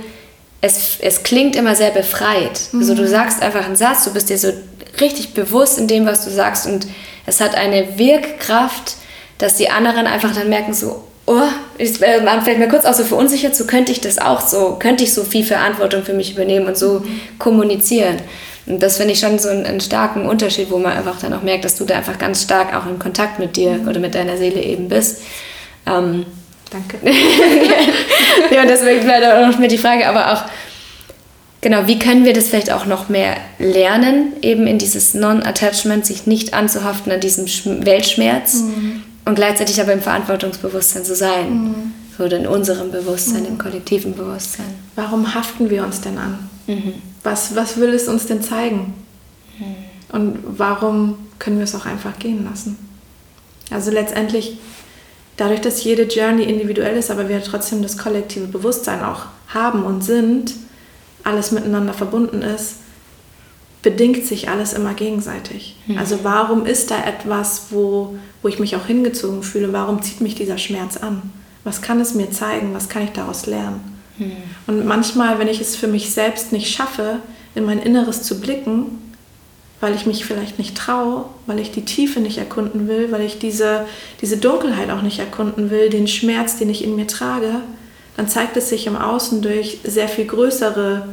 es, 0.62 0.97
es 0.99 1.23
klingt 1.23 1.55
immer 1.55 1.75
sehr 1.75 1.91
befreit. 1.91 2.62
Mhm. 2.71 2.79
Also 2.79 2.95
du 2.95 3.03
mhm. 3.03 3.07
sagst 3.07 3.41
einfach 3.43 3.65
einen 3.65 3.75
Satz, 3.75 4.05
du 4.05 4.13
bist 4.13 4.29
dir 4.29 4.38
so 4.38 4.53
richtig 4.99 5.33
bewusst 5.33 5.77
in 5.77 5.88
dem, 5.88 6.05
was 6.05 6.23
du 6.23 6.31
sagst 6.31 6.65
und 6.65 6.88
es 7.27 7.41
hat 7.41 7.55
eine 7.55 7.99
Wirkkraft, 7.99 8.95
dass 9.38 9.55
die 9.55 9.69
anderen 9.69 10.07
einfach 10.07 10.33
dann 10.33 10.49
merken 10.49 10.73
so, 10.73 11.03
oh, 11.27 11.41
ich, 11.78 12.02
äh, 12.02 12.22
man 12.22 12.44
fällt 12.44 12.60
mir 12.60 12.68
kurz 12.68 12.86
auch 12.86 12.94
so 12.94 13.04
verunsichert, 13.04 13.56
so 13.56 13.66
könnte 13.66 13.92
ich 13.92 14.02
das 14.02 14.18
auch 14.18 14.42
so, 14.42 14.78
könnte 14.80 15.04
ich 15.04 15.13
so 15.13 15.24
viel 15.24 15.44
Verantwortung 15.44 16.04
für 16.04 16.13
mich 16.13 16.32
übernehmen 16.32 16.68
und 16.68 16.78
so 16.78 17.00
mhm. 17.00 17.20
kommunizieren. 17.38 18.18
Und 18.66 18.84
das 18.84 18.98
finde 18.98 19.13
ich 19.13 19.20
schon 19.20 19.40
so 19.40 19.50
einen, 19.50 19.66
einen, 19.66 19.80
starken 19.80 20.26
Unterschied, 20.26 20.70
wo 20.70 20.78
man 20.78 20.92
einfach 20.92 21.20
dann 21.20 21.34
auch 21.34 21.42
merkt, 21.42 21.66
dass 21.66 21.76
du 21.76 21.86
da 21.86 21.96
einfach 21.96 22.18
ganz 22.18 22.44
stark 22.44 22.76
auch 22.76 22.86
in 22.86 23.00
Kontakt 23.00 23.40
mit 23.40 23.56
dir 23.56 23.74
mhm. 23.74 23.88
oder 23.88 24.00
mit 24.00 24.16
deiner 24.16 24.38
Seele 24.38 24.62
eben 24.62 24.90
bist. 24.90 25.22
Ähm, 25.86 26.26
Danke. 26.70 26.98
ja, 28.52 28.66
deswegen 28.66 29.08
wäre 29.08 29.38
auch 29.38 29.52
noch 29.52 29.58
mir 29.58 29.70
die 29.70 29.78
Frage, 29.78 30.06
aber 30.06 30.34
auch, 30.34 30.44
genau, 31.62 31.88
wie 31.88 31.98
können 31.98 32.26
wir 32.26 32.34
das 32.34 32.50
vielleicht 32.50 32.74
auch 32.74 32.86
noch 32.86 33.08
mehr 33.08 33.38
lernen, 33.58 34.34
eben 34.42 34.68
in 34.68 34.78
dieses 34.78 35.13
Non-Attachment, 35.13 36.06
sich 36.06 36.28
nicht 36.28 36.54
anzuhaften 36.54 37.10
an 37.13 37.22
diesem 37.22 37.46
Weltschmerz, 37.86 38.56
mhm 38.56 39.04
und 39.28 39.36
gleichzeitig 39.36 39.80
aber 39.82 39.92
im 39.92 40.02
Verantwortungsbewusstsein 40.02 41.04
zu 41.04 41.13
sein. 41.13 41.54
Mhm. 41.54 41.94
So 42.18 42.24
in 42.24 42.48
unserem 42.48 42.92
Bewusstsein, 42.92 43.42
mhm. 43.42 43.48
im 43.50 43.58
kollektiven 43.58 44.16
Bewusstsein. 44.16 44.74
Warum 44.96 45.36
haften 45.36 45.70
wir 45.70 45.84
uns 45.84 46.02
denn 46.02 46.18
an? 46.18 46.50
Mhm. 46.66 46.94
Was, 47.24 47.56
was 47.56 47.78
will 47.78 47.94
es 47.94 48.08
uns 48.08 48.26
denn 48.26 48.42
zeigen? 48.42 48.94
Mhm. 49.60 49.76
Und 50.16 50.40
warum 50.58 51.18
können 51.40 51.58
wir 51.58 51.66
es 51.66 51.76
auch 51.76 51.86
einfach 51.86 52.18
gehen 52.18 52.46
lassen? 52.50 52.78
Also 53.70 53.92
letztendlich, 53.92 54.60
dadurch, 55.36 55.60
dass 55.60 55.84
jede 55.84 56.04
Journey 56.04 56.44
individuell 56.44 56.96
ist, 56.96 57.12
aber 57.12 57.28
wir 57.28 57.44
trotzdem 57.44 57.82
das 57.82 57.98
kollektive 57.98 58.48
Bewusstsein 58.48 59.04
auch 59.04 59.26
haben 59.50 59.84
und 59.84 60.04
sind, 60.04 60.54
alles 61.26 61.52
miteinander 61.52 61.94
verbunden 61.94 62.42
ist, 62.42 62.78
bedingt 63.88 64.26
sich 64.26 64.50
alles 64.50 64.73
immer 64.73 64.93
gegenseitig. 64.93 65.78
Mhm. 65.88 65.97
Also 65.97 66.19
warum 66.23 66.65
ist 66.65 66.91
da 66.91 67.06
etwas, 67.06 67.67
wo, 67.69 68.17
wo 68.41 68.50
ich 68.50 68.60
mich 68.60 68.76
auch 68.76 68.86
hingezogen 68.86 69.43
fühle? 69.43 69.71
Warum 69.71 70.02
zieht 70.02 70.19
mich 70.19 70.36
dieser 70.36 70.58
Schmerz 70.58 70.97
an? 70.97 71.21
Was 71.63 71.82
kann 71.82 72.02
es 72.02 72.13
mir 72.13 72.30
zeigen? 72.30 72.73
Was 72.73 72.89
kann 72.89 73.04
ich 73.04 73.12
daraus 73.12 73.45
lernen? 73.45 73.80
Mhm. 74.17 74.34
Und 74.67 74.86
manchmal, 74.86 75.39
wenn 75.39 75.47
ich 75.47 75.62
es 75.62 75.78
für 75.78 75.88
mich 75.88 76.12
selbst 76.12 76.52
nicht 76.52 76.69
schaffe, 76.69 77.19
in 77.56 77.63
mein 77.63 77.80
Inneres 77.80 78.23
zu 78.23 78.41
blicken, 78.41 79.13
weil 79.80 79.95
ich 79.95 80.06
mich 80.06 80.26
vielleicht 80.26 80.60
nicht 80.60 80.76
traue, 80.76 81.23
weil 81.45 81.60
ich 81.60 81.71
die 81.71 81.86
Tiefe 81.86 82.19
nicht 82.19 82.39
erkunden 82.39 82.89
will, 82.89 83.10
weil 83.13 83.21
ich 83.21 83.39
diese, 83.39 83.86
diese 84.21 84.36
Dunkelheit 84.36 84.89
auch 84.89 85.02
nicht 85.02 85.19
erkunden 85.19 85.69
will, 85.69 85.89
den 85.89 86.10
Schmerz, 86.10 86.58
den 86.58 86.69
ich 86.69 86.84
in 86.84 86.97
mir 86.97 87.08
trage, 87.08 87.62
dann 88.17 88.28
zeigt 88.28 88.58
es 88.58 88.67
sich 88.67 88.86
im 88.86 88.97
Außen 88.97 89.41
durch 89.41 89.80
sehr 89.86 90.10
viel 90.10 90.26
größere 90.26 91.08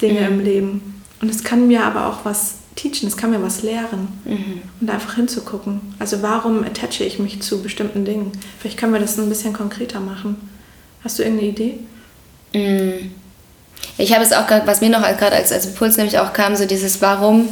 Dinge 0.00 0.22
mhm. 0.22 0.26
im 0.26 0.40
Leben. 0.40 0.91
Und 1.22 1.30
es 1.30 1.42
kann 1.42 1.68
mir 1.68 1.84
aber 1.84 2.08
auch 2.08 2.24
was 2.24 2.56
teachen, 2.74 3.06
es 3.06 3.16
kann 3.16 3.30
mir 3.30 3.42
was 3.42 3.62
lehren. 3.62 4.08
Mhm. 4.24 4.62
Und 4.80 4.90
einfach 4.90 5.14
hinzugucken. 5.14 5.80
Also 5.98 6.20
warum 6.20 6.64
attache 6.64 7.04
ich 7.04 7.18
mich 7.18 7.40
zu 7.40 7.62
bestimmten 7.62 8.04
Dingen? 8.04 8.32
Vielleicht 8.58 8.76
können 8.76 8.92
wir 8.92 9.00
das 9.00 9.18
ein 9.18 9.28
bisschen 9.28 9.52
konkreter 9.52 10.00
machen. 10.00 10.36
Hast 11.04 11.18
du 11.18 11.22
irgendeine 11.22 11.50
Idee? 11.50 11.78
Mhm. 12.54 13.12
Ich 13.98 14.12
habe 14.12 14.24
es 14.24 14.32
auch 14.32 14.46
gerade, 14.46 14.66
was 14.66 14.80
mir 14.80 14.90
noch 14.90 15.02
gerade 15.02 15.36
als, 15.36 15.52
als 15.52 15.66
Impuls 15.66 15.96
nämlich 15.96 16.18
auch 16.18 16.32
kam, 16.32 16.56
so 16.56 16.66
dieses 16.66 17.00
Warum 17.00 17.48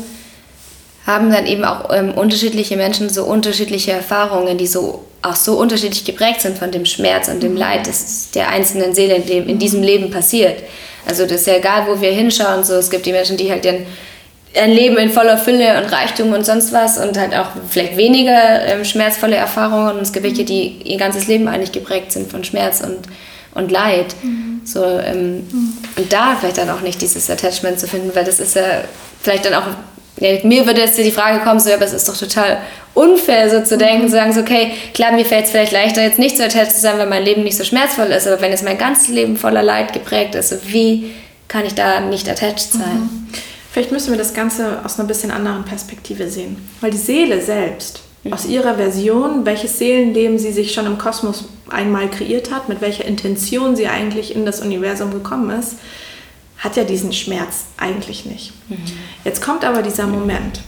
haben 1.06 1.30
dann 1.30 1.46
eben 1.46 1.64
auch 1.64 1.90
ähm, 1.92 2.12
unterschiedliche 2.12 2.76
Menschen 2.76 3.08
so 3.08 3.24
unterschiedliche 3.24 3.92
Erfahrungen, 3.92 4.58
die 4.58 4.66
so 4.66 5.04
auch 5.22 5.36
so 5.36 5.58
unterschiedlich 5.58 6.04
geprägt 6.04 6.40
sind 6.40 6.58
von 6.58 6.70
dem 6.70 6.86
Schmerz 6.86 7.28
und 7.28 7.42
dem 7.42 7.52
mhm. 7.52 7.58
Leid, 7.58 7.86
das 7.86 8.30
der 8.30 8.48
einzelnen 8.48 8.94
Seele 8.94 9.16
in, 9.16 9.26
dem, 9.26 9.48
in 9.48 9.58
diesem 9.58 9.82
Leben 9.82 10.10
passiert. 10.10 10.62
Also 11.06 11.24
das 11.24 11.42
ist 11.42 11.46
ja 11.46 11.56
egal, 11.56 11.86
wo 11.86 12.00
wir 12.00 12.10
hinschauen. 12.10 12.64
So, 12.64 12.74
es 12.74 12.90
gibt 12.90 13.06
die 13.06 13.12
Menschen, 13.12 13.36
die 13.36 13.50
halt 13.50 13.64
ihren, 13.64 13.86
ein 14.56 14.72
Leben 14.72 14.96
in 14.96 15.10
voller 15.10 15.38
Fülle 15.38 15.80
und 15.80 15.92
Reichtum 15.92 16.32
und 16.32 16.44
sonst 16.44 16.72
was 16.72 16.98
und 16.98 17.18
halt 17.18 17.34
auch 17.34 17.48
vielleicht 17.68 17.96
weniger 17.96 18.64
ähm, 18.66 18.84
schmerzvolle 18.84 19.36
Erfahrungen. 19.36 19.96
Und 19.96 20.02
es 20.02 20.12
gibt 20.12 20.24
welche, 20.24 20.44
die 20.44 20.82
ihr 20.84 20.98
ganzes 20.98 21.26
Leben 21.28 21.48
eigentlich 21.48 21.72
geprägt 21.72 22.12
sind 22.12 22.30
von 22.30 22.44
Schmerz 22.44 22.80
und, 22.80 22.98
und 23.54 23.70
Leid. 23.70 24.14
Mhm. 24.22 24.60
So, 24.64 24.84
ähm, 24.84 25.46
mhm. 25.50 25.72
Und 25.96 26.12
da 26.12 26.36
vielleicht 26.38 26.58
dann 26.58 26.70
auch 26.70 26.80
nicht 26.80 27.00
dieses 27.00 27.30
Attachment 27.30 27.78
zu 27.78 27.86
finden, 27.86 28.14
weil 28.14 28.24
das 28.24 28.40
ist 28.40 28.56
ja 28.56 28.82
vielleicht 29.22 29.44
dann 29.44 29.54
auch 29.54 29.66
ja, 30.20 30.38
mir 30.44 30.66
würde 30.66 30.82
jetzt 30.82 30.98
die 30.98 31.10
Frage 31.10 31.42
kommen, 31.42 31.60
so, 31.60 31.70
aber 31.72 31.84
es 31.84 31.92
ist 31.92 32.08
doch 32.08 32.16
total 32.16 32.58
unfair, 32.94 33.50
so 33.50 33.62
zu 33.62 33.78
denken, 33.78 34.06
zu 34.06 34.12
sagen, 34.12 34.32
so, 34.32 34.40
okay, 34.40 34.72
klar, 34.94 35.12
mir 35.12 35.24
fällt 35.24 35.46
es 35.46 35.50
vielleicht 35.50 35.72
leichter, 35.72 36.02
jetzt 36.02 36.18
nicht 36.18 36.36
so 36.36 36.42
attached 36.42 36.72
zu 36.72 36.80
sein, 36.80 36.98
weil 36.98 37.08
mein 37.08 37.22
Leben 37.24 37.42
nicht 37.42 37.56
so 37.56 37.64
schmerzvoll 37.64 38.08
ist, 38.08 38.26
aber 38.26 38.40
wenn 38.42 38.50
jetzt 38.50 38.64
mein 38.64 38.78
ganzes 38.78 39.08
Leben 39.08 39.36
voller 39.36 39.62
Leid 39.62 39.92
geprägt 39.92 40.34
ist, 40.34 40.50
so, 40.50 40.56
wie 40.66 41.10
kann 41.48 41.64
ich 41.64 41.74
da 41.74 42.00
nicht 42.00 42.28
attached 42.28 42.72
sein? 42.72 43.00
Mhm. 43.00 43.28
Vielleicht 43.72 43.92
müssen 43.92 44.10
wir 44.10 44.18
das 44.18 44.34
Ganze 44.34 44.80
aus 44.84 44.98
einer 44.98 45.08
bisschen 45.08 45.30
anderen 45.30 45.64
Perspektive 45.64 46.28
sehen, 46.28 46.56
weil 46.80 46.90
die 46.90 46.98
Seele 46.98 47.40
selbst, 47.40 48.02
mhm. 48.24 48.32
aus 48.32 48.44
ihrer 48.44 48.74
Version, 48.74 49.46
welches 49.46 49.78
Seelenleben 49.78 50.38
sie 50.38 50.52
sich 50.52 50.74
schon 50.74 50.86
im 50.86 50.98
Kosmos 50.98 51.44
einmal 51.70 52.10
kreiert 52.10 52.50
hat, 52.50 52.68
mit 52.68 52.80
welcher 52.80 53.04
Intention 53.04 53.76
sie 53.76 53.86
eigentlich 53.86 54.34
in 54.34 54.44
das 54.44 54.60
Universum 54.60 55.12
gekommen 55.12 55.56
ist, 55.58 55.76
hat 56.60 56.76
ja 56.76 56.84
diesen 56.84 57.12
Schmerz 57.12 57.64
eigentlich 57.76 58.26
nicht. 58.26 58.52
Mhm. 58.68 58.78
Jetzt 59.24 59.42
kommt 59.42 59.64
aber 59.64 59.82
dieser 59.82 60.06
Moment. 60.06 60.60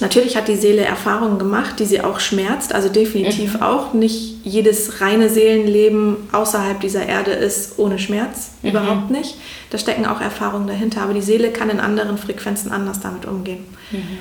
Natürlich 0.00 0.36
hat 0.36 0.46
die 0.46 0.56
Seele 0.56 0.82
Erfahrungen 0.82 1.38
gemacht, 1.38 1.80
die 1.80 1.84
sie 1.84 2.00
auch 2.02 2.20
schmerzt, 2.20 2.72
also 2.72 2.88
definitiv 2.88 3.54
mhm. 3.54 3.62
auch. 3.62 3.94
Nicht 3.94 4.44
jedes 4.44 5.00
reine 5.00 5.28
Seelenleben 5.28 6.16
außerhalb 6.30 6.80
dieser 6.80 7.04
Erde 7.06 7.32
ist 7.32 7.78
ohne 7.78 7.98
Schmerz, 7.98 8.52
mhm. 8.62 8.70
überhaupt 8.70 9.10
nicht. 9.10 9.34
Da 9.70 9.78
stecken 9.78 10.06
auch 10.06 10.20
Erfahrungen 10.20 10.68
dahinter, 10.68 11.02
aber 11.02 11.14
die 11.14 11.22
Seele 11.22 11.50
kann 11.50 11.70
in 11.70 11.80
anderen 11.80 12.16
Frequenzen 12.16 12.70
anders 12.70 13.00
damit 13.00 13.26
umgehen. 13.26 13.64
Mhm. 13.90 14.18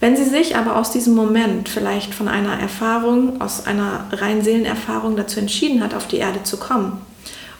Wenn 0.00 0.16
sie 0.16 0.24
sich 0.24 0.56
aber 0.56 0.76
aus 0.76 0.92
diesem 0.92 1.14
Moment 1.14 1.68
vielleicht 1.68 2.14
von 2.14 2.28
einer 2.28 2.60
Erfahrung, 2.60 3.40
aus 3.40 3.66
einer 3.66 4.06
reinen 4.12 4.42
Seelenerfahrung 4.42 5.16
dazu 5.16 5.40
entschieden 5.40 5.82
hat, 5.82 5.94
auf 5.94 6.06
die 6.06 6.18
Erde 6.18 6.42
zu 6.44 6.56
kommen, 6.56 7.00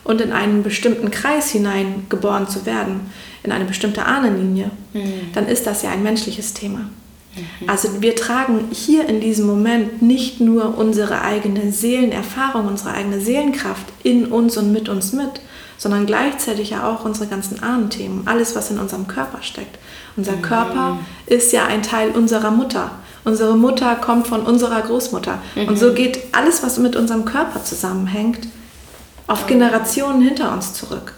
und 0.05 0.21
in 0.21 0.33
einen 0.33 0.63
bestimmten 0.63 1.11
Kreis 1.11 1.51
hinein 1.51 2.07
geboren 2.09 2.49
zu 2.49 2.67
werden, 2.67 3.11
in 3.43 3.53
eine 3.53 3.65
bestimmte 3.65 4.05
Ahnenlinie, 4.05 4.71
mhm. 4.93 5.33
dann 5.35 5.47
ist 5.47 5.67
das 5.67 5.83
ja 5.83 5.91
ein 5.91 6.03
menschliches 6.03 6.55
Thema. 6.55 6.79
Mhm. 6.79 7.69
Also 7.69 8.01
wir 8.01 8.17
tragen 8.17 8.69
hier 8.73 9.09
in 9.09 9.21
diesem 9.21 9.47
Moment 9.47 10.03
nicht 10.03 10.41
nur 10.41 10.77
unsere 10.77 11.23
eigene 11.23 11.73
Seelenerfahrung, 11.73 12.67
unsere 12.67 12.93
eigene 12.93 13.21
Seelenkraft 13.21 13.85
in 14.03 14.27
uns 14.27 14.57
und 14.57 14.73
mit 14.73 14.89
uns 14.89 15.13
mit, 15.13 15.41
sondern 15.77 16.07
gleichzeitig 16.07 16.71
ja 16.71 16.89
auch 16.89 17.05
unsere 17.05 17.29
ganzen 17.29 17.63
Ahnenthemen, 17.63 18.27
alles, 18.27 18.57
was 18.57 18.71
in 18.71 18.79
unserem 18.79 19.07
Körper 19.07 19.43
steckt. 19.43 19.79
Unser 20.17 20.33
mhm. 20.33 20.43
Körper 20.43 20.99
ist 21.27 21.53
ja 21.53 21.67
ein 21.67 21.83
Teil 21.83 22.11
unserer 22.11 22.51
Mutter. 22.51 22.91
Unsere 23.25 23.57
Mutter 23.57 23.95
kommt 23.97 24.27
von 24.27 24.43
unserer 24.43 24.81
Großmutter. 24.81 25.41
Und 25.55 25.79
so 25.79 25.91
mhm. 25.91 25.95
geht 25.95 26.19
alles, 26.33 26.63
was 26.63 26.79
mit 26.79 26.97
unserem 26.97 27.25
Körper 27.25 27.63
zusammenhängt, 27.63 28.49
auf 29.29 29.47
Generationen 29.47 30.23
hinter 30.23 30.53
uns 30.53 30.75
zurück. 30.75 31.15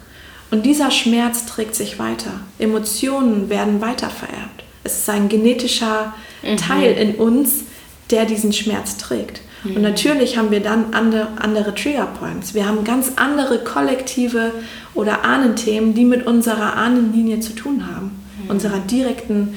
Und 0.51 0.67
dieser 0.67 0.91
Schmerz 0.91 1.47
trägt 1.47 1.75
sich 1.75 1.99
weiter. 1.99 2.33
Emotionen 2.59 3.49
werden 3.49 3.81
weitervererbt. 3.81 4.65
Es 4.83 4.99
ist 4.99 5.09
ein 5.09 5.29
genetischer 5.29 6.13
mhm. 6.43 6.57
Teil 6.57 6.93
in 6.93 7.15
uns, 7.15 7.65
der 8.11 8.25
diesen 8.25 8.53
Schmerz 8.53 8.97
trägt. 8.97 9.41
Mhm. 9.63 9.77
Und 9.77 9.83
natürlich 9.83 10.37
haben 10.37 10.51
wir 10.51 10.61
dann 10.61 10.93
andere, 10.93 11.29
andere 11.39 11.75
Triggerpoints. 11.75 12.55
Wir 12.55 12.67
haben 12.67 12.85
ganz 12.85 13.13
andere 13.17 13.59
kollektive 13.63 14.53
oder 14.95 15.25
Ahnenthemen, 15.25 15.95
die 15.95 16.05
mit 16.05 16.27
unserer 16.27 16.77
Ahnenlinie 16.77 17.41
zu 17.41 17.53
tun 17.53 17.87
haben. 17.87 18.21
Mhm. 18.43 18.51
Unserer 18.51 18.79
direkten, 18.79 19.55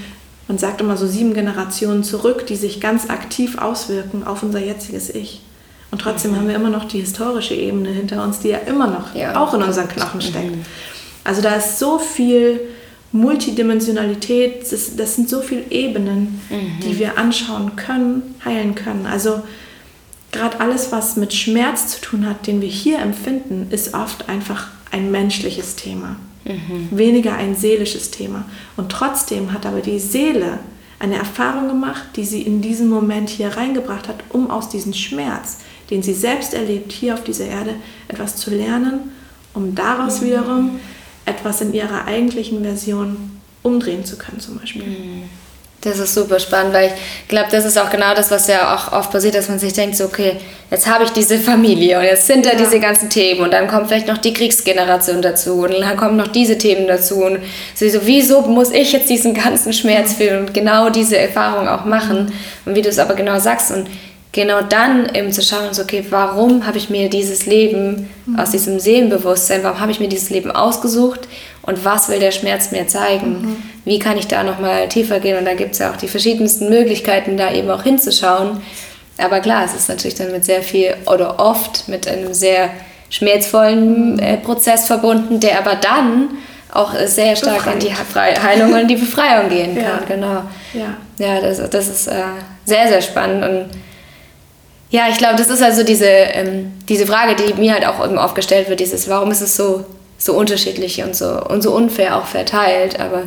man 0.48 0.60
sagt 0.60 0.82
immer 0.82 0.98
so 0.98 1.08
sieben 1.08 1.34
Generationen 1.34 2.04
zurück, 2.04 2.46
die 2.46 2.56
sich 2.56 2.80
ganz 2.80 3.10
aktiv 3.10 3.58
auswirken 3.58 4.24
auf 4.28 4.44
unser 4.44 4.60
jetziges 4.60 5.10
Ich. 5.10 5.42
Und 5.94 6.02
trotzdem 6.02 6.32
mhm. 6.32 6.38
haben 6.38 6.48
wir 6.48 6.56
immer 6.56 6.72
noch 6.72 6.86
die 6.86 7.02
historische 7.02 7.54
Ebene 7.54 7.90
hinter 7.90 8.24
uns, 8.24 8.40
die 8.40 8.48
ja 8.48 8.58
immer 8.58 8.88
noch 8.88 9.14
ja. 9.14 9.40
auch 9.40 9.54
in 9.54 9.62
unseren 9.62 9.88
Knochen 9.88 10.22
steckt. 10.22 10.56
Mhm. 10.56 10.66
Also 11.24 11.44
da 11.44 11.54
ist 11.54 11.78
so 11.78 12.00
viel 12.00 12.62
Multidimensionalität, 13.12 14.72
das, 14.72 14.96
das 14.96 15.16
sind 15.16 15.30
so 15.30 15.42
viele 15.42 15.70
Ebenen, 15.70 16.42
mhm. 16.50 16.80
die 16.82 16.98
wir 16.98 17.20
anschauen 17.20 17.76
können, 17.76 18.34
heilen 18.44 18.74
können. 18.74 19.06
Also 19.06 19.44
gerade 20.32 20.60
alles, 20.60 20.92
was 20.92 21.16
mit 21.16 21.32
Schmerz 21.32 21.90
zu 21.90 22.02
tun 22.02 22.28
hat, 22.28 22.48
den 22.48 22.60
wir 22.60 22.70
hier 22.70 22.98
empfinden, 22.98 23.68
ist 23.70 23.94
oft 23.94 24.30
einfach 24.30 24.70
ein 24.90 25.12
menschliches 25.12 25.76
Thema, 25.76 26.16
mhm. 26.44 26.88
weniger 26.90 27.36
ein 27.36 27.56
seelisches 27.56 28.10
Thema. 28.10 28.46
Und 28.78 28.92
trotzdem 28.92 29.54
hat 29.54 29.68
aber 29.68 29.82
die 29.82 30.00
Seele 30.00 30.58
eine 30.98 31.18
Erfahrung 31.18 31.68
gemacht, 31.68 32.04
die 32.16 32.24
sie 32.26 32.42
in 32.42 32.62
diesem 32.62 32.90
Moment 32.90 33.30
hier 33.30 33.58
reingebracht 33.58 34.08
hat, 34.08 34.24
um 34.30 34.50
aus 34.50 34.70
diesem 34.70 34.94
Schmerz, 34.94 35.58
den 35.90 36.04
sie 36.04 36.14
selbst 36.14 36.54
erlebt, 36.54 36.92
hier 36.92 37.14
auf 37.14 37.24
dieser 37.24 37.46
Erde 37.46 37.76
etwas 38.08 38.38
zu 38.38 38.52
lernen, 38.52 39.12
um 39.54 39.76
daraus 39.76 40.22
mhm. 40.22 40.26
wiederum 40.26 40.80
etwas 41.26 41.62
in 41.62 41.74
ihrer 41.74 42.06
eigentlichen 42.06 42.64
Version 42.64 43.40
umdrehen 43.62 44.06
zu 44.06 44.18
können 44.18 44.40
zum 44.40 44.60
Beispiel. 44.60 44.84
Mhm. 44.84 45.24
Das 45.84 46.00
ist 46.00 46.14
super 46.14 46.40
spannend, 46.40 46.74
weil 46.74 46.94
ich 47.24 47.28
glaube, 47.28 47.50
das 47.52 47.66
ist 47.66 47.78
auch 47.78 47.90
genau 47.90 48.16
das, 48.16 48.32
was 48.32 48.48
ja 48.48 48.74
auch 48.74 48.94
oft 48.94 49.12
passiert, 49.12 49.36
dass 49.36 49.50
man 49.50 49.60
sich 49.60 49.74
denkt, 49.74 49.98
so, 49.98 50.06
okay, 50.06 50.38
jetzt 50.72 50.88
habe 50.88 51.04
ich 51.04 51.10
diese 51.10 51.38
Familie 51.38 52.00
und 52.00 52.06
jetzt 52.06 52.26
sind 52.26 52.46
da 52.46 52.52
ja. 52.52 52.56
diese 52.56 52.80
ganzen 52.80 53.10
Themen 53.10 53.42
und 53.42 53.52
dann 53.52 53.68
kommt 53.68 53.90
vielleicht 53.90 54.08
noch 54.08 54.18
die 54.18 54.32
Kriegsgeneration 54.34 55.22
dazu 55.22 55.56
und 55.64 55.74
dann 55.74 55.98
kommen 55.98 56.16
noch 56.16 56.30
diese 56.30 56.58
Themen 56.58 56.88
dazu 56.88 57.26
und 57.26 57.40
so, 57.76 57.86
wieso 58.06 58.42
muss 58.44 58.72
ich 58.72 58.94
jetzt 58.94 59.10
diesen 59.10 59.34
ganzen 59.34 59.74
Schmerz 59.74 60.14
fühlen 60.14 60.46
und 60.46 60.54
genau 60.54 60.90
diese 60.90 61.18
Erfahrung 61.18 61.68
auch 61.68 61.84
machen 61.84 62.32
und 62.66 62.76
wie 62.76 62.82
du 62.82 62.88
es 62.88 62.98
aber 62.98 63.14
genau 63.14 63.38
sagst 63.40 63.72
und 63.72 63.88
genau 64.34 64.62
dann 64.62 65.16
eben 65.16 65.32
zu 65.32 65.42
schauen, 65.42 65.74
so, 65.74 65.84
okay, 65.84 66.04
warum 66.10 66.66
habe 66.68 66.78
ich 66.78 66.90
mir 66.90 67.10
dieses 67.10 67.46
Leben 67.46 68.10
mhm. 68.26 68.38
aus 68.38 68.52
diesem 68.52 68.80
Seelenbewusstsein, 68.80 69.64
warum 69.64 69.80
habe 69.80 69.92
ich 69.92 70.02
mir 70.02 70.10
dieses 70.10 70.30
Leben 70.30 70.52
ausgesucht 70.52 71.22
und 71.62 71.86
was 71.86 72.10
will 72.10 72.20
der 72.20 72.32
Schmerz 72.32 72.72
mir 72.72 72.88
zeigen? 72.88 73.42
Mhm. 73.42 73.56
Wie 73.86 74.00
kann 74.00 74.18
ich 74.18 74.28
da 74.28 74.44
nochmal 74.44 74.90
tiefer 74.90 75.20
gehen? 75.20 75.38
Und 75.38 75.46
da 75.46 75.54
gibt 75.54 75.74
es 75.74 75.80
ja 75.80 75.92
auch 75.92 75.98
die 75.98 76.08
verschiedensten 76.08 76.68
Möglichkeiten, 76.68 77.38
da 77.38 77.54
eben 77.54 77.70
auch 77.70 77.84
hinzuschauen. 77.84 78.62
Aber 79.18 79.40
klar, 79.40 79.64
es 79.66 79.76
ist 79.76 79.88
natürlich 79.88 80.16
dann 80.16 80.32
mit 80.32 80.44
sehr 80.44 80.64
viel 80.64 80.96
oder 81.06 81.40
oft 81.40 81.88
mit 81.88 82.08
einem 82.08 82.34
sehr 82.34 82.72
schmerzvollen 83.12 84.18
äh, 84.18 84.38
Prozess 84.38 84.88
verbunden, 84.88 85.40
der 85.40 85.60
aber 85.60 85.76
dann 85.76 86.30
auch 86.72 86.96
sehr 87.06 87.36
stark 87.36 87.66
Befreit. 87.66 87.74
in 87.74 87.80
die 87.82 88.42
Heilung 88.42 88.74
und 88.74 88.88
die 88.88 88.96
Befreiung 88.96 89.50
gehen 89.50 89.76
kann. 89.76 89.84
Ja. 89.84 90.02
Genau. 90.08 90.42
Ja, 90.74 90.98
ja 91.20 91.40
das, 91.40 91.70
das 91.70 91.88
ist 91.88 92.08
äh, 92.08 92.24
sehr, 92.66 92.88
sehr 92.88 93.02
spannend 93.04 93.44
und 93.44 93.70
ja, 94.94 95.08
ich 95.10 95.18
glaube, 95.18 95.38
das 95.38 95.48
ist 95.48 95.64
also 95.64 95.82
diese, 95.82 96.06
ähm, 96.06 96.72
diese 96.88 97.08
Frage, 97.08 97.36
die 97.36 97.56
mir 97.56 97.74
halt 97.74 97.84
auch 97.84 98.06
eben 98.06 98.20
oft 98.20 98.36
gestellt 98.36 98.70
wird, 98.70 98.80
dieses, 98.80 99.10
warum 99.10 99.32
ist 99.32 99.42
es 99.42 99.56
so, 99.56 99.86
so 100.20 100.34
unterschiedlich 100.34 101.02
und 101.02 101.16
so, 101.16 101.44
und 101.50 101.64
so 101.64 101.72
unfair 101.72 102.16
auch 102.16 102.28
verteilt, 102.28 103.00
aber 103.00 103.24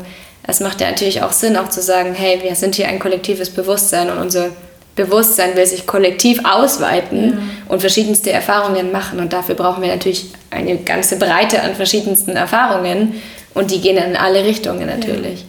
es 0.47 0.61
macht 0.61 0.81
ja 0.81 0.89
natürlich 0.89 1.25
auch 1.25 1.33
Sinn, 1.33 1.57
auch 1.57 1.69
zu 1.69 1.83
sagen, 1.83 2.14
hey, 2.14 2.39
wir 2.41 2.55
sind 2.55 2.77
hier 2.77 2.87
ein 2.87 3.01
kollektives 3.01 3.51
Bewusstsein 3.51 4.09
und 4.11 4.19
unser 4.19 4.51
Bewusstsein 4.95 5.57
will 5.57 5.67
sich 5.67 5.89
kollektiv 5.89 6.41
ausweiten 6.45 7.31
ja. 7.31 7.39
und 7.69 7.81
verschiedenste 7.81 8.31
Erfahrungen 8.31 8.93
machen. 8.93 9.19
Und 9.19 9.33
dafür 9.33 9.57
brauchen 9.57 9.83
wir 9.83 9.91
natürlich 9.91 10.27
eine 10.51 10.77
ganze 10.77 11.19
Breite 11.19 11.62
an 11.62 11.75
verschiedensten 11.75 12.37
Erfahrungen 12.37 13.21
und 13.55 13.73
die 13.73 13.81
gehen 13.81 13.97
in 13.97 14.17
alle 14.17 14.45
Richtungen 14.45 14.87
natürlich. 14.87 15.41
Ja. 15.41 15.47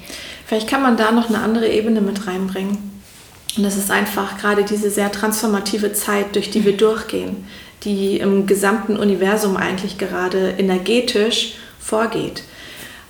Vielleicht 0.48 0.68
kann 0.68 0.82
man 0.82 0.98
da 0.98 1.12
noch 1.12 1.30
eine 1.30 1.42
andere 1.42 1.68
Ebene 1.68 2.02
mit 2.02 2.26
reinbringen. 2.26 2.97
Und 3.58 3.64
das 3.64 3.76
ist 3.76 3.90
einfach 3.90 4.38
gerade 4.38 4.64
diese 4.64 4.92
sehr 4.92 5.12
transformative 5.12 5.94
Zeit, 5.94 6.36
durch 6.36 6.52
die 6.52 6.64
wir 6.64 6.78
durchgehen, 6.78 7.48
die 7.84 8.18
im 8.18 8.46
gesamten 8.46 8.98
Universum 8.98 9.58
eigentlich 9.58 9.98
gerade 9.98 10.52
energetisch 10.58 11.56
vorgeht, 11.80 12.44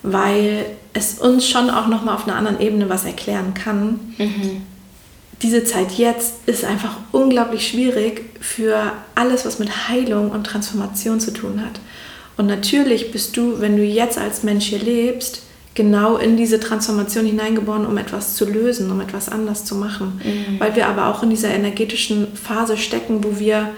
weil 0.04 0.66
es 0.94 1.20
uns 1.20 1.48
schon 1.48 1.70
auch 1.70 1.88
noch 1.88 2.04
mal 2.04 2.16
auf 2.16 2.28
einer 2.28 2.38
anderen 2.38 2.62
Ebene 2.62 2.90
was 2.90 3.06
erklären 3.06 3.54
kann. 3.54 4.00
Mhm. 4.18 4.64
diese 5.44 5.64
Zeit 5.64 5.92
jetzt 5.92 6.48
ist 6.48 6.66
einfach 6.66 6.98
unglaublich 7.12 7.68
schwierig 7.68 8.24
für 8.42 8.94
alles, 9.14 9.46
was 9.46 9.60
mit 9.60 9.88
Heilung 9.88 10.32
und 10.32 10.46
Transformation 10.46 11.20
zu 11.20 11.32
tun 11.32 11.62
hat. 11.62 11.80
Und 12.38 12.48
natürlich 12.48 13.12
bist 13.12 13.38
du, 13.38 13.60
wenn 13.60 13.78
du 13.78 13.84
jetzt 13.84 14.18
als 14.18 14.44
Mensch 14.44 14.66
hier 14.66 14.80
lebst, 14.80 15.44
genau 15.78 16.18
in 16.18 16.36
diese 16.36 16.60
Transformation 16.60 17.26
hineingeboren, 17.26 17.86
um 17.86 17.98
etwas 17.98 18.34
zu 18.34 18.46
lösen, 18.46 18.92
um 18.92 19.00
etwas 19.00 19.30
anders 19.30 19.64
zu 19.64 19.76
machen. 19.76 20.20
Mhm. 20.24 20.60
Weil 20.60 20.76
wir 20.76 20.88
aber 20.88 21.06
auch 21.06 21.22
in 21.22 21.30
dieser 21.30 21.50
energetischen 21.50 22.36
Phase 22.36 22.78
stecken, 22.78 23.24
wo 23.24 23.40
wir 23.40 23.70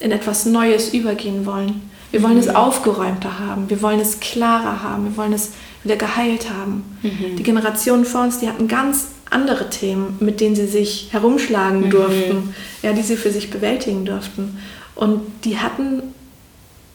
in 0.00 0.10
etwas 0.10 0.44
Neues 0.44 0.92
übergehen 0.92 1.46
wollen. 1.46 1.88
Wir 2.10 2.22
wollen 2.22 2.34
mhm. 2.34 2.40
es 2.40 2.48
aufgeräumter 2.48 3.38
haben, 3.38 3.70
wir 3.70 3.80
wollen 3.80 4.00
es 4.00 4.18
klarer 4.20 4.82
haben, 4.82 5.04
wir 5.04 5.16
wollen 5.16 5.32
es 5.32 5.52
wieder 5.84 5.96
geheilt 5.96 6.50
haben. 6.50 6.98
Mhm. 7.02 7.36
Die 7.36 7.42
Generationen 7.44 8.04
vor 8.04 8.22
uns, 8.22 8.40
die 8.40 8.48
hatten 8.48 8.66
ganz 8.66 9.06
andere 9.30 9.70
Themen, 9.70 10.16
mit 10.18 10.40
denen 10.40 10.56
sie 10.56 10.66
sich 10.66 11.08
herumschlagen 11.12 11.82
mhm. 11.82 11.90
durften, 11.90 12.54
ja, 12.82 12.92
die 12.92 13.02
sie 13.02 13.16
für 13.16 13.30
sich 13.30 13.50
bewältigen 13.50 14.04
durften. 14.04 14.58
Und 14.96 15.20
die 15.44 15.58
hatten 15.58 16.02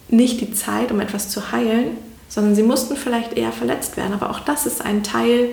nicht 0.08 0.42
die 0.42 0.52
Zeit, 0.52 0.92
um 0.92 1.00
etwas 1.00 1.30
zu 1.30 1.52
heilen, 1.52 1.96
sondern 2.32 2.54
sie 2.54 2.62
mussten 2.62 2.96
vielleicht 2.96 3.34
eher 3.34 3.52
verletzt 3.52 3.98
werden. 3.98 4.14
Aber 4.14 4.30
auch 4.30 4.40
das 4.40 4.64
ist 4.64 4.82
ein 4.82 5.02
Teil 5.02 5.50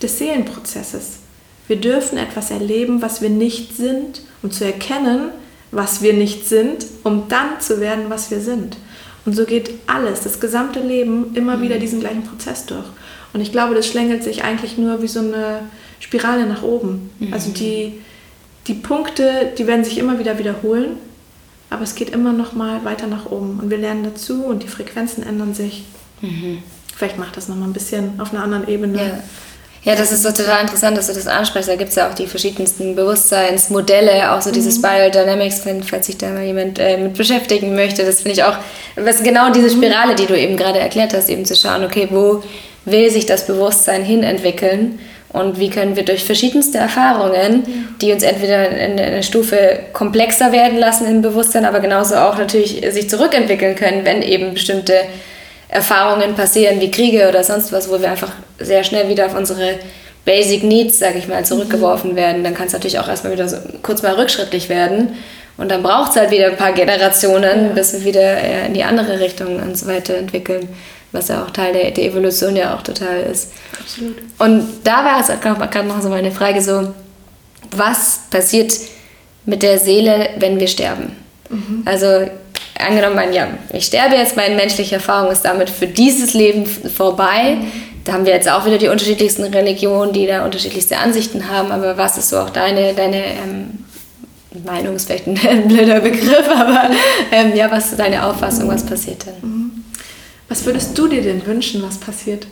des 0.00 0.16
Seelenprozesses. 0.16 1.18
Wir 1.68 1.76
dürfen 1.76 2.16
etwas 2.16 2.50
erleben, 2.50 3.02
was 3.02 3.20
wir 3.20 3.28
nicht 3.28 3.76
sind, 3.76 4.22
um 4.42 4.50
zu 4.50 4.64
erkennen, 4.64 5.28
was 5.70 6.00
wir 6.00 6.14
nicht 6.14 6.48
sind, 6.48 6.86
um 7.02 7.28
dann 7.28 7.60
zu 7.60 7.78
werden, 7.78 8.04
was 8.08 8.30
wir 8.30 8.40
sind. 8.40 8.78
Und 9.26 9.36
so 9.36 9.44
geht 9.44 9.70
alles, 9.86 10.20
das 10.20 10.40
gesamte 10.40 10.80
Leben, 10.80 11.34
immer 11.34 11.60
wieder 11.60 11.76
mhm. 11.76 11.80
diesen 11.80 12.00
gleichen 12.00 12.24
Prozess 12.24 12.64
durch. 12.64 12.86
Und 13.34 13.42
ich 13.42 13.52
glaube, 13.52 13.74
das 13.74 13.86
schlängelt 13.86 14.24
sich 14.24 14.44
eigentlich 14.44 14.78
nur 14.78 15.02
wie 15.02 15.08
so 15.08 15.20
eine 15.20 15.60
Spirale 16.00 16.46
nach 16.46 16.62
oben. 16.62 17.10
Mhm. 17.18 17.34
Also 17.34 17.50
die, 17.50 18.00
die 18.66 18.74
Punkte, 18.74 19.52
die 19.58 19.66
werden 19.66 19.84
sich 19.84 19.98
immer 19.98 20.18
wieder 20.18 20.38
wiederholen, 20.38 20.96
aber 21.68 21.82
es 21.82 21.94
geht 21.94 22.10
immer 22.10 22.32
noch 22.32 22.54
mal 22.54 22.82
weiter 22.86 23.08
nach 23.08 23.26
oben. 23.26 23.60
Und 23.60 23.68
wir 23.68 23.78
lernen 23.78 24.04
dazu 24.04 24.44
und 24.44 24.62
die 24.62 24.68
Frequenzen 24.68 25.22
ändern 25.22 25.52
sich. 25.52 25.84
Mhm. 26.20 26.62
Vielleicht 26.96 27.18
macht 27.18 27.36
das 27.36 27.48
noch 27.48 27.56
mal 27.56 27.66
ein 27.66 27.72
bisschen 27.72 28.20
auf 28.20 28.32
einer 28.32 28.42
anderen 28.42 28.68
Ebene. 28.68 28.98
Ja. 28.98 29.18
Ja, 29.84 29.94
das 29.94 30.12
ist 30.12 30.22
so 30.22 30.30
total 30.32 30.62
interessant, 30.62 30.96
dass 30.96 31.08
du 31.08 31.12
das 31.12 31.26
ansprichst. 31.26 31.68
Da 31.68 31.76
gibt 31.76 31.90
es 31.90 31.96
ja 31.96 32.08
auch 32.08 32.14
die 32.14 32.26
verschiedensten 32.26 32.96
Bewusstseinsmodelle, 32.96 34.32
auch 34.32 34.40
so 34.40 34.50
dieses 34.50 34.78
mhm. 34.78 34.82
Biodynamics, 34.82 35.66
wenn, 35.66 35.82
falls 35.82 36.06
sich 36.06 36.16
da 36.16 36.30
mal 36.30 36.42
jemand 36.42 36.78
äh, 36.78 36.96
mit 36.96 37.18
beschäftigen 37.18 37.74
möchte. 37.74 38.02
Das 38.02 38.22
finde 38.22 38.32
ich 38.32 38.44
auch, 38.44 38.56
was 38.96 39.22
genau 39.22 39.52
diese 39.52 39.68
mhm. 39.68 39.82
Spirale, 39.82 40.14
die 40.14 40.24
du 40.24 40.38
eben 40.38 40.56
gerade 40.56 40.78
erklärt 40.78 41.12
hast, 41.12 41.28
eben 41.28 41.44
zu 41.44 41.54
schauen, 41.54 41.84
okay, 41.84 42.08
wo 42.10 42.42
will 42.86 43.10
sich 43.10 43.26
das 43.26 43.46
Bewusstsein 43.46 44.02
hin 44.04 44.22
entwickeln 44.22 44.98
und 45.34 45.58
wie 45.58 45.68
können 45.68 45.96
wir 45.96 46.04
durch 46.04 46.24
verschiedenste 46.24 46.78
Erfahrungen, 46.78 47.64
die 48.00 48.12
uns 48.12 48.22
entweder 48.22 48.70
in 48.70 48.98
eine 48.98 49.22
Stufe 49.22 49.80
komplexer 49.92 50.52
werden 50.52 50.78
lassen 50.78 51.06
im 51.06 51.22
Bewusstsein, 51.22 51.64
aber 51.64 51.80
genauso 51.80 52.14
auch 52.14 52.38
natürlich 52.38 52.80
sich 52.90 53.10
zurückentwickeln 53.10 53.74
können, 53.74 54.04
wenn 54.04 54.22
eben 54.22 54.54
bestimmte 54.54 54.94
Erfahrungen 55.68 56.34
passieren, 56.34 56.80
wie 56.80 56.90
Kriege 56.90 57.28
oder 57.28 57.42
sonst 57.42 57.72
was, 57.72 57.88
wo 57.90 58.00
wir 58.00 58.10
einfach 58.10 58.32
sehr 58.58 58.84
schnell 58.84 59.08
wieder 59.08 59.26
auf 59.26 59.36
unsere 59.36 59.78
Basic 60.24 60.62
Needs, 60.62 60.98
sage 60.98 61.18
ich 61.18 61.28
mal, 61.28 61.44
zurückgeworfen 61.44 62.12
mhm. 62.12 62.16
werden, 62.16 62.44
dann 62.44 62.54
kann 62.54 62.66
es 62.66 62.72
natürlich 62.72 62.98
auch 62.98 63.08
erstmal 63.08 63.32
wieder 63.32 63.48
so 63.48 63.56
kurz 63.82 64.02
mal 64.02 64.14
rückschrittlich 64.14 64.68
werden. 64.68 65.16
Und 65.56 65.70
dann 65.70 65.82
braucht 65.82 66.10
es 66.10 66.16
halt 66.16 66.30
wieder 66.30 66.46
ein 66.46 66.56
paar 66.56 66.72
Generationen, 66.72 67.68
ja. 67.68 67.72
bis 67.74 67.92
wir 67.92 68.04
wieder 68.04 68.66
in 68.66 68.74
die 68.74 68.82
andere 68.82 69.20
Richtung 69.20 69.60
uns 69.62 69.86
weiterentwickeln, 69.86 70.68
was 71.12 71.28
ja 71.28 71.44
auch 71.44 71.50
Teil 71.50 71.72
der, 71.72 71.90
der 71.92 72.04
Evolution 72.04 72.56
ja 72.56 72.74
auch 72.74 72.82
total 72.82 73.20
ist. 73.20 73.52
Absolut. 73.78 74.16
Und 74.38 74.66
da 74.82 75.04
war 75.04 75.20
es 75.20 75.28
gerade 75.70 75.86
noch 75.86 76.02
so 76.02 76.08
meine 76.08 76.32
Frage 76.32 76.60
so, 76.60 76.92
was 77.70 78.20
passiert 78.30 78.72
mit 79.46 79.62
der 79.62 79.78
Seele, 79.78 80.30
wenn 80.38 80.58
wir 80.58 80.66
sterben? 80.66 81.14
Mhm. 81.50 81.82
Also 81.84 82.28
angenommen, 82.86 83.32
ja, 83.32 83.48
ich 83.72 83.86
sterbe 83.86 84.16
jetzt, 84.16 84.36
meine 84.36 84.54
menschliche 84.54 84.96
Erfahrung 84.96 85.30
ist 85.30 85.42
damit 85.44 85.70
für 85.70 85.86
dieses 85.86 86.34
Leben 86.34 86.66
vorbei. 86.66 87.58
Da 88.04 88.12
haben 88.12 88.26
wir 88.26 88.34
jetzt 88.34 88.50
auch 88.50 88.66
wieder 88.66 88.78
die 88.78 88.88
unterschiedlichsten 88.88 89.44
Religionen, 89.44 90.12
die 90.12 90.26
da 90.26 90.44
unterschiedlichste 90.44 90.98
Ansichten 90.98 91.48
haben. 91.48 91.72
Aber 91.72 91.96
was 91.96 92.18
ist 92.18 92.28
so 92.28 92.38
auch 92.38 92.50
deine, 92.50 92.92
deine 92.92 93.24
ähm, 93.24 93.84
Meinung, 94.64 94.94
ist 94.96 95.06
vielleicht 95.06 95.26
ein 95.26 95.34
blöder 95.68 96.00
Begriff, 96.00 96.48
aber 96.48 96.90
ähm, 97.32 97.54
ja, 97.54 97.70
was 97.70 97.90
ist 97.90 97.98
deine 97.98 98.24
Auffassung, 98.24 98.68
was 98.68 98.84
passiert 98.84 99.26
denn? 99.26 99.34
Mhm. 99.42 99.84
Was 100.48 100.64
würdest 100.66 100.96
du 100.96 101.08
dir 101.08 101.22
denn 101.22 101.44
wünschen, 101.46 101.82
was 101.82 101.96
passiert? 101.98 102.46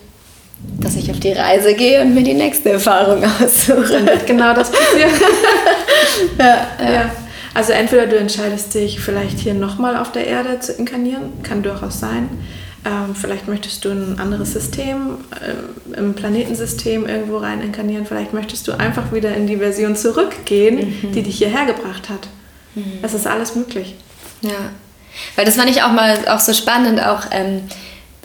Dass 0.80 0.96
ich 0.96 1.10
auf 1.10 1.20
die 1.20 1.32
Reise 1.32 1.74
gehe 1.74 2.00
und 2.00 2.14
mir 2.14 2.22
die 2.22 2.34
nächste 2.34 2.70
Erfahrung 2.70 3.22
aussuche. 3.44 4.02
genau 4.26 4.54
das 4.54 4.70
passiert. 4.70 5.10
ja, 6.38 6.66
ja. 6.80 6.92
ja. 6.92 7.10
Also 7.54 7.72
entweder 7.72 8.06
du 8.06 8.16
entscheidest 8.16 8.74
dich 8.74 9.00
vielleicht 9.00 9.38
hier 9.38 9.54
nochmal 9.54 9.96
auf 9.96 10.12
der 10.12 10.26
Erde 10.26 10.60
zu 10.60 10.72
inkarnieren, 10.72 11.42
kann 11.42 11.62
durchaus 11.62 12.00
sein. 12.00 12.28
Ähm, 12.84 13.14
vielleicht 13.14 13.46
möchtest 13.46 13.84
du 13.84 13.90
ein 13.90 14.18
anderes 14.18 14.54
System 14.54 15.18
äh, 15.30 15.98
im 15.98 16.14
Planetensystem 16.14 17.06
irgendwo 17.06 17.36
rein 17.36 17.60
inkarnieren. 17.60 18.06
Vielleicht 18.06 18.32
möchtest 18.32 18.66
du 18.66 18.72
einfach 18.72 19.12
wieder 19.12 19.34
in 19.34 19.46
die 19.46 19.58
Version 19.58 19.94
zurückgehen, 19.94 20.98
mhm. 21.02 21.12
die 21.12 21.22
dich 21.22 21.38
hierher 21.38 21.66
gebracht 21.66 22.08
hat. 22.08 22.26
Mhm. 22.74 22.98
Es 23.02 23.14
ist 23.14 23.26
alles 23.26 23.54
möglich. 23.54 23.94
Ja, 24.40 24.70
weil 25.36 25.44
das 25.44 25.56
fand 25.56 25.70
ich 25.70 25.82
auch 25.82 25.92
mal 25.92 26.16
auch 26.28 26.40
so 26.40 26.52
spannend, 26.52 27.00
auch 27.00 27.26
ähm, 27.30 27.62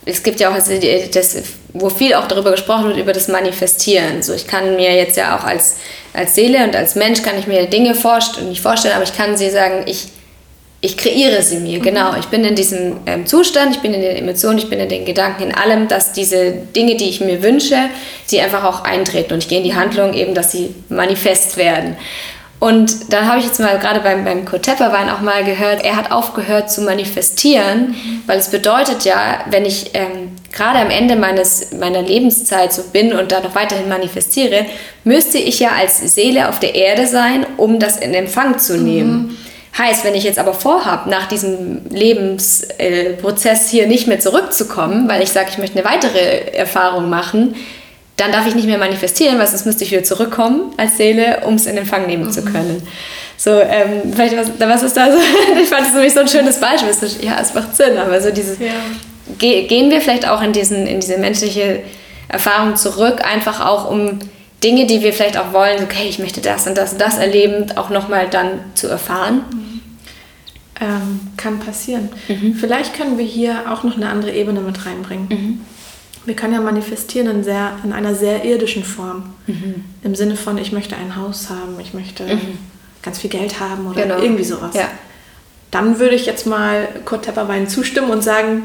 es 0.06 0.24
gibt 0.24 0.40
ja 0.40 0.50
auch 0.50 0.54
also 0.54 0.72
das, 1.14 1.36
wo 1.74 1.90
viel 1.90 2.14
auch 2.14 2.28
darüber 2.28 2.52
gesprochen 2.52 2.88
wird, 2.88 2.98
über 2.98 3.14
das 3.14 3.28
Manifestieren. 3.28 4.24
So, 4.24 4.34
ich 4.34 4.48
kann 4.48 4.76
mir 4.76 4.96
jetzt 4.96 5.18
ja 5.18 5.38
auch 5.38 5.44
als, 5.44 5.78
als 6.14 6.36
Seele 6.36 6.64
und 6.64 6.76
als 6.76 6.96
Mensch 6.96 7.22
kann 7.22 7.38
ich 7.38 7.48
mir 7.48 7.66
Dinge 7.66 7.96
vorstellen, 7.96 8.50
nicht 8.50 8.62
vorstellen, 8.62 8.96
aber 8.96 9.04
ich 9.04 9.16
kann 9.16 9.38
sie 9.38 9.50
sagen, 9.50 9.84
ich, 9.86 10.08
ich 10.80 10.96
kreiere 10.96 11.42
sie 11.42 11.58
mir, 11.58 11.80
mhm. 11.80 11.84
genau. 11.84 12.16
Ich 12.18 12.28
bin 12.28 12.46
in 12.46 12.56
diesem 12.56 12.98
ähm, 13.06 13.26
Zustand, 13.26 13.76
ich 13.76 13.82
bin 13.82 13.94
in 13.94 14.02
den 14.02 14.16
Emotionen, 14.16 14.60
ich 14.60 14.70
bin 14.70 14.80
in 14.80 14.90
den 14.90 15.06
Gedanken, 15.06 15.44
in 15.44 15.56
allem, 15.56 15.88
dass 15.88 16.14
diese 16.14 16.52
Dinge, 16.52 16.96
die 16.96 17.10
ich 17.10 17.20
mir 17.20 17.44
wünsche, 17.44 17.78
sie 18.26 18.40
einfach 18.40 18.64
auch 18.64 18.84
eintreten 18.84 19.34
und 19.34 19.44
ich 19.44 19.50
gehe 19.50 19.58
in 19.60 19.64
die 19.64 19.76
Handlung 19.76 20.14
eben, 20.14 20.34
dass 20.34 20.52
sie 20.52 20.74
manifest 20.90 21.58
werden. 21.58 21.98
Und 22.60 23.14
dann 23.14 23.28
habe 23.28 23.40
ich 23.40 23.46
jetzt 23.46 23.60
mal 23.60 23.78
gerade 23.78 24.00
beim, 24.00 24.26
beim 24.26 24.44
Kurt 24.44 24.64
Tepperwein 24.64 25.10
auch 25.12 25.22
mal 25.22 25.44
gehört, 25.44 25.86
er 25.86 25.96
hat 25.96 26.12
aufgehört 26.12 26.72
zu 26.72 26.82
manifestieren, 26.82 27.90
mhm. 27.90 28.24
weil 28.26 28.40
es 28.40 28.50
bedeutet 28.50 29.06
ja, 29.06 29.42
wenn 29.52 29.64
ich 29.64 29.92
ähm, 29.94 30.32
gerade 30.52 30.80
am 30.80 30.90
Ende 30.90 31.16
meines, 31.16 31.72
meiner 31.74 32.02
Lebenszeit 32.02 32.74
so 32.74 32.82
bin 32.92 33.14
und 33.14 33.32
da 33.32 33.42
noch 33.42 33.54
weiterhin 33.54 33.88
manifestiere, 33.88 34.66
müsste 35.04 35.38
ich 35.38 35.60
ja 35.60 35.70
als 35.78 36.00
Seele 36.16 36.50
auf 36.50 36.60
der 36.60 36.74
Erde 36.74 37.06
sein, 37.06 37.46
um 37.58 37.80
das 37.80 37.98
in 37.98 38.16
Empfang 38.16 38.58
zu 38.58 38.78
nehmen. 38.78 39.12
Mhm. 39.12 39.38
Heißt, 39.78 40.04
wenn 40.04 40.16
ich 40.16 40.24
jetzt 40.24 40.40
aber 40.40 40.56
vorhabe, 40.56 41.08
nach 41.12 41.28
diesem 41.28 41.82
Lebensprozess 41.92 43.68
äh, 43.68 43.70
hier 43.70 43.86
nicht 43.86 44.08
mehr 44.08 44.20
zurückzukommen, 44.20 45.08
weil 45.08 45.22
ich 45.22 45.30
sage, 45.30 45.50
ich 45.52 45.60
möchte 45.60 45.78
eine 45.78 45.88
weitere 45.88 46.52
Erfahrung 46.54 47.08
machen, 47.08 47.56
dann 48.18 48.32
darf 48.32 48.48
ich 48.48 48.56
nicht 48.56 48.68
mehr 48.68 48.80
manifestieren, 48.80 49.38
weil 49.38 49.48
sonst 49.48 49.66
müsste 49.66 49.84
ich 49.84 49.92
wieder 49.92 50.04
zurückkommen 50.04 50.74
als 50.78 50.98
Seele, 50.98 51.44
um 51.46 51.54
es 51.54 51.68
in 51.68 51.78
Empfang 51.78 52.08
nehmen 52.08 52.26
mhm. 52.26 52.32
zu 52.32 52.44
können. 52.44 52.82
So, 53.38 53.52
ähm, 53.52 54.12
vielleicht 54.14 54.36
was, 54.36 54.50
was 54.60 54.84
ist 54.84 54.98
da 54.98 55.12
so? 55.12 55.20
ich 55.62 55.70
fand 55.70 55.88
es 55.88 55.94
nämlich 55.94 56.14
so 56.14 56.22
ein 56.22 56.28
schönes 56.28 56.60
Beispiel. 56.60 56.90
Ja, 57.22 57.38
es 57.40 57.54
macht 57.54 57.76
Sinn, 57.76 57.96
aber 57.98 58.20
so 58.20 58.32
dieses, 58.32 58.58
ja. 58.58 58.74
ge 59.38 59.68
gehen 59.68 59.92
wir 59.92 60.02
vielleicht 60.02 60.28
auch 60.28 60.42
in, 60.42 60.52
diesen, 60.52 60.88
in 60.88 61.00
diese 61.00 61.20
menschliche 61.20 61.82
Erfahrung 62.28 62.76
zurück, 62.76 63.24
einfach 63.24 63.64
auch 63.64 63.90
um 63.90 64.18
Dinge, 64.64 64.88
die 64.88 65.04
wir 65.04 65.14
vielleicht 65.14 65.38
auch 65.38 65.54
wollen, 65.54 65.84
okay, 65.84 66.08
ich 66.10 66.18
möchte 66.18 66.42
das 66.42 66.66
und 66.66 66.76
das 66.76 66.94
und 66.94 67.02
das 67.02 67.20
erleben, 67.20 67.72
auch 67.78 67.92
nochmal 67.92 68.28
dann 68.28 68.60
zu 68.74 68.88
erfahren. 68.88 69.46
Mhm. 69.52 69.82
Ähm, 70.80 71.20
kann 71.38 71.60
passieren. 71.60 72.10
Mhm. 72.28 72.56
Vielleicht 72.56 72.96
können 72.96 73.20
wir 73.20 73.26
hier 73.26 73.72
auch 73.72 73.84
noch 73.84 73.96
eine 73.96 74.10
andere 74.10 74.32
Ebene 74.32 74.60
mit 74.62 74.86
reinbringen. 74.86 75.28
Wir 76.28 76.36
können 76.36 76.54
ja 76.54 76.60
manifestieren 76.60 77.28
in, 77.28 77.44
sehr, 77.46 77.72
in 77.86 77.94
einer 77.94 78.14
sehr 78.14 78.44
irdischen 78.44 78.84
Form. 78.84 79.34
Mhm. 79.48 79.86
Im 80.04 80.14
Sinne 80.14 80.36
von, 80.36 80.58
ich 80.58 80.74
möchte 80.74 80.98
ein 80.98 81.16
Haus 81.16 81.50
haben, 81.50 81.80
ich 81.80 81.94
möchte 81.94 82.24
mhm. 82.24 82.58
ganz 83.02 83.20
viel 83.20 83.30
Geld 83.30 83.62
haben 83.62 83.88
oder 83.88 84.04
genau. 84.04 84.22
irgendwie 84.22 84.44
sowas. 84.44 84.76
Ja. 84.76 84.90
Dann 85.72 86.00
würde 86.00 86.16
ich 86.16 86.26
jetzt 86.26 86.46
mal 86.46 86.90
Kurt 87.06 87.24
Tepperwein 87.24 87.70
zustimmen 87.70 88.10
und 88.10 88.26
sagen, 88.26 88.64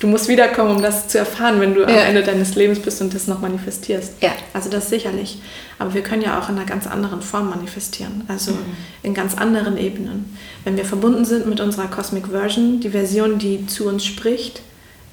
du 0.00 0.06
musst 0.06 0.28
wiederkommen, 0.28 0.76
um 0.76 0.82
das 0.82 1.08
zu 1.08 1.16
erfahren, 1.16 1.60
wenn 1.60 1.74
du 1.74 1.80
ja. 1.80 1.86
am 1.86 1.94
Ende 1.94 2.22
deines 2.22 2.54
Lebens 2.56 2.78
bist 2.78 3.00
und 3.00 3.14
das 3.14 3.26
noch 3.26 3.40
manifestierst. 3.40 4.22
Ja. 4.22 4.32
Also 4.52 4.68
das 4.68 4.90
sicherlich. 4.90 5.40
Aber 5.78 5.94
wir 5.94 6.02
können 6.02 6.20
ja 6.20 6.38
auch 6.38 6.50
in 6.50 6.56
einer 6.56 6.66
ganz 6.66 6.86
anderen 6.86 7.22
Form 7.22 7.48
manifestieren, 7.48 8.24
also 8.28 8.52
mhm. 8.52 8.76
in 9.02 9.14
ganz 9.14 9.34
anderen 9.34 9.78
Ebenen. 9.78 10.36
Wenn 10.64 10.76
wir 10.76 10.84
verbunden 10.84 11.24
sind 11.24 11.46
mit 11.46 11.60
unserer 11.60 11.86
Cosmic 11.86 12.26
Version, 12.26 12.80
die 12.80 12.90
Version, 12.90 13.38
die 13.38 13.66
zu 13.66 13.88
uns 13.88 14.04
spricht, 14.04 14.60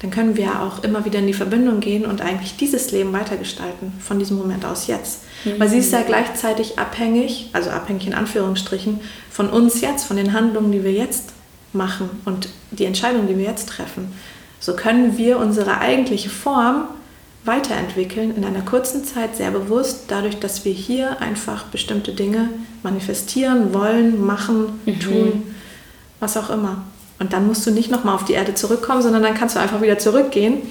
dann 0.00 0.10
können 0.10 0.36
wir 0.36 0.62
auch 0.62 0.82
immer 0.84 1.04
wieder 1.04 1.20
in 1.20 1.26
die 1.26 1.32
Verbindung 1.32 1.80
gehen 1.80 2.04
und 2.04 2.20
eigentlich 2.20 2.56
dieses 2.56 2.90
Leben 2.92 3.12
weitergestalten, 3.12 3.92
von 3.98 4.18
diesem 4.18 4.36
Moment 4.36 4.64
aus 4.64 4.86
jetzt. 4.88 5.22
Mhm. 5.44 5.58
Weil 5.58 5.68
sie 5.68 5.78
ist 5.78 5.92
ja 5.92 6.02
gleichzeitig 6.02 6.78
abhängig, 6.78 7.48
also 7.52 7.70
abhängig 7.70 8.06
in 8.06 8.14
Anführungsstrichen, 8.14 9.00
von 9.30 9.48
uns 9.48 9.80
jetzt, 9.80 10.04
von 10.04 10.16
den 10.16 10.32
Handlungen, 10.34 10.70
die 10.70 10.84
wir 10.84 10.92
jetzt 10.92 11.30
machen 11.72 12.10
und 12.24 12.48
die 12.70 12.84
Entscheidungen, 12.84 13.28
die 13.28 13.38
wir 13.38 13.44
jetzt 13.44 13.68
treffen. 13.68 14.12
So 14.60 14.74
können 14.74 15.16
wir 15.16 15.38
unsere 15.38 15.78
eigentliche 15.78 16.30
Form 16.30 16.88
weiterentwickeln 17.44 18.34
in 18.36 18.44
einer 18.44 18.62
kurzen 18.62 19.04
Zeit 19.04 19.36
sehr 19.36 19.50
bewusst, 19.50 20.04
dadurch, 20.08 20.40
dass 20.40 20.64
wir 20.64 20.72
hier 20.72 21.20
einfach 21.22 21.64
bestimmte 21.64 22.12
Dinge 22.12 22.48
manifestieren, 22.82 23.72
wollen, 23.72 24.24
machen, 24.24 24.80
mhm. 24.84 25.00
tun, 25.00 25.42
was 26.18 26.36
auch 26.36 26.50
immer. 26.50 26.82
Und 27.18 27.32
dann 27.32 27.46
musst 27.46 27.66
du 27.66 27.70
nicht 27.70 27.90
nochmal 27.90 28.14
auf 28.14 28.24
die 28.24 28.34
Erde 28.34 28.54
zurückkommen, 28.54 29.02
sondern 29.02 29.22
dann 29.22 29.34
kannst 29.34 29.56
du 29.56 29.60
einfach 29.60 29.80
wieder 29.80 29.98
zurückgehen, 29.98 30.62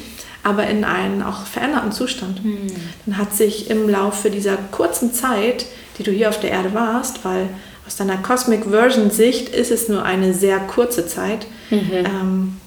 aber 0.43 0.68
in 0.68 0.84
einen 0.84 1.24
auch 1.24 1.46
veränderten 1.46 1.91
Zustand. 1.91 2.46
Mhm. 2.46 2.68
Dann 3.06 3.18
hat 3.18 3.34
sich 3.34 3.70
im 3.70 3.89
Laufe 3.89 4.30
dieser 4.30 4.58
kurzen 4.72 5.14
Zeit, 5.14 5.66
die 5.98 6.04
du 6.04 6.12
hier 6.12 6.30
auf 6.30 6.39
der 6.39 6.52
Erde 6.52 6.74
warst, 6.74 7.26
weil 7.26 7.50
aus 7.88 7.96
deiner 7.96 8.18
Cosmic 8.18 8.66
Version 8.66 9.10
Sicht 9.10 9.50
ist 9.50 9.72
es 9.72 9.89
nur 9.89 10.04
eine 10.04 10.34
sehr 10.34 10.60
kurze 10.60 11.08
Zeit, 11.08 11.48
mhm. 11.70 11.91
ähm, 11.91 12.58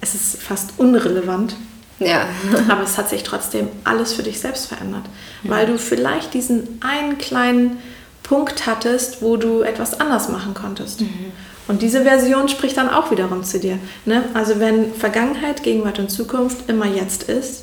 es 0.00 0.14
ist 0.14 0.42
fast 0.42 0.72
unrelevant. 0.78 1.56
Ja. 1.98 2.26
Aber 2.68 2.82
es 2.82 2.96
hat 2.96 3.08
sich 3.10 3.22
trotzdem 3.22 3.68
alles 3.84 4.14
für 4.14 4.22
dich 4.22 4.40
selbst 4.40 4.66
verändert. 4.66 5.04
Ja. 5.42 5.50
Weil 5.50 5.66
du 5.66 5.78
vielleicht 5.78 6.32
diesen 6.34 6.80
einen 6.80 7.18
kleinen 7.18 7.78
Punkt 8.22 8.66
hattest, 8.66 9.22
wo 9.22 9.36
du 9.36 9.62
etwas 9.62 10.00
anders 10.00 10.28
machen 10.28 10.54
konntest. 10.54 11.02
Mhm. 11.02 11.32
Und 11.70 11.82
diese 11.82 12.02
Version 12.02 12.48
spricht 12.48 12.76
dann 12.78 12.90
auch 12.90 13.12
wiederum 13.12 13.44
zu 13.44 13.60
dir. 13.60 13.78
Ne? 14.04 14.24
Also 14.34 14.58
wenn 14.58 14.92
Vergangenheit, 14.92 15.62
Gegenwart 15.62 16.00
und 16.00 16.10
Zukunft 16.10 16.68
immer 16.68 16.86
jetzt 16.86 17.22
ist, 17.22 17.62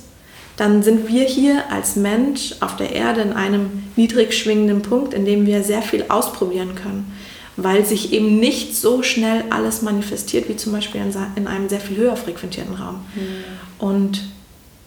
dann 0.56 0.82
sind 0.82 1.10
wir 1.10 1.26
hier 1.26 1.70
als 1.70 1.98
Mensch 1.98 2.56
auf 2.62 2.78
der 2.78 2.94
Erde 2.94 3.20
in 3.20 3.34
einem 3.34 3.84
niedrig 3.98 4.34
schwingenden 4.34 4.82
Punkt, 4.82 5.14
in 5.14 5.26
dem 5.26 5.46
wir 5.46 5.62
sehr 5.62 5.82
viel 5.82 6.06
ausprobieren 6.08 6.74
können 6.76 7.12
weil 7.60 7.84
sich 7.84 8.14
eben 8.14 8.40
nicht 8.40 8.76
so 8.76 9.02
schnell 9.02 9.44
alles 9.50 9.82
manifestiert 9.82 10.48
wie 10.48 10.56
zum 10.56 10.74
Beispiel 10.74 11.02
in, 11.36 11.48
einem 11.48 11.68
sehr 11.68 11.80
viel 11.80 11.98
höher 11.98 12.16
frequentierten 12.16 12.76
Raum. 12.76 13.00
Mhm. 13.16 13.84
Und 13.84 14.22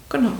genau. 0.08 0.30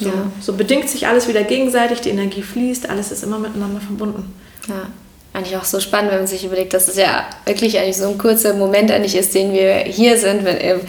So, 0.00 0.08
ja. 0.08 0.32
so 0.40 0.54
bedingt 0.54 0.88
sich 0.88 1.06
alles 1.06 1.28
wieder 1.28 1.44
gegenseitig, 1.44 2.00
die 2.00 2.08
Energie 2.10 2.42
fließt, 2.42 2.90
alles 2.90 3.12
ist 3.12 3.22
immer 3.22 3.38
miteinander 3.38 3.80
verbunden. 3.80 4.34
Ja, 4.66 4.88
eigentlich 5.34 5.56
auch 5.56 5.64
so 5.64 5.80
spannend, 5.80 6.12
wenn 6.12 6.18
man 6.18 6.26
sich 6.26 6.44
überlegt, 6.44 6.72
dass 6.72 6.88
es 6.88 6.96
ja 6.96 7.26
wirklich 7.44 7.78
eigentlich 7.78 7.96
so 7.96 8.08
ein 8.08 8.18
kurzer 8.18 8.54
Moment 8.54 8.90
eigentlich 8.90 9.16
ist, 9.16 9.34
den 9.34 9.52
wir 9.52 9.74
hier 9.78 10.16
sind, 10.16 10.44
wenn, 10.44 10.80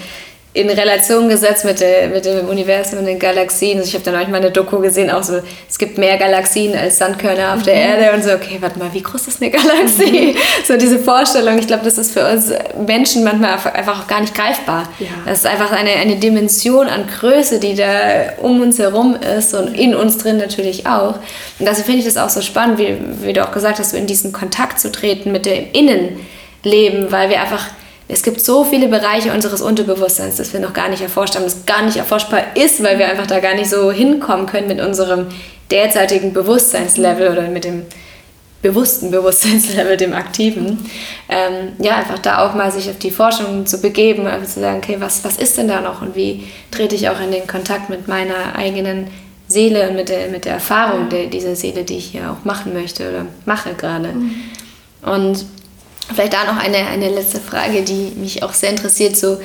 in 0.56 0.70
Relation 0.70 1.28
gesetzt 1.28 1.66
mit, 1.66 1.82
der, 1.82 2.08
mit 2.08 2.24
dem 2.24 2.48
Universum 2.48 3.00
und 3.00 3.06
den 3.06 3.20
Galaxien. 3.20 3.78
Also 3.78 3.90
ich 3.90 3.94
habe 3.94 4.06
dann 4.06 4.14
manchmal 4.14 4.40
eine 4.40 4.52
Doku 4.52 4.80
gesehen, 4.80 5.12
auch 5.12 5.22
so, 5.22 5.42
es 5.70 5.78
gibt 5.78 5.98
mehr 5.98 6.16
Galaxien 6.16 6.74
als 6.74 6.98
Sandkörner 6.98 7.54
auf 7.54 7.60
mhm. 7.60 7.64
der 7.64 7.74
Erde 7.74 8.16
und 8.16 8.24
so, 8.24 8.32
okay, 8.32 8.58
warte 8.62 8.80
mal, 8.80 8.88
wie 8.94 9.02
groß 9.02 9.28
ist 9.28 9.42
eine 9.42 9.52
Galaxie? 9.52 10.34
Mhm. 10.34 10.38
So 10.66 10.78
diese 10.78 11.00
Vorstellung, 11.00 11.60
ich 11.60 11.68
glaube, 11.68 11.84
das 11.84 11.98
ist 11.98 12.14
für 12.14 12.26
uns 12.26 12.52
Menschen 12.88 13.26
manchmal 13.26 13.52
einfach 13.52 14.04
auch 14.04 14.08
gar 14.08 14.22
nicht 14.22 14.34
greifbar. 14.34 14.88
Ja. 15.00 15.08
Das 15.26 15.40
ist 15.40 15.46
einfach 15.46 15.74
eine, 15.74 15.92
eine 15.92 16.16
Dimension 16.16 16.88
an 16.88 17.06
Größe, 17.20 17.60
die 17.60 17.76
da 17.76 18.34
um 18.42 18.62
uns 18.62 18.80
herum 18.80 19.16
ist 19.16 19.54
und 19.54 19.78
in 19.78 19.94
uns 19.94 20.18
drin 20.20 20.38
natürlich 20.38 20.88
auch. 20.88 21.16
Und 21.60 21.68
deswegen 21.68 21.86
finde 21.86 22.00
ich 22.00 22.06
das 22.06 22.18
auch 22.18 22.30
so 22.30 22.42
spannend, 22.42 22.80
wie, 22.80 22.98
wie 23.22 23.34
du 23.34 23.44
auch 23.44 23.52
gesagt 23.52 23.80
hast, 23.80 23.94
in 23.94 24.08
diesen 24.08 24.32
Kontakt 24.32 24.80
zu 24.80 24.90
treten 24.90 25.34
mit 25.34 25.46
dem 25.46 25.66
Innenleben, 25.74 27.12
weil 27.12 27.30
wir 27.30 27.42
einfach 27.42 27.68
es 28.08 28.22
gibt 28.22 28.42
so 28.42 28.64
viele 28.64 28.88
Bereiche 28.88 29.34
unseres 29.34 29.62
Unterbewusstseins, 29.62 30.36
das 30.36 30.54
wir 30.54 30.60
noch 30.60 30.74
gar 30.74 30.90
nicht 30.90 31.02
erforscht 31.02 31.36
haben, 31.36 31.44
das 31.44 31.66
gar 31.66 31.82
nicht 31.84 31.98
erforschbar 31.98 32.56
ist, 32.56 32.84
weil 32.84 33.00
wir 33.00 33.08
einfach 33.08 33.28
da 33.28 33.40
gar 33.40 33.56
nicht 33.56 33.70
so 33.70 33.92
hinkommen 33.92 34.46
können 34.46 34.68
mit 34.68 34.80
unserem 34.80 35.28
derzeitigen 35.72 36.32
Bewusstseinslevel 36.32 37.32
oder 37.32 37.48
mit 37.48 37.64
dem 37.64 37.84
bewussten 38.62 39.12
Bewusstseinslevel, 39.12 39.98
dem 39.98 40.14
aktiven. 40.14 40.90
Ähm, 41.30 41.74
ja, 41.80 41.98
einfach 41.98 42.20
da 42.20 42.46
auch 42.46 42.56
mal 42.56 42.72
sich 42.72 42.90
auf 42.90 42.98
die 42.98 43.12
Forschung 43.12 43.66
zu 43.66 43.80
begeben, 43.80 44.28
einfach 44.28 44.48
zu 44.48 44.60
sagen, 44.60 44.78
okay, 44.84 44.98
was, 45.00 45.24
was 45.24 45.38
ist 45.38 45.58
denn 45.58 45.68
da 45.68 45.82
noch 45.82 46.02
und 46.02 46.16
wie 46.16 46.48
trete 46.72 46.96
ich 46.96 47.10
auch 47.10 47.20
in 47.20 47.32
den 47.32 47.48
Kontakt 47.48 47.90
mit 47.90 48.08
meiner 48.08 48.56
eigenen 48.56 49.08
Seele 49.48 49.90
und 49.90 49.96
mit 49.96 50.10
der, 50.10 50.30
mit 50.30 50.46
der 50.46 50.54
Erfahrung 50.54 51.10
der, 51.10 51.28
dieser 51.28 51.56
Seele, 51.56 51.84
die 51.84 51.98
ich 51.98 52.06
hier 52.06 52.32
auch 52.32 52.44
machen 52.46 52.74
möchte 52.74 53.08
oder 53.10 53.26
mache 53.46 53.74
gerade. 53.76 54.10
Mhm. 54.10 54.32
Und 55.04 55.46
Vielleicht 56.14 56.34
da 56.34 56.44
noch 56.46 56.58
eine, 56.58 56.78
eine 56.88 57.10
letzte 57.10 57.40
Frage, 57.40 57.82
die 57.82 58.14
mich 58.16 58.44
auch 58.44 58.54
sehr 58.54 58.70
interessiert. 58.70 59.18
So, 59.18 59.40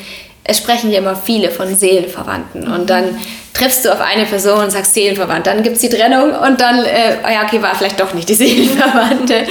es 0.44 0.58
sprechen 0.58 0.90
ja 0.90 0.98
immer 0.98 1.16
viele 1.16 1.50
von 1.50 1.74
Seelenverwandten 1.74 2.66
und 2.66 2.90
dann 2.90 3.18
triffst 3.52 3.84
du 3.84 3.92
auf 3.92 4.00
eine 4.00 4.24
Person 4.24 4.64
und 4.64 4.70
sagst 4.70 4.94
Seelenverwandt, 4.94 5.46
dann 5.46 5.62
gibt 5.62 5.76
es 5.76 5.82
die 5.82 5.88
Trennung 5.90 6.32
und 6.32 6.60
dann, 6.60 6.82
äh, 6.82 7.20
ja, 7.32 7.44
okay, 7.44 7.60
war 7.60 7.74
vielleicht 7.74 8.00
doch 8.00 8.14
nicht 8.14 8.28
die 8.28 8.34
Seelenverwandte. 8.42 9.46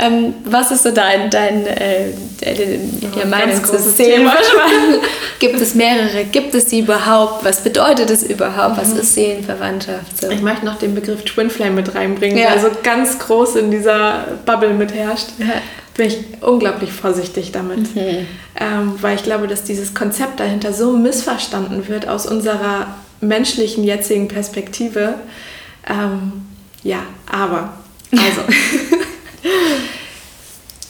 Ähm, 0.00 0.34
was 0.44 0.70
ist 0.70 0.82
so 0.82 0.90
dein, 0.90 1.30
dein 1.30 1.66
äh, 1.66 2.10
ja, 2.10 3.24
Meinung 3.26 3.64
zu 3.64 3.78
Seelenverwandten? 3.78 5.00
gibt 5.38 5.60
es 5.60 5.74
mehrere? 5.74 6.24
Gibt 6.30 6.54
es 6.54 6.68
sie 6.68 6.80
überhaupt? 6.80 7.44
Was 7.44 7.62
bedeutet 7.62 8.10
es 8.10 8.22
überhaupt? 8.22 8.76
Was 8.76 8.88
mhm. 8.88 9.00
ist 9.00 9.14
Seelenverwandtschaft? 9.14 10.20
So? 10.20 10.30
Ich 10.30 10.42
möchte 10.42 10.66
noch 10.66 10.78
den 10.78 10.94
Begriff 10.94 11.24
Twin 11.24 11.48
Flame 11.48 11.72
mit 11.72 11.94
reinbringen, 11.94 12.36
ja. 12.36 12.52
der 12.52 12.60
so 12.60 12.68
ganz 12.82 13.18
groß 13.18 13.56
in 13.56 13.70
dieser 13.70 14.24
Bubble 14.44 14.74
mitherrscht. 14.74 15.28
Ja 15.38 15.54
bin 15.94 16.08
ich 16.08 16.18
unglaublich 16.40 16.92
vorsichtig 16.92 17.52
damit, 17.52 17.94
mhm. 17.94 18.26
ähm, 18.58 18.94
weil 19.00 19.16
ich 19.16 19.22
glaube, 19.22 19.46
dass 19.46 19.64
dieses 19.64 19.94
Konzept 19.94 20.40
dahinter 20.40 20.72
so 20.72 20.92
missverstanden 20.92 21.88
wird 21.88 22.08
aus 22.08 22.26
unserer 22.26 22.94
menschlichen 23.20 23.84
jetzigen 23.84 24.28
Perspektive. 24.28 25.14
Ähm, 25.88 26.32
ja, 26.82 27.02
aber, 27.30 27.74
also, 28.12 28.42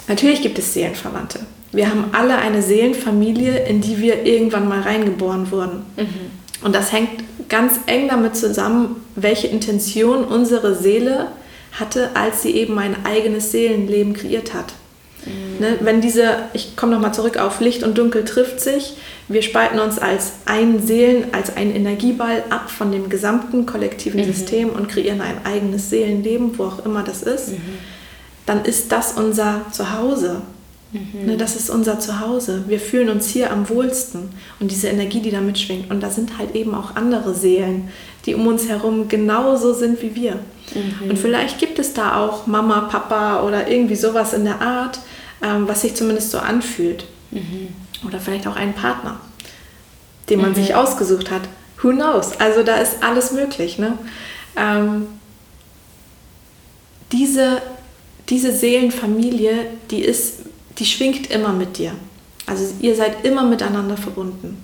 natürlich 0.08 0.42
gibt 0.42 0.58
es 0.58 0.72
Seelenverwandte. 0.72 1.40
Wir 1.72 1.90
haben 1.90 2.06
alle 2.12 2.36
eine 2.36 2.62
Seelenfamilie, 2.62 3.66
in 3.66 3.80
die 3.80 4.00
wir 4.00 4.24
irgendwann 4.24 4.68
mal 4.68 4.80
reingeboren 4.80 5.50
wurden. 5.50 5.84
Mhm. 5.96 6.64
Und 6.64 6.74
das 6.74 6.92
hängt 6.92 7.24
ganz 7.48 7.80
eng 7.86 8.08
damit 8.08 8.36
zusammen, 8.36 9.04
welche 9.16 9.48
Intention 9.48 10.24
unsere 10.24 10.74
Seele 10.74 11.28
hatte, 11.72 12.10
als 12.14 12.42
sie 12.42 12.52
eben 12.52 12.78
ein 12.78 13.04
eigenes 13.04 13.52
Seelenleben 13.52 14.14
kreiert 14.14 14.54
hat. 14.54 14.72
Mhm. 15.26 15.60
Ne, 15.60 15.78
wenn 15.80 16.00
diese, 16.00 16.36
ich 16.52 16.76
komme 16.76 16.92
nochmal 16.92 17.14
zurück 17.14 17.36
auf 17.38 17.60
Licht 17.60 17.82
und 17.82 17.96
Dunkel 17.96 18.24
trifft 18.24 18.60
sich, 18.60 18.96
wir 19.28 19.42
spalten 19.42 19.78
uns 19.78 19.98
als 19.98 20.32
ein 20.44 20.86
Seelen, 20.86 21.32
als 21.32 21.56
ein 21.56 21.74
Energieball 21.74 22.44
ab 22.50 22.70
von 22.70 22.92
dem 22.92 23.08
gesamten 23.08 23.64
kollektiven 23.66 24.20
mhm. 24.20 24.24
System 24.24 24.70
und 24.70 24.88
kreieren 24.88 25.20
ein 25.20 25.44
eigenes 25.44 25.90
Seelenleben, 25.90 26.58
wo 26.58 26.64
auch 26.64 26.84
immer 26.84 27.02
das 27.02 27.22
ist, 27.22 27.52
mhm. 27.52 27.78
dann 28.46 28.64
ist 28.64 28.92
das 28.92 29.12
unser 29.12 29.62
Zuhause. 29.72 30.42
Mhm. 30.92 31.26
Ne, 31.26 31.36
das 31.36 31.56
ist 31.56 31.70
unser 31.70 31.98
Zuhause. 31.98 32.64
Wir 32.68 32.78
fühlen 32.78 33.08
uns 33.08 33.28
hier 33.28 33.50
am 33.50 33.68
wohlsten 33.68 34.28
und 34.60 34.70
diese 34.70 34.88
Energie, 34.88 35.20
die 35.20 35.30
da 35.30 35.40
mitschwingt. 35.40 35.90
Und 35.90 36.02
da 36.02 36.10
sind 36.10 36.38
halt 36.38 36.54
eben 36.54 36.74
auch 36.74 36.94
andere 36.94 37.34
Seelen, 37.34 37.88
die 38.26 38.34
um 38.34 38.46
uns 38.46 38.68
herum 38.68 39.08
genauso 39.08 39.74
sind 39.74 40.00
wie 40.02 40.14
wir. 40.14 40.34
Mhm. 40.74 41.10
Und 41.10 41.18
vielleicht 41.18 41.58
gibt 41.58 41.78
es 41.78 41.94
da 41.94 42.20
auch 42.20 42.46
Mama, 42.46 42.82
Papa 42.82 43.42
oder 43.42 43.68
irgendwie 43.68 43.96
sowas 43.96 44.34
in 44.34 44.44
der 44.44 44.60
Art, 44.60 45.00
ähm, 45.44 45.68
was 45.68 45.82
sich 45.82 45.94
zumindest 45.94 46.30
so 46.30 46.38
anfühlt. 46.38 47.04
Mhm. 47.30 47.68
Oder 48.06 48.18
vielleicht 48.18 48.46
auch 48.46 48.56
einen 48.56 48.74
Partner, 48.74 49.20
den 50.30 50.40
man 50.40 50.50
mhm. 50.50 50.54
sich 50.56 50.74
ausgesucht 50.74 51.30
hat. 51.30 51.42
Who 51.82 51.90
knows? 51.90 52.40
Also 52.40 52.62
da 52.62 52.76
ist 52.76 53.02
alles 53.02 53.32
möglich. 53.32 53.78
Ne? 53.78 53.98
Ähm, 54.56 55.06
diese, 57.12 57.62
diese 58.28 58.52
Seelenfamilie, 58.52 59.66
die, 59.90 60.00
ist, 60.00 60.40
die 60.78 60.86
schwingt 60.86 61.30
immer 61.30 61.52
mit 61.52 61.78
dir. 61.78 61.92
Also 62.46 62.74
ihr 62.80 62.94
seid 62.96 63.24
immer 63.24 63.44
miteinander 63.44 63.96
verbunden 63.96 64.63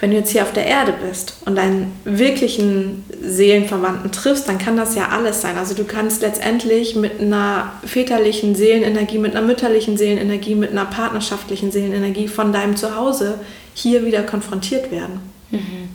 wenn 0.00 0.10
du 0.10 0.16
jetzt 0.16 0.30
hier 0.30 0.42
auf 0.42 0.52
der 0.52 0.66
Erde 0.66 0.94
bist 1.06 1.36
und 1.44 1.56
deinen 1.56 1.92
wirklichen 2.04 3.04
Seelenverwandten 3.22 4.10
triffst, 4.10 4.48
dann 4.48 4.56
kann 4.56 4.76
das 4.76 4.94
ja 4.94 5.08
alles 5.10 5.42
sein. 5.42 5.58
Also 5.58 5.74
du 5.74 5.84
kannst 5.84 6.22
letztendlich 6.22 6.96
mit 6.96 7.20
einer 7.20 7.74
väterlichen 7.84 8.54
Seelenenergie, 8.54 9.18
mit 9.18 9.36
einer 9.36 9.46
mütterlichen 9.46 9.98
Seelenenergie, 9.98 10.54
mit 10.54 10.70
einer 10.70 10.86
partnerschaftlichen 10.86 11.70
Seelenenergie 11.70 12.28
von 12.28 12.50
deinem 12.50 12.76
Zuhause 12.76 13.40
hier 13.74 14.06
wieder 14.06 14.22
konfrontiert 14.22 14.90
werden. 14.90 15.20
Mhm. 15.50 15.90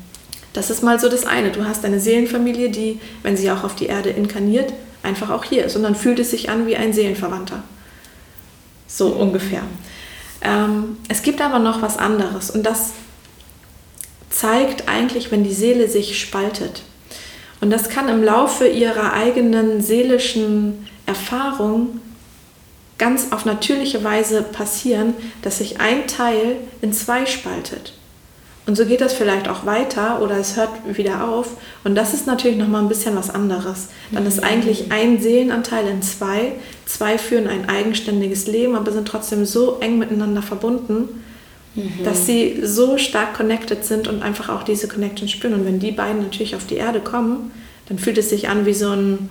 Das 0.53 0.69
ist 0.69 0.83
mal 0.83 0.99
so 0.99 1.09
das 1.09 1.25
eine. 1.25 1.51
Du 1.51 1.65
hast 1.65 1.83
eine 1.83 1.99
Seelenfamilie, 1.99 2.69
die, 2.69 2.99
wenn 3.23 3.35
sie 3.35 3.49
auch 3.49 3.63
auf 3.63 3.75
die 3.75 3.87
Erde 3.87 4.11
inkarniert, 4.11 4.71
einfach 5.01 5.31
auch 5.31 5.43
hier 5.43 5.65
ist. 5.65 5.75
Und 5.75 5.83
dann 5.83 5.95
fühlt 5.95 6.19
es 6.19 6.29
sich 6.29 6.49
an 6.49 6.67
wie 6.67 6.77
ein 6.77 6.93
Seelenverwandter. 6.93 7.63
So 8.87 9.07
ungefähr. 9.07 9.63
Ähm, 10.41 10.97
es 11.09 11.23
gibt 11.23 11.41
aber 11.41 11.57
noch 11.57 11.81
was 11.81 11.97
anderes 11.97 12.51
und 12.51 12.63
das 12.63 12.91
zeigt 14.35 14.89
eigentlich, 14.89 15.31
wenn 15.31 15.43
die 15.43 15.53
Seele 15.53 15.87
sich 15.87 16.19
spaltet. 16.19 16.83
Und 17.61 17.69
das 17.71 17.89
kann 17.89 18.09
im 18.09 18.23
Laufe 18.23 18.67
ihrer 18.67 19.13
eigenen 19.13 19.81
seelischen 19.81 20.87
Erfahrung 21.05 22.01
ganz 22.97 23.31
auf 23.31 23.45
natürliche 23.45 24.03
Weise 24.03 24.41
passieren, 24.43 25.13
dass 25.41 25.59
sich 25.59 25.79
ein 25.79 26.07
Teil 26.07 26.57
in 26.81 26.91
zwei 26.91 27.25
spaltet. 27.25 27.93
Und 28.67 28.75
so 28.75 28.85
geht 28.85 28.99
das 28.99 29.13
vielleicht 29.13 29.47
auch 29.47 29.65
weiter 29.65 30.21
oder 30.21 30.37
es 30.37 30.57
hört 30.57 30.71
wieder 30.97 31.29
auf. 31.29 31.51
Und 31.83 31.95
das 31.95 32.13
ist 32.13 32.25
natürlich 32.25 32.57
nochmal 32.57 32.81
ein 32.81 32.89
bisschen 32.89 33.15
was 33.15 33.29
anderes. 33.29 33.89
Dann 34.11 34.25
ist 34.25 34.43
eigentlich 34.43 34.91
ein 34.91 35.21
Seelenanteil 35.21 35.87
in 35.87 36.01
zwei. 36.01 36.53
Zwei 36.85 37.17
führen 37.19 37.47
ein 37.47 37.69
eigenständiges 37.69 38.47
Leben, 38.47 38.75
aber 38.75 38.91
sind 38.91 39.07
trotzdem 39.07 39.45
so 39.45 39.77
eng 39.79 39.99
miteinander 39.99 40.41
verbunden, 40.41 41.23
Mhm. 41.75 42.03
Dass 42.03 42.25
sie 42.25 42.59
so 42.63 42.97
stark 42.97 43.33
connected 43.33 43.83
sind 43.83 44.07
und 44.07 44.21
einfach 44.21 44.49
auch 44.49 44.63
diese 44.63 44.87
Connection 44.87 45.27
spüren. 45.27 45.53
Und 45.53 45.65
wenn 45.65 45.79
die 45.79 45.91
beiden 45.91 46.21
natürlich 46.21 46.55
auf 46.55 46.65
die 46.65 46.75
Erde 46.75 46.99
kommen, 47.01 47.51
dann 47.87 47.99
fühlt 47.99 48.17
es 48.17 48.29
sich 48.29 48.49
an 48.49 48.65
wie 48.65 48.73
so 48.73 48.89
ein, 48.89 49.29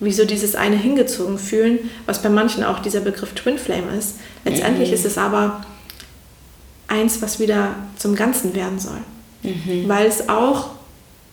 wie 0.00 0.12
so 0.12 0.24
dieses 0.24 0.54
eine 0.54 0.76
hingezogen 0.76 1.38
fühlen, 1.38 1.78
was 2.06 2.22
bei 2.22 2.28
manchen 2.28 2.62
auch 2.62 2.80
dieser 2.80 3.00
Begriff 3.00 3.32
Twin 3.32 3.58
Flame 3.58 3.96
ist. 3.98 4.16
Letztendlich 4.44 4.88
mhm. 4.88 4.94
ist 4.94 5.06
es 5.06 5.18
aber 5.18 5.64
eins, 6.88 7.20
was 7.22 7.40
wieder 7.40 7.74
zum 7.96 8.14
Ganzen 8.14 8.54
werden 8.54 8.78
soll. 8.78 9.00
Mhm. 9.42 9.88
Weil 9.88 10.06
es 10.06 10.28
auch 10.28 10.70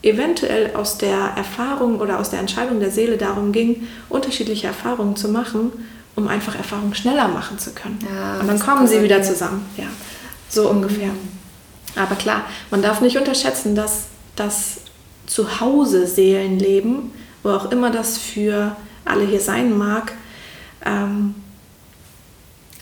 eventuell 0.01 0.76
aus 0.76 0.97
der 0.97 1.34
Erfahrung 1.36 1.99
oder 1.99 2.20
aus 2.20 2.30
der 2.30 2.39
Entscheidung 2.39 2.80
der 2.80 2.91
Seele 2.91 3.18
darum 3.18 3.51
ging, 3.51 3.88
unterschiedliche 4.08 4.68
Erfahrungen 4.68 5.16
zu 5.16 5.30
machen, 5.30 5.72
um 6.16 6.28
einfach 6.28 6.56
Erfahrungen 6.56 6.93
schneller 6.93 7.28
machen 7.28 7.58
zu 7.58 7.72
können. 7.72 7.99
Ja, 8.14 8.39
und 8.39 8.47
dann 8.47 8.60
kommen 8.60 8.88
sie 8.88 9.01
wieder 9.01 9.24
zusammen. 9.24 9.66
Ja, 9.78 9.88
so 10.50 10.70
ungefähr. 10.70 11.12
Aber 11.96 12.16
klar, 12.16 12.43
man 12.72 12.82
darf 12.82 13.02
nicht 13.02 13.18
unterschätzen, 13.18 13.76
dass 13.76 14.08
das 14.36 14.78
Zuhause 15.28 16.08
Seelenleben, 16.08 17.12
wo 17.43 17.50
auch 17.50 17.72
immer 17.72 17.91
das 17.91 18.18
für 18.18 18.76
alle 19.06 19.26
hier 19.26 19.39
sein 19.39 19.78
mag, 19.78 20.14
ähm, 20.86 21.36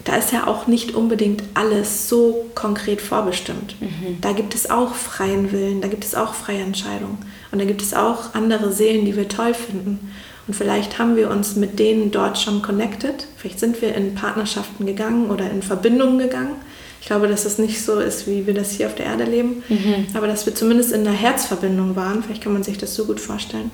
da 0.04 0.16
ist 0.16 0.32
ja 0.32 0.48
auch 0.48 0.68
nicht 0.68 0.96
unbedingt 0.96 1.44
alles 1.54 2.10
so 2.10 2.50
konkret 2.56 3.02
vorbestimmt. 3.02 3.76
Mhm. 3.80 4.18
Da 4.20 4.34
gibt 4.34 4.54
es 4.56 4.70
auch 4.70 4.96
freien 4.96 5.52
Willen, 5.52 5.82
da 5.82 5.88
gibt 5.88 6.04
es 6.04 6.16
auch 6.16 6.34
freie 6.34 6.62
Entscheidungen 6.62 7.20
und 7.52 7.60
da 7.60 7.66
gibt 7.66 7.82
es 7.82 7.94
auch 7.94 8.34
andere 8.34 8.74
Seelen, 8.74 9.06
die 9.06 9.16
wir 9.16 9.30
toll 9.30 9.54
finden. 9.54 10.12
Und 10.46 10.56
vielleicht 10.56 11.00
haben 11.00 11.16
wir 11.16 11.30
uns 11.30 11.56
mit 11.56 11.80
denen 11.80 12.12
dort 12.12 12.38
schon 12.38 12.62
connected, 12.62 13.28
vielleicht 13.38 13.60
sind 13.60 13.82
wir 13.82 13.96
in 13.96 14.14
Partnerschaften 14.16 14.86
gegangen 14.86 15.30
oder 15.30 15.50
in 15.50 15.62
Verbindungen 15.62 16.20
gegangen. 16.20 16.56
Ich 17.04 17.08
glaube, 17.08 17.28
dass 17.28 17.44
es 17.44 17.58
nicht 17.58 17.82
so 17.82 18.00
ist, 18.00 18.28
wie 18.28 18.48
wir 18.48 18.54
das 18.54 18.72
hier 18.72 18.88
auf 18.88 18.96
der 18.96 19.08
Erde 19.08 19.26
leben, 19.26 19.62
mhm. 19.68 20.08
aber 20.14 20.26
dass 20.26 20.46
wir 20.46 20.56
zumindest 20.56 20.94
in 20.94 21.06
einer 21.06 21.12
Herzverbindung 21.12 21.98
waren. 21.98 22.24
Vielleicht 22.24 22.42
kann 22.42 22.54
man 22.54 22.64
sich 22.64 22.78
das 22.78 22.96
so 22.96 23.04
gut 23.04 23.20
vorstellen. 23.20 23.72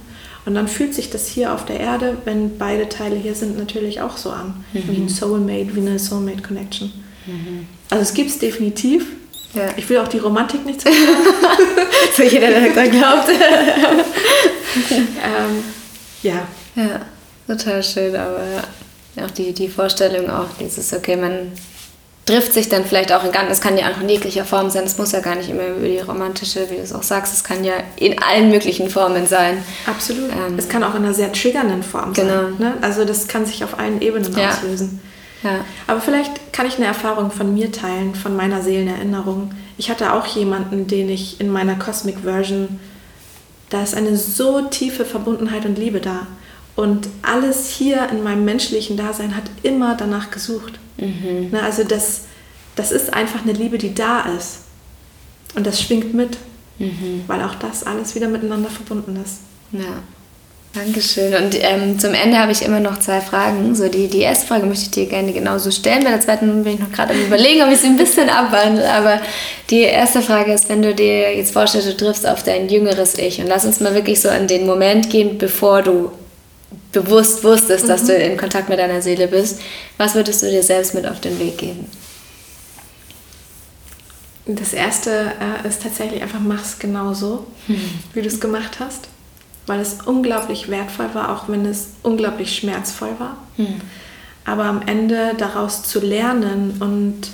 Und 0.48 0.56
dann 0.56 0.68
fühlt 0.68 0.96
sich 0.96 1.12
das 1.12 1.28
hier 1.28 1.54
auf 1.54 1.64
der 1.64 1.80
Erde, 1.80 2.18
wenn 2.26 2.58
beide 2.58 2.90
Teile 2.90 3.16
hier 3.16 3.36
sind, 3.36 3.56
natürlich 3.56 4.02
auch 4.02 4.18
so 4.18 4.32
an. 4.32 4.66
Mhm. 4.74 4.84
Wie 4.88 4.98
ein 5.02 5.10
Soulmate, 5.10 5.76
wie 5.76 5.82
eine 5.82 6.00
Soulmate-Connection. 6.00 6.92
Mhm. 7.28 7.68
Also 7.92 8.02
es 8.02 8.16
gibt 8.16 8.32
es 8.32 8.40
definitiv. 8.40 9.06
Ja. 9.54 9.74
Ich 9.78 9.88
will 9.90 10.00
auch 10.00 10.08
die 10.08 10.18
Romantik 10.18 10.66
nicht 10.66 10.82
zu 10.82 10.90
so 12.18 12.24
jeder, 12.28 12.50
der 12.50 12.74
da 12.74 12.88
glaubt. 12.88 13.30
ähm, 14.90 15.64
ja. 16.24 16.48
Ja, 16.76 17.02
total 17.46 17.84
schön, 17.84 18.16
aber 18.16 18.42
ja. 19.16 19.26
auch 19.26 19.32
die, 19.32 19.54
die 19.54 19.68
Vorstellung, 19.68 20.32
auch 20.32 20.48
dieses, 20.60 20.92
okay, 20.94 21.16
man 21.16 21.52
trifft 22.26 22.54
sich 22.54 22.70
dann 22.70 22.86
vielleicht 22.86 23.12
auch 23.12 23.24
in 23.24 23.32
ganz, 23.32 23.52
es 23.52 23.62
kann 23.62 23.78
ja 23.78 23.86
auch 23.92 24.02
in 24.02 24.08
jeglicher 24.08 24.46
Form 24.46 24.70
sein, 24.70 24.84
es 24.84 24.98
muss 24.98 25.12
ja 25.12 25.20
gar 25.20 25.36
nicht 25.36 25.50
immer 25.50 25.68
über 25.68 25.88
die 25.88 26.00
romantische, 26.00 26.70
wie 26.70 26.76
du 26.76 26.82
es 26.82 26.94
auch 26.94 27.04
sagst, 27.04 27.34
es 27.34 27.44
kann 27.44 27.64
ja 27.64 27.74
in 27.96 28.22
allen 28.22 28.52
möglichen 28.52 28.90
Formen 28.90 29.26
sein. 29.26 29.64
Absolut. 29.88 30.30
Ähm, 30.32 30.58
es 30.58 30.70
kann 30.70 30.84
auch 30.84 30.94
in 30.94 31.04
einer 31.04 31.14
sehr 31.14 31.32
triggernden 31.32 31.82
Form 31.82 32.14
genau. 32.14 32.30
sein. 32.30 32.56
Ne? 32.60 32.74
Also 32.82 33.04
das 33.04 33.28
kann 33.28 33.46
sich 33.46 33.64
auf 33.64 33.80
allen 33.80 34.02
Ebenen 34.02 34.32
ja. 34.38 34.50
auslösen. 34.50 35.00
Ja. 35.44 35.66
Aber 35.88 36.02
vielleicht 36.02 36.54
kann 36.54 36.68
ich 36.68 36.78
eine 36.78 36.86
Erfahrung 36.86 37.32
von 37.32 37.54
mir 37.54 37.72
teilen, 37.72 38.14
von 38.14 38.36
meiner 38.36 38.62
Seelenerinnerung. 38.62 39.52
Ich 39.78 39.90
hatte 39.90 40.14
auch 40.14 40.26
jemanden, 40.28 40.88
den 40.88 41.10
ich 41.10 41.40
in 41.40 41.50
meiner 41.50 41.76
Cosmic 41.76 42.20
Version, 42.20 42.80
da 43.70 43.82
ist 43.82 43.96
eine 43.96 44.18
so 44.18 44.62
tiefe 44.62 45.06
Verbundenheit 45.06 45.66
und 45.66 45.78
Liebe 45.78 46.02
da. 46.02 46.28
Und 46.76 47.08
alles 47.22 47.70
hier 47.70 48.10
in 48.10 48.24
meinem 48.24 48.46
menschlichen 48.46 48.98
Dasein 48.98 49.36
hat 49.36 49.44
immer 49.64 49.96
danach 49.96 50.32
gesucht. 50.32 50.80
Mhm. 51.00 51.50
Ne, 51.52 51.62
also 51.64 51.84
das, 51.84 52.22
das 52.76 52.92
ist 52.92 53.14
einfach 53.14 53.44
eine 53.44 53.54
Liebe, 53.54 53.78
die 53.78 53.94
da 53.94 54.22
ist. 54.38 54.60
Und 55.56 55.66
das 55.66 55.82
schwingt 55.82 56.14
mit, 56.14 56.38
mhm. 56.78 57.24
weil 57.28 57.42
auch 57.44 57.56
das 57.56 57.84
alles 57.84 58.16
wieder 58.16 58.28
miteinander 58.28 58.70
verbunden 58.70 59.20
ist. 59.24 59.40
Ja. 59.72 60.04
Dankeschön. 60.74 61.34
Und 61.34 61.58
ähm, 61.60 61.98
zum 61.98 62.14
Ende 62.14 62.38
habe 62.38 62.52
ich 62.52 62.62
immer 62.62 62.80
noch 62.80 63.00
zwei 63.00 63.22
Fragen. 63.22 63.74
So 63.74 63.88
die, 63.88 64.08
die 64.08 64.20
erste 64.20 64.46
Frage 64.46 64.68
möchte 64.68 64.84
ich 64.84 64.92
dir 64.92 65.08
gerne 65.08 65.34
genauso 65.34 65.72
stellen. 65.72 66.04
Bei 66.04 66.12
der 66.12 66.22
zweiten 66.22 66.64
bin 66.64 66.76
ich 66.76 66.80
noch 66.80 66.92
gerade 66.92 67.14
am 67.14 67.22
überlegen, 67.22 67.64
ob 67.64 67.72
ich 67.72 67.80
sie 67.80 67.88
ein 67.88 67.98
bisschen 67.98 68.30
abwandle. 68.30 68.88
Aber 68.88 69.20
die 69.72 69.82
erste 69.82 70.22
Frage 70.22 70.54
ist, 70.54 70.70
wenn 70.70 70.84
du 70.84 70.94
dir 70.94 71.36
jetzt 71.36 71.54
vorstellst, 71.54 71.88
du 71.88 71.98
triffst 71.98 72.28
auf 72.28 72.44
dein 72.44 72.70
jüngeres 72.70 73.18
Ich 73.18 73.42
und 73.42 73.48
lass 73.48 73.66
uns 73.66 73.80
mal 73.80 73.96
wirklich 73.96 74.22
so 74.22 74.30
an 74.30 74.46
den 74.46 74.68
Moment 74.68 75.10
gehen, 75.10 75.40
bevor 75.40 75.82
du 75.82 76.12
bewusst 76.92 77.44
wusstest, 77.44 77.86
mhm. 77.86 77.88
dass 77.88 78.06
du 78.06 78.14
in 78.14 78.38
Kontakt 78.38 78.70
mit 78.70 78.80
deiner 78.80 79.02
Seele 79.02 79.28
bist, 79.28 79.62
was 79.98 80.16
würdest 80.16 80.42
du 80.42 80.50
dir 80.50 80.64
selbst 80.64 80.94
mit 80.94 81.08
auf 81.08 81.20
den 81.20 81.40
Weg 81.40 81.58
geben? 81.58 81.86
Das 84.46 84.74
erste 84.74 85.34
äh, 85.40 85.68
ist 85.68 85.84
tatsächlich 85.84 86.24
einfach, 86.24 86.40
mach 86.40 86.64
es 86.64 86.80
genauso, 86.80 87.46
mhm. 87.68 87.82
wie 88.14 88.22
du 88.22 88.28
es 88.28 88.40
gemacht 88.40 88.80
hast, 88.80 89.08
weil 89.68 89.80
es 89.80 89.98
unglaublich 90.06 90.70
wertvoll 90.70 91.14
war, 91.14 91.32
auch 91.32 91.50
wenn 91.50 91.66
es 91.66 91.90
unglaublich 92.02 92.56
schmerzvoll 92.56 93.12
war. 93.20 93.38
Mhm. 93.58 93.82
Aber 94.46 94.64
am 94.66 94.82
Ende 94.82 95.36
daraus 95.38 95.84
zu 95.84 96.00
lernen 96.00 96.78
und 96.80 97.30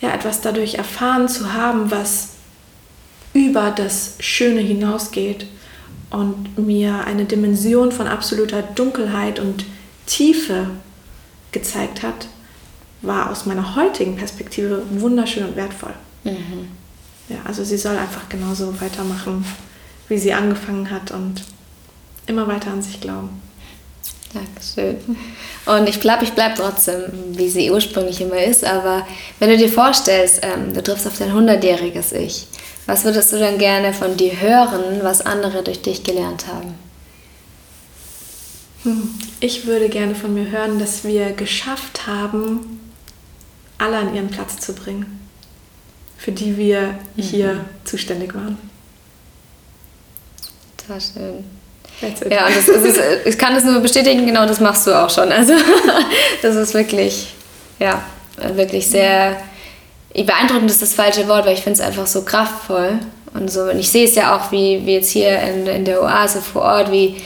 ja, 0.00 0.14
etwas 0.14 0.40
dadurch 0.40 0.76
erfahren 0.76 1.28
zu 1.28 1.52
haben, 1.52 1.90
was 1.90 2.28
über 3.34 3.70
das 3.70 4.14
Schöne 4.20 4.60
hinausgeht 4.60 5.46
und 6.14 6.58
mir 6.58 7.04
eine 7.04 7.24
Dimension 7.24 7.92
von 7.92 8.06
absoluter 8.06 8.62
Dunkelheit 8.62 9.40
und 9.40 9.64
Tiefe 10.06 10.68
gezeigt 11.52 12.02
hat, 12.02 12.28
war 13.02 13.30
aus 13.30 13.46
meiner 13.46 13.76
heutigen 13.76 14.16
Perspektive 14.16 14.82
wunderschön 14.90 15.44
und 15.44 15.56
wertvoll. 15.56 15.94
Mhm. 16.24 16.68
Ja, 17.28 17.38
also 17.44 17.64
sie 17.64 17.76
soll 17.76 17.96
einfach 17.96 18.28
genauso 18.28 18.80
weitermachen, 18.80 19.44
wie 20.08 20.18
sie 20.18 20.32
angefangen 20.32 20.90
hat 20.90 21.10
und 21.10 21.42
immer 22.26 22.46
weiter 22.46 22.70
an 22.70 22.82
sich 22.82 23.00
glauben. 23.00 23.42
Dankeschön. 24.32 24.98
Und 25.66 25.88
ich 25.88 26.00
glaube, 26.00 26.24
ich 26.24 26.32
bleibe 26.32 26.54
trotzdem, 26.56 27.02
wie 27.32 27.48
sie 27.48 27.70
ursprünglich 27.70 28.20
immer 28.20 28.42
ist, 28.42 28.64
aber 28.64 29.06
wenn 29.38 29.50
du 29.50 29.56
dir 29.56 29.68
vorstellst, 29.68 30.40
ähm, 30.42 30.74
du 30.74 30.82
triffst 30.82 31.06
auf 31.06 31.16
dein 31.18 31.32
100-jähriges 31.32 32.12
Ich, 32.14 32.46
was 32.86 33.04
würdest 33.04 33.32
du 33.32 33.38
denn 33.38 33.58
gerne 33.58 33.92
von 33.92 34.16
dir 34.16 34.40
hören, 34.40 35.00
was 35.02 35.24
andere 35.24 35.62
durch 35.62 35.82
dich 35.82 36.04
gelernt 36.04 36.46
haben? 36.46 36.74
Hm. 38.82 39.14
Ich 39.40 39.66
würde 39.66 39.88
gerne 39.88 40.14
von 40.14 40.34
mir 40.34 40.50
hören, 40.50 40.78
dass 40.78 41.04
wir 41.04 41.32
geschafft 41.32 42.06
haben, 42.06 42.80
alle 43.78 43.96
an 43.96 44.14
ihren 44.14 44.28
Platz 44.28 44.58
zu 44.58 44.74
bringen, 44.74 45.28
für 46.18 46.32
die 46.32 46.56
wir 46.56 46.98
mhm. 47.16 47.22
hier 47.22 47.64
zuständig 47.84 48.34
waren. 48.34 48.58
Total 50.76 51.00
schön. 51.00 51.44
Ja, 52.30 52.46
und 52.46 52.56
das 52.56 52.68
ist, 52.68 53.00
ich 53.24 53.38
kann 53.38 53.54
das 53.54 53.64
nur 53.64 53.80
bestätigen, 53.80 54.26
genau 54.26 54.46
das 54.46 54.60
machst 54.60 54.86
du 54.86 54.92
auch 54.92 55.08
schon. 55.08 55.30
Also 55.30 55.54
das 56.42 56.56
ist 56.56 56.74
wirklich, 56.74 57.28
ja, 57.78 58.02
wirklich 58.54 58.88
sehr 58.88 59.40
beeindruckend 60.22 60.70
ist 60.70 60.80
das 60.80 60.94
falsche 60.94 61.26
Wort, 61.26 61.44
weil 61.44 61.54
ich 61.54 61.62
finde 61.62 61.80
es 61.80 61.86
einfach 61.86 62.06
so 62.06 62.22
kraftvoll. 62.22 63.00
Und, 63.34 63.50
so, 63.50 63.62
und 63.62 63.78
ich 63.78 63.90
sehe 63.90 64.04
es 64.04 64.14
ja 64.14 64.36
auch, 64.36 64.52
wie, 64.52 64.86
wie 64.86 64.94
jetzt 64.94 65.10
hier 65.10 65.40
in, 65.40 65.66
in 65.66 65.84
der 65.84 66.00
Oase 66.02 66.40
vor 66.40 66.62
Ort, 66.62 66.92
wie, 66.92 67.16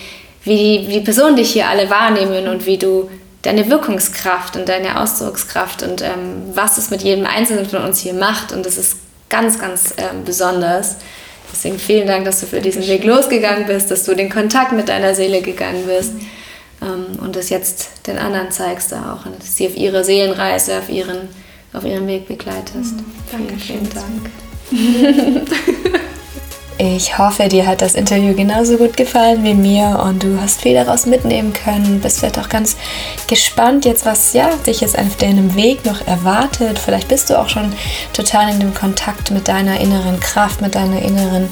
wie 0.44 0.56
die, 0.56 0.88
wie 0.88 0.92
die 0.94 1.00
Personen 1.00 1.36
dich 1.36 1.52
hier 1.52 1.68
alle 1.68 1.90
wahrnehmen 1.90 2.48
und 2.48 2.64
wie 2.64 2.78
du 2.78 3.10
deine 3.42 3.68
Wirkungskraft 3.68 4.56
und 4.56 4.68
deine 4.68 5.00
Ausdruckskraft 5.00 5.82
und 5.82 6.00
ähm, 6.00 6.42
was 6.54 6.78
es 6.78 6.90
mit 6.90 7.02
jedem 7.02 7.26
Einzelnen 7.26 7.66
von 7.66 7.84
uns 7.84 8.00
hier 8.00 8.14
macht. 8.14 8.52
Und 8.52 8.64
das 8.64 8.78
ist 8.78 8.96
ganz, 9.28 9.58
ganz 9.60 9.94
ähm, 9.98 10.24
besonders. 10.24 10.96
Deswegen 11.52 11.78
vielen 11.78 12.06
Dank, 12.06 12.24
dass 12.24 12.40
du 12.40 12.46
für 12.46 12.60
diesen 12.60 12.86
Weg 12.86 13.04
losgegangen 13.04 13.66
bist, 13.66 13.90
dass 13.90 14.04
du 14.04 14.14
den 14.14 14.30
Kontakt 14.30 14.72
mit 14.72 14.88
deiner 14.88 15.14
Seele 15.14 15.42
gegangen 15.42 15.84
bist 15.86 16.12
ähm, 16.82 17.18
und 17.22 17.36
das 17.36 17.50
jetzt 17.50 18.06
den 18.06 18.18
anderen 18.18 18.50
zeigst, 18.50 18.92
da 18.92 19.14
auch, 19.14 19.30
dass 19.38 19.56
sie 19.56 19.66
auf 19.66 19.76
ihrer 19.76 20.04
Seelenreise, 20.04 20.78
auf 20.78 20.88
ihren 20.88 21.28
auf 21.72 21.84
ihrem 21.84 22.06
Weg 22.06 22.26
begleitest. 22.28 22.96
Mhm. 22.96 23.04
Danke, 23.30 23.56
vielen, 23.56 23.86
vielen 23.86 23.94
Dank. 23.94 24.30
Ich 26.80 27.18
hoffe, 27.18 27.48
dir 27.48 27.66
hat 27.66 27.82
das 27.82 27.96
Interview 27.96 28.36
genauso 28.36 28.76
gut 28.76 28.96
gefallen 28.96 29.42
wie 29.42 29.54
mir 29.54 30.00
und 30.04 30.22
du 30.22 30.40
hast 30.40 30.60
viel 30.60 30.74
daraus 30.74 31.06
mitnehmen 31.06 31.52
können. 31.52 32.00
Bist 32.00 32.20
vielleicht 32.20 32.38
auch 32.38 32.48
ganz 32.48 32.76
gespannt 33.26 33.84
jetzt, 33.84 34.06
was 34.06 34.32
ja 34.32 34.48
dich 34.64 34.80
jetzt 34.80 34.96
auf 34.96 35.16
deinem 35.16 35.56
Weg 35.56 35.84
noch 35.84 36.06
erwartet. 36.06 36.78
Vielleicht 36.78 37.08
bist 37.08 37.30
du 37.30 37.38
auch 37.40 37.48
schon 37.48 37.72
total 38.12 38.52
in 38.52 38.60
dem 38.60 38.74
Kontakt 38.74 39.32
mit 39.32 39.48
deiner 39.48 39.80
inneren 39.80 40.20
Kraft, 40.20 40.60
mit 40.60 40.76
deiner 40.76 41.02
inneren 41.02 41.48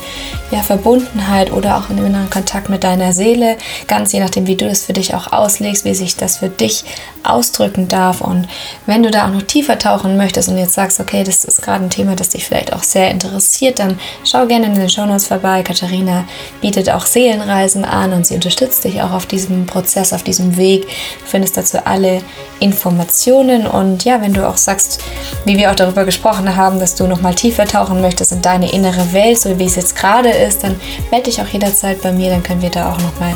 ja, 0.52 0.62
Verbundenheit 0.62 1.52
oder 1.52 1.76
auch 1.78 1.90
in 1.90 1.96
dem 1.96 2.06
inneren 2.06 2.30
Kontakt 2.30 2.68
mit 2.68 2.84
deiner 2.84 3.12
Seele. 3.12 3.56
Ganz 3.88 4.12
je 4.12 4.20
nachdem, 4.20 4.46
wie 4.46 4.54
du 4.54 4.68
das 4.68 4.84
für 4.84 4.92
dich 4.92 5.12
auch 5.16 5.32
auslegst, 5.32 5.84
wie 5.84 5.94
sich 5.94 6.14
das 6.14 6.36
für 6.36 6.50
dich 6.50 6.84
ausdrücken 7.24 7.88
darf. 7.88 8.20
Und 8.20 8.46
wenn 8.86 9.02
du 9.02 9.10
da 9.10 9.26
auch 9.26 9.32
noch 9.32 9.42
tiefer 9.42 9.78
tauchen 9.78 10.16
möchtest 10.16 10.48
und 10.48 10.58
jetzt 10.58 10.74
sagst, 10.74 11.00
okay, 11.00 11.24
das 11.24 11.44
ist 11.44 11.62
gerade 11.62 11.84
ein 11.84 11.90
Thema, 11.90 12.14
das 12.14 12.28
dich 12.28 12.44
vielleicht 12.44 12.72
auch 12.72 12.82
sehr 12.82 13.10
interessiert, 13.10 13.78
dann 13.80 13.98
schau 14.24 14.46
gerne 14.46 14.66
in 14.66 14.74
den 14.74 14.88
Show 14.88 15.06
uns 15.16 15.26
vorbei. 15.26 15.62
Katharina 15.62 16.24
bietet 16.60 16.90
auch 16.90 17.04
Seelenreisen 17.04 17.84
an 17.84 18.12
und 18.12 18.26
sie 18.26 18.34
unterstützt 18.34 18.84
dich 18.84 19.02
auch 19.02 19.12
auf 19.12 19.26
diesem 19.26 19.66
Prozess, 19.66 20.12
auf 20.12 20.22
diesem 20.22 20.56
Weg. 20.56 20.82
Du 20.86 21.26
findest 21.26 21.56
dazu 21.56 21.84
alle 21.84 22.22
Informationen 22.60 23.66
und 23.66 24.04
ja, 24.04 24.22
wenn 24.22 24.32
du 24.32 24.48
auch 24.48 24.56
sagst, 24.56 25.00
wie 25.44 25.56
wir 25.56 25.70
auch 25.70 25.74
darüber 25.74 26.04
gesprochen 26.04 26.56
haben, 26.56 26.78
dass 26.78 26.94
du 26.94 27.06
nochmal 27.06 27.34
tiefer 27.34 27.66
tauchen 27.66 28.00
möchtest 28.00 28.32
in 28.32 28.42
deine 28.42 28.72
innere 28.72 29.12
Welt, 29.12 29.38
so 29.38 29.58
wie 29.58 29.64
es 29.64 29.76
jetzt 29.76 29.96
gerade 29.96 30.30
ist, 30.30 30.62
dann 30.62 30.80
melde 31.10 31.30
dich 31.30 31.40
auch 31.40 31.48
jederzeit 31.48 32.00
bei 32.02 32.12
mir, 32.12 32.30
dann 32.30 32.42
können 32.42 32.62
wir 32.62 32.70
da 32.70 32.92
auch 32.92 32.98
nochmal 33.00 33.34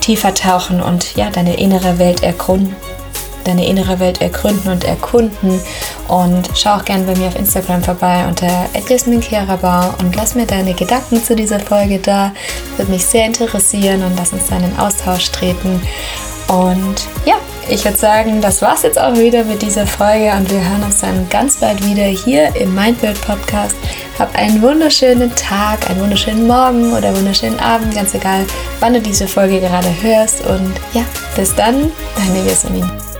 tiefer 0.00 0.34
tauchen 0.34 0.80
und 0.80 1.16
ja, 1.16 1.30
deine 1.30 1.58
innere 1.58 1.98
Welt 1.98 2.22
erkunden 2.22 2.76
deine 3.44 3.66
innere 3.66 4.00
Welt 4.00 4.20
ergründen 4.20 4.70
und 4.70 4.84
erkunden. 4.84 5.60
Und 6.08 6.50
schau 6.54 6.76
auch 6.76 6.84
gerne 6.84 7.04
bei 7.04 7.16
mir 7.16 7.28
auf 7.28 7.36
Instagram 7.36 7.82
vorbei 7.82 8.24
unter 8.26 8.66
Kerabau 9.20 9.94
und 10.00 10.14
lass 10.16 10.34
mir 10.34 10.46
deine 10.46 10.74
Gedanken 10.74 11.22
zu 11.22 11.34
dieser 11.34 11.60
Folge 11.60 11.98
da. 11.98 12.32
Würde 12.76 12.90
mich 12.90 13.04
sehr 13.04 13.26
interessieren 13.26 14.02
und 14.02 14.16
lass 14.16 14.32
uns 14.32 14.48
dann 14.48 14.64
in 14.64 14.78
Austausch 14.78 15.30
treten. 15.30 15.80
Und 16.48 17.06
ja, 17.24 17.36
ich 17.68 17.84
würde 17.84 17.96
sagen, 17.96 18.40
das 18.40 18.60
war's 18.60 18.82
jetzt 18.82 19.00
auch 19.00 19.16
wieder 19.16 19.44
mit 19.44 19.62
dieser 19.62 19.86
Folge 19.86 20.32
und 20.36 20.50
wir 20.50 20.58
hören 20.58 20.82
uns 20.82 21.00
dann 21.00 21.28
ganz 21.30 21.56
bald 21.56 21.84
wieder 21.86 22.04
hier 22.04 22.54
im 22.56 22.74
Mindbuild 22.74 23.20
Podcast. 23.22 23.76
Hab 24.18 24.34
einen 24.36 24.60
wunderschönen 24.60 25.34
Tag, 25.34 25.88
einen 25.88 26.00
wunderschönen 26.00 26.46
Morgen 26.46 26.92
oder 26.92 27.16
wunderschönen 27.16 27.58
Abend, 27.60 27.94
ganz 27.94 28.14
egal, 28.14 28.44
wann 28.80 28.94
du 28.94 29.00
diese 29.00 29.26
Folge 29.26 29.60
gerade 29.60 29.88
hörst. 30.02 30.44
Und 30.46 30.74
ja, 30.92 31.04
bis 31.36 31.54
dann, 31.54 31.90
deine 32.16 32.46
Jasmin. 32.46 33.11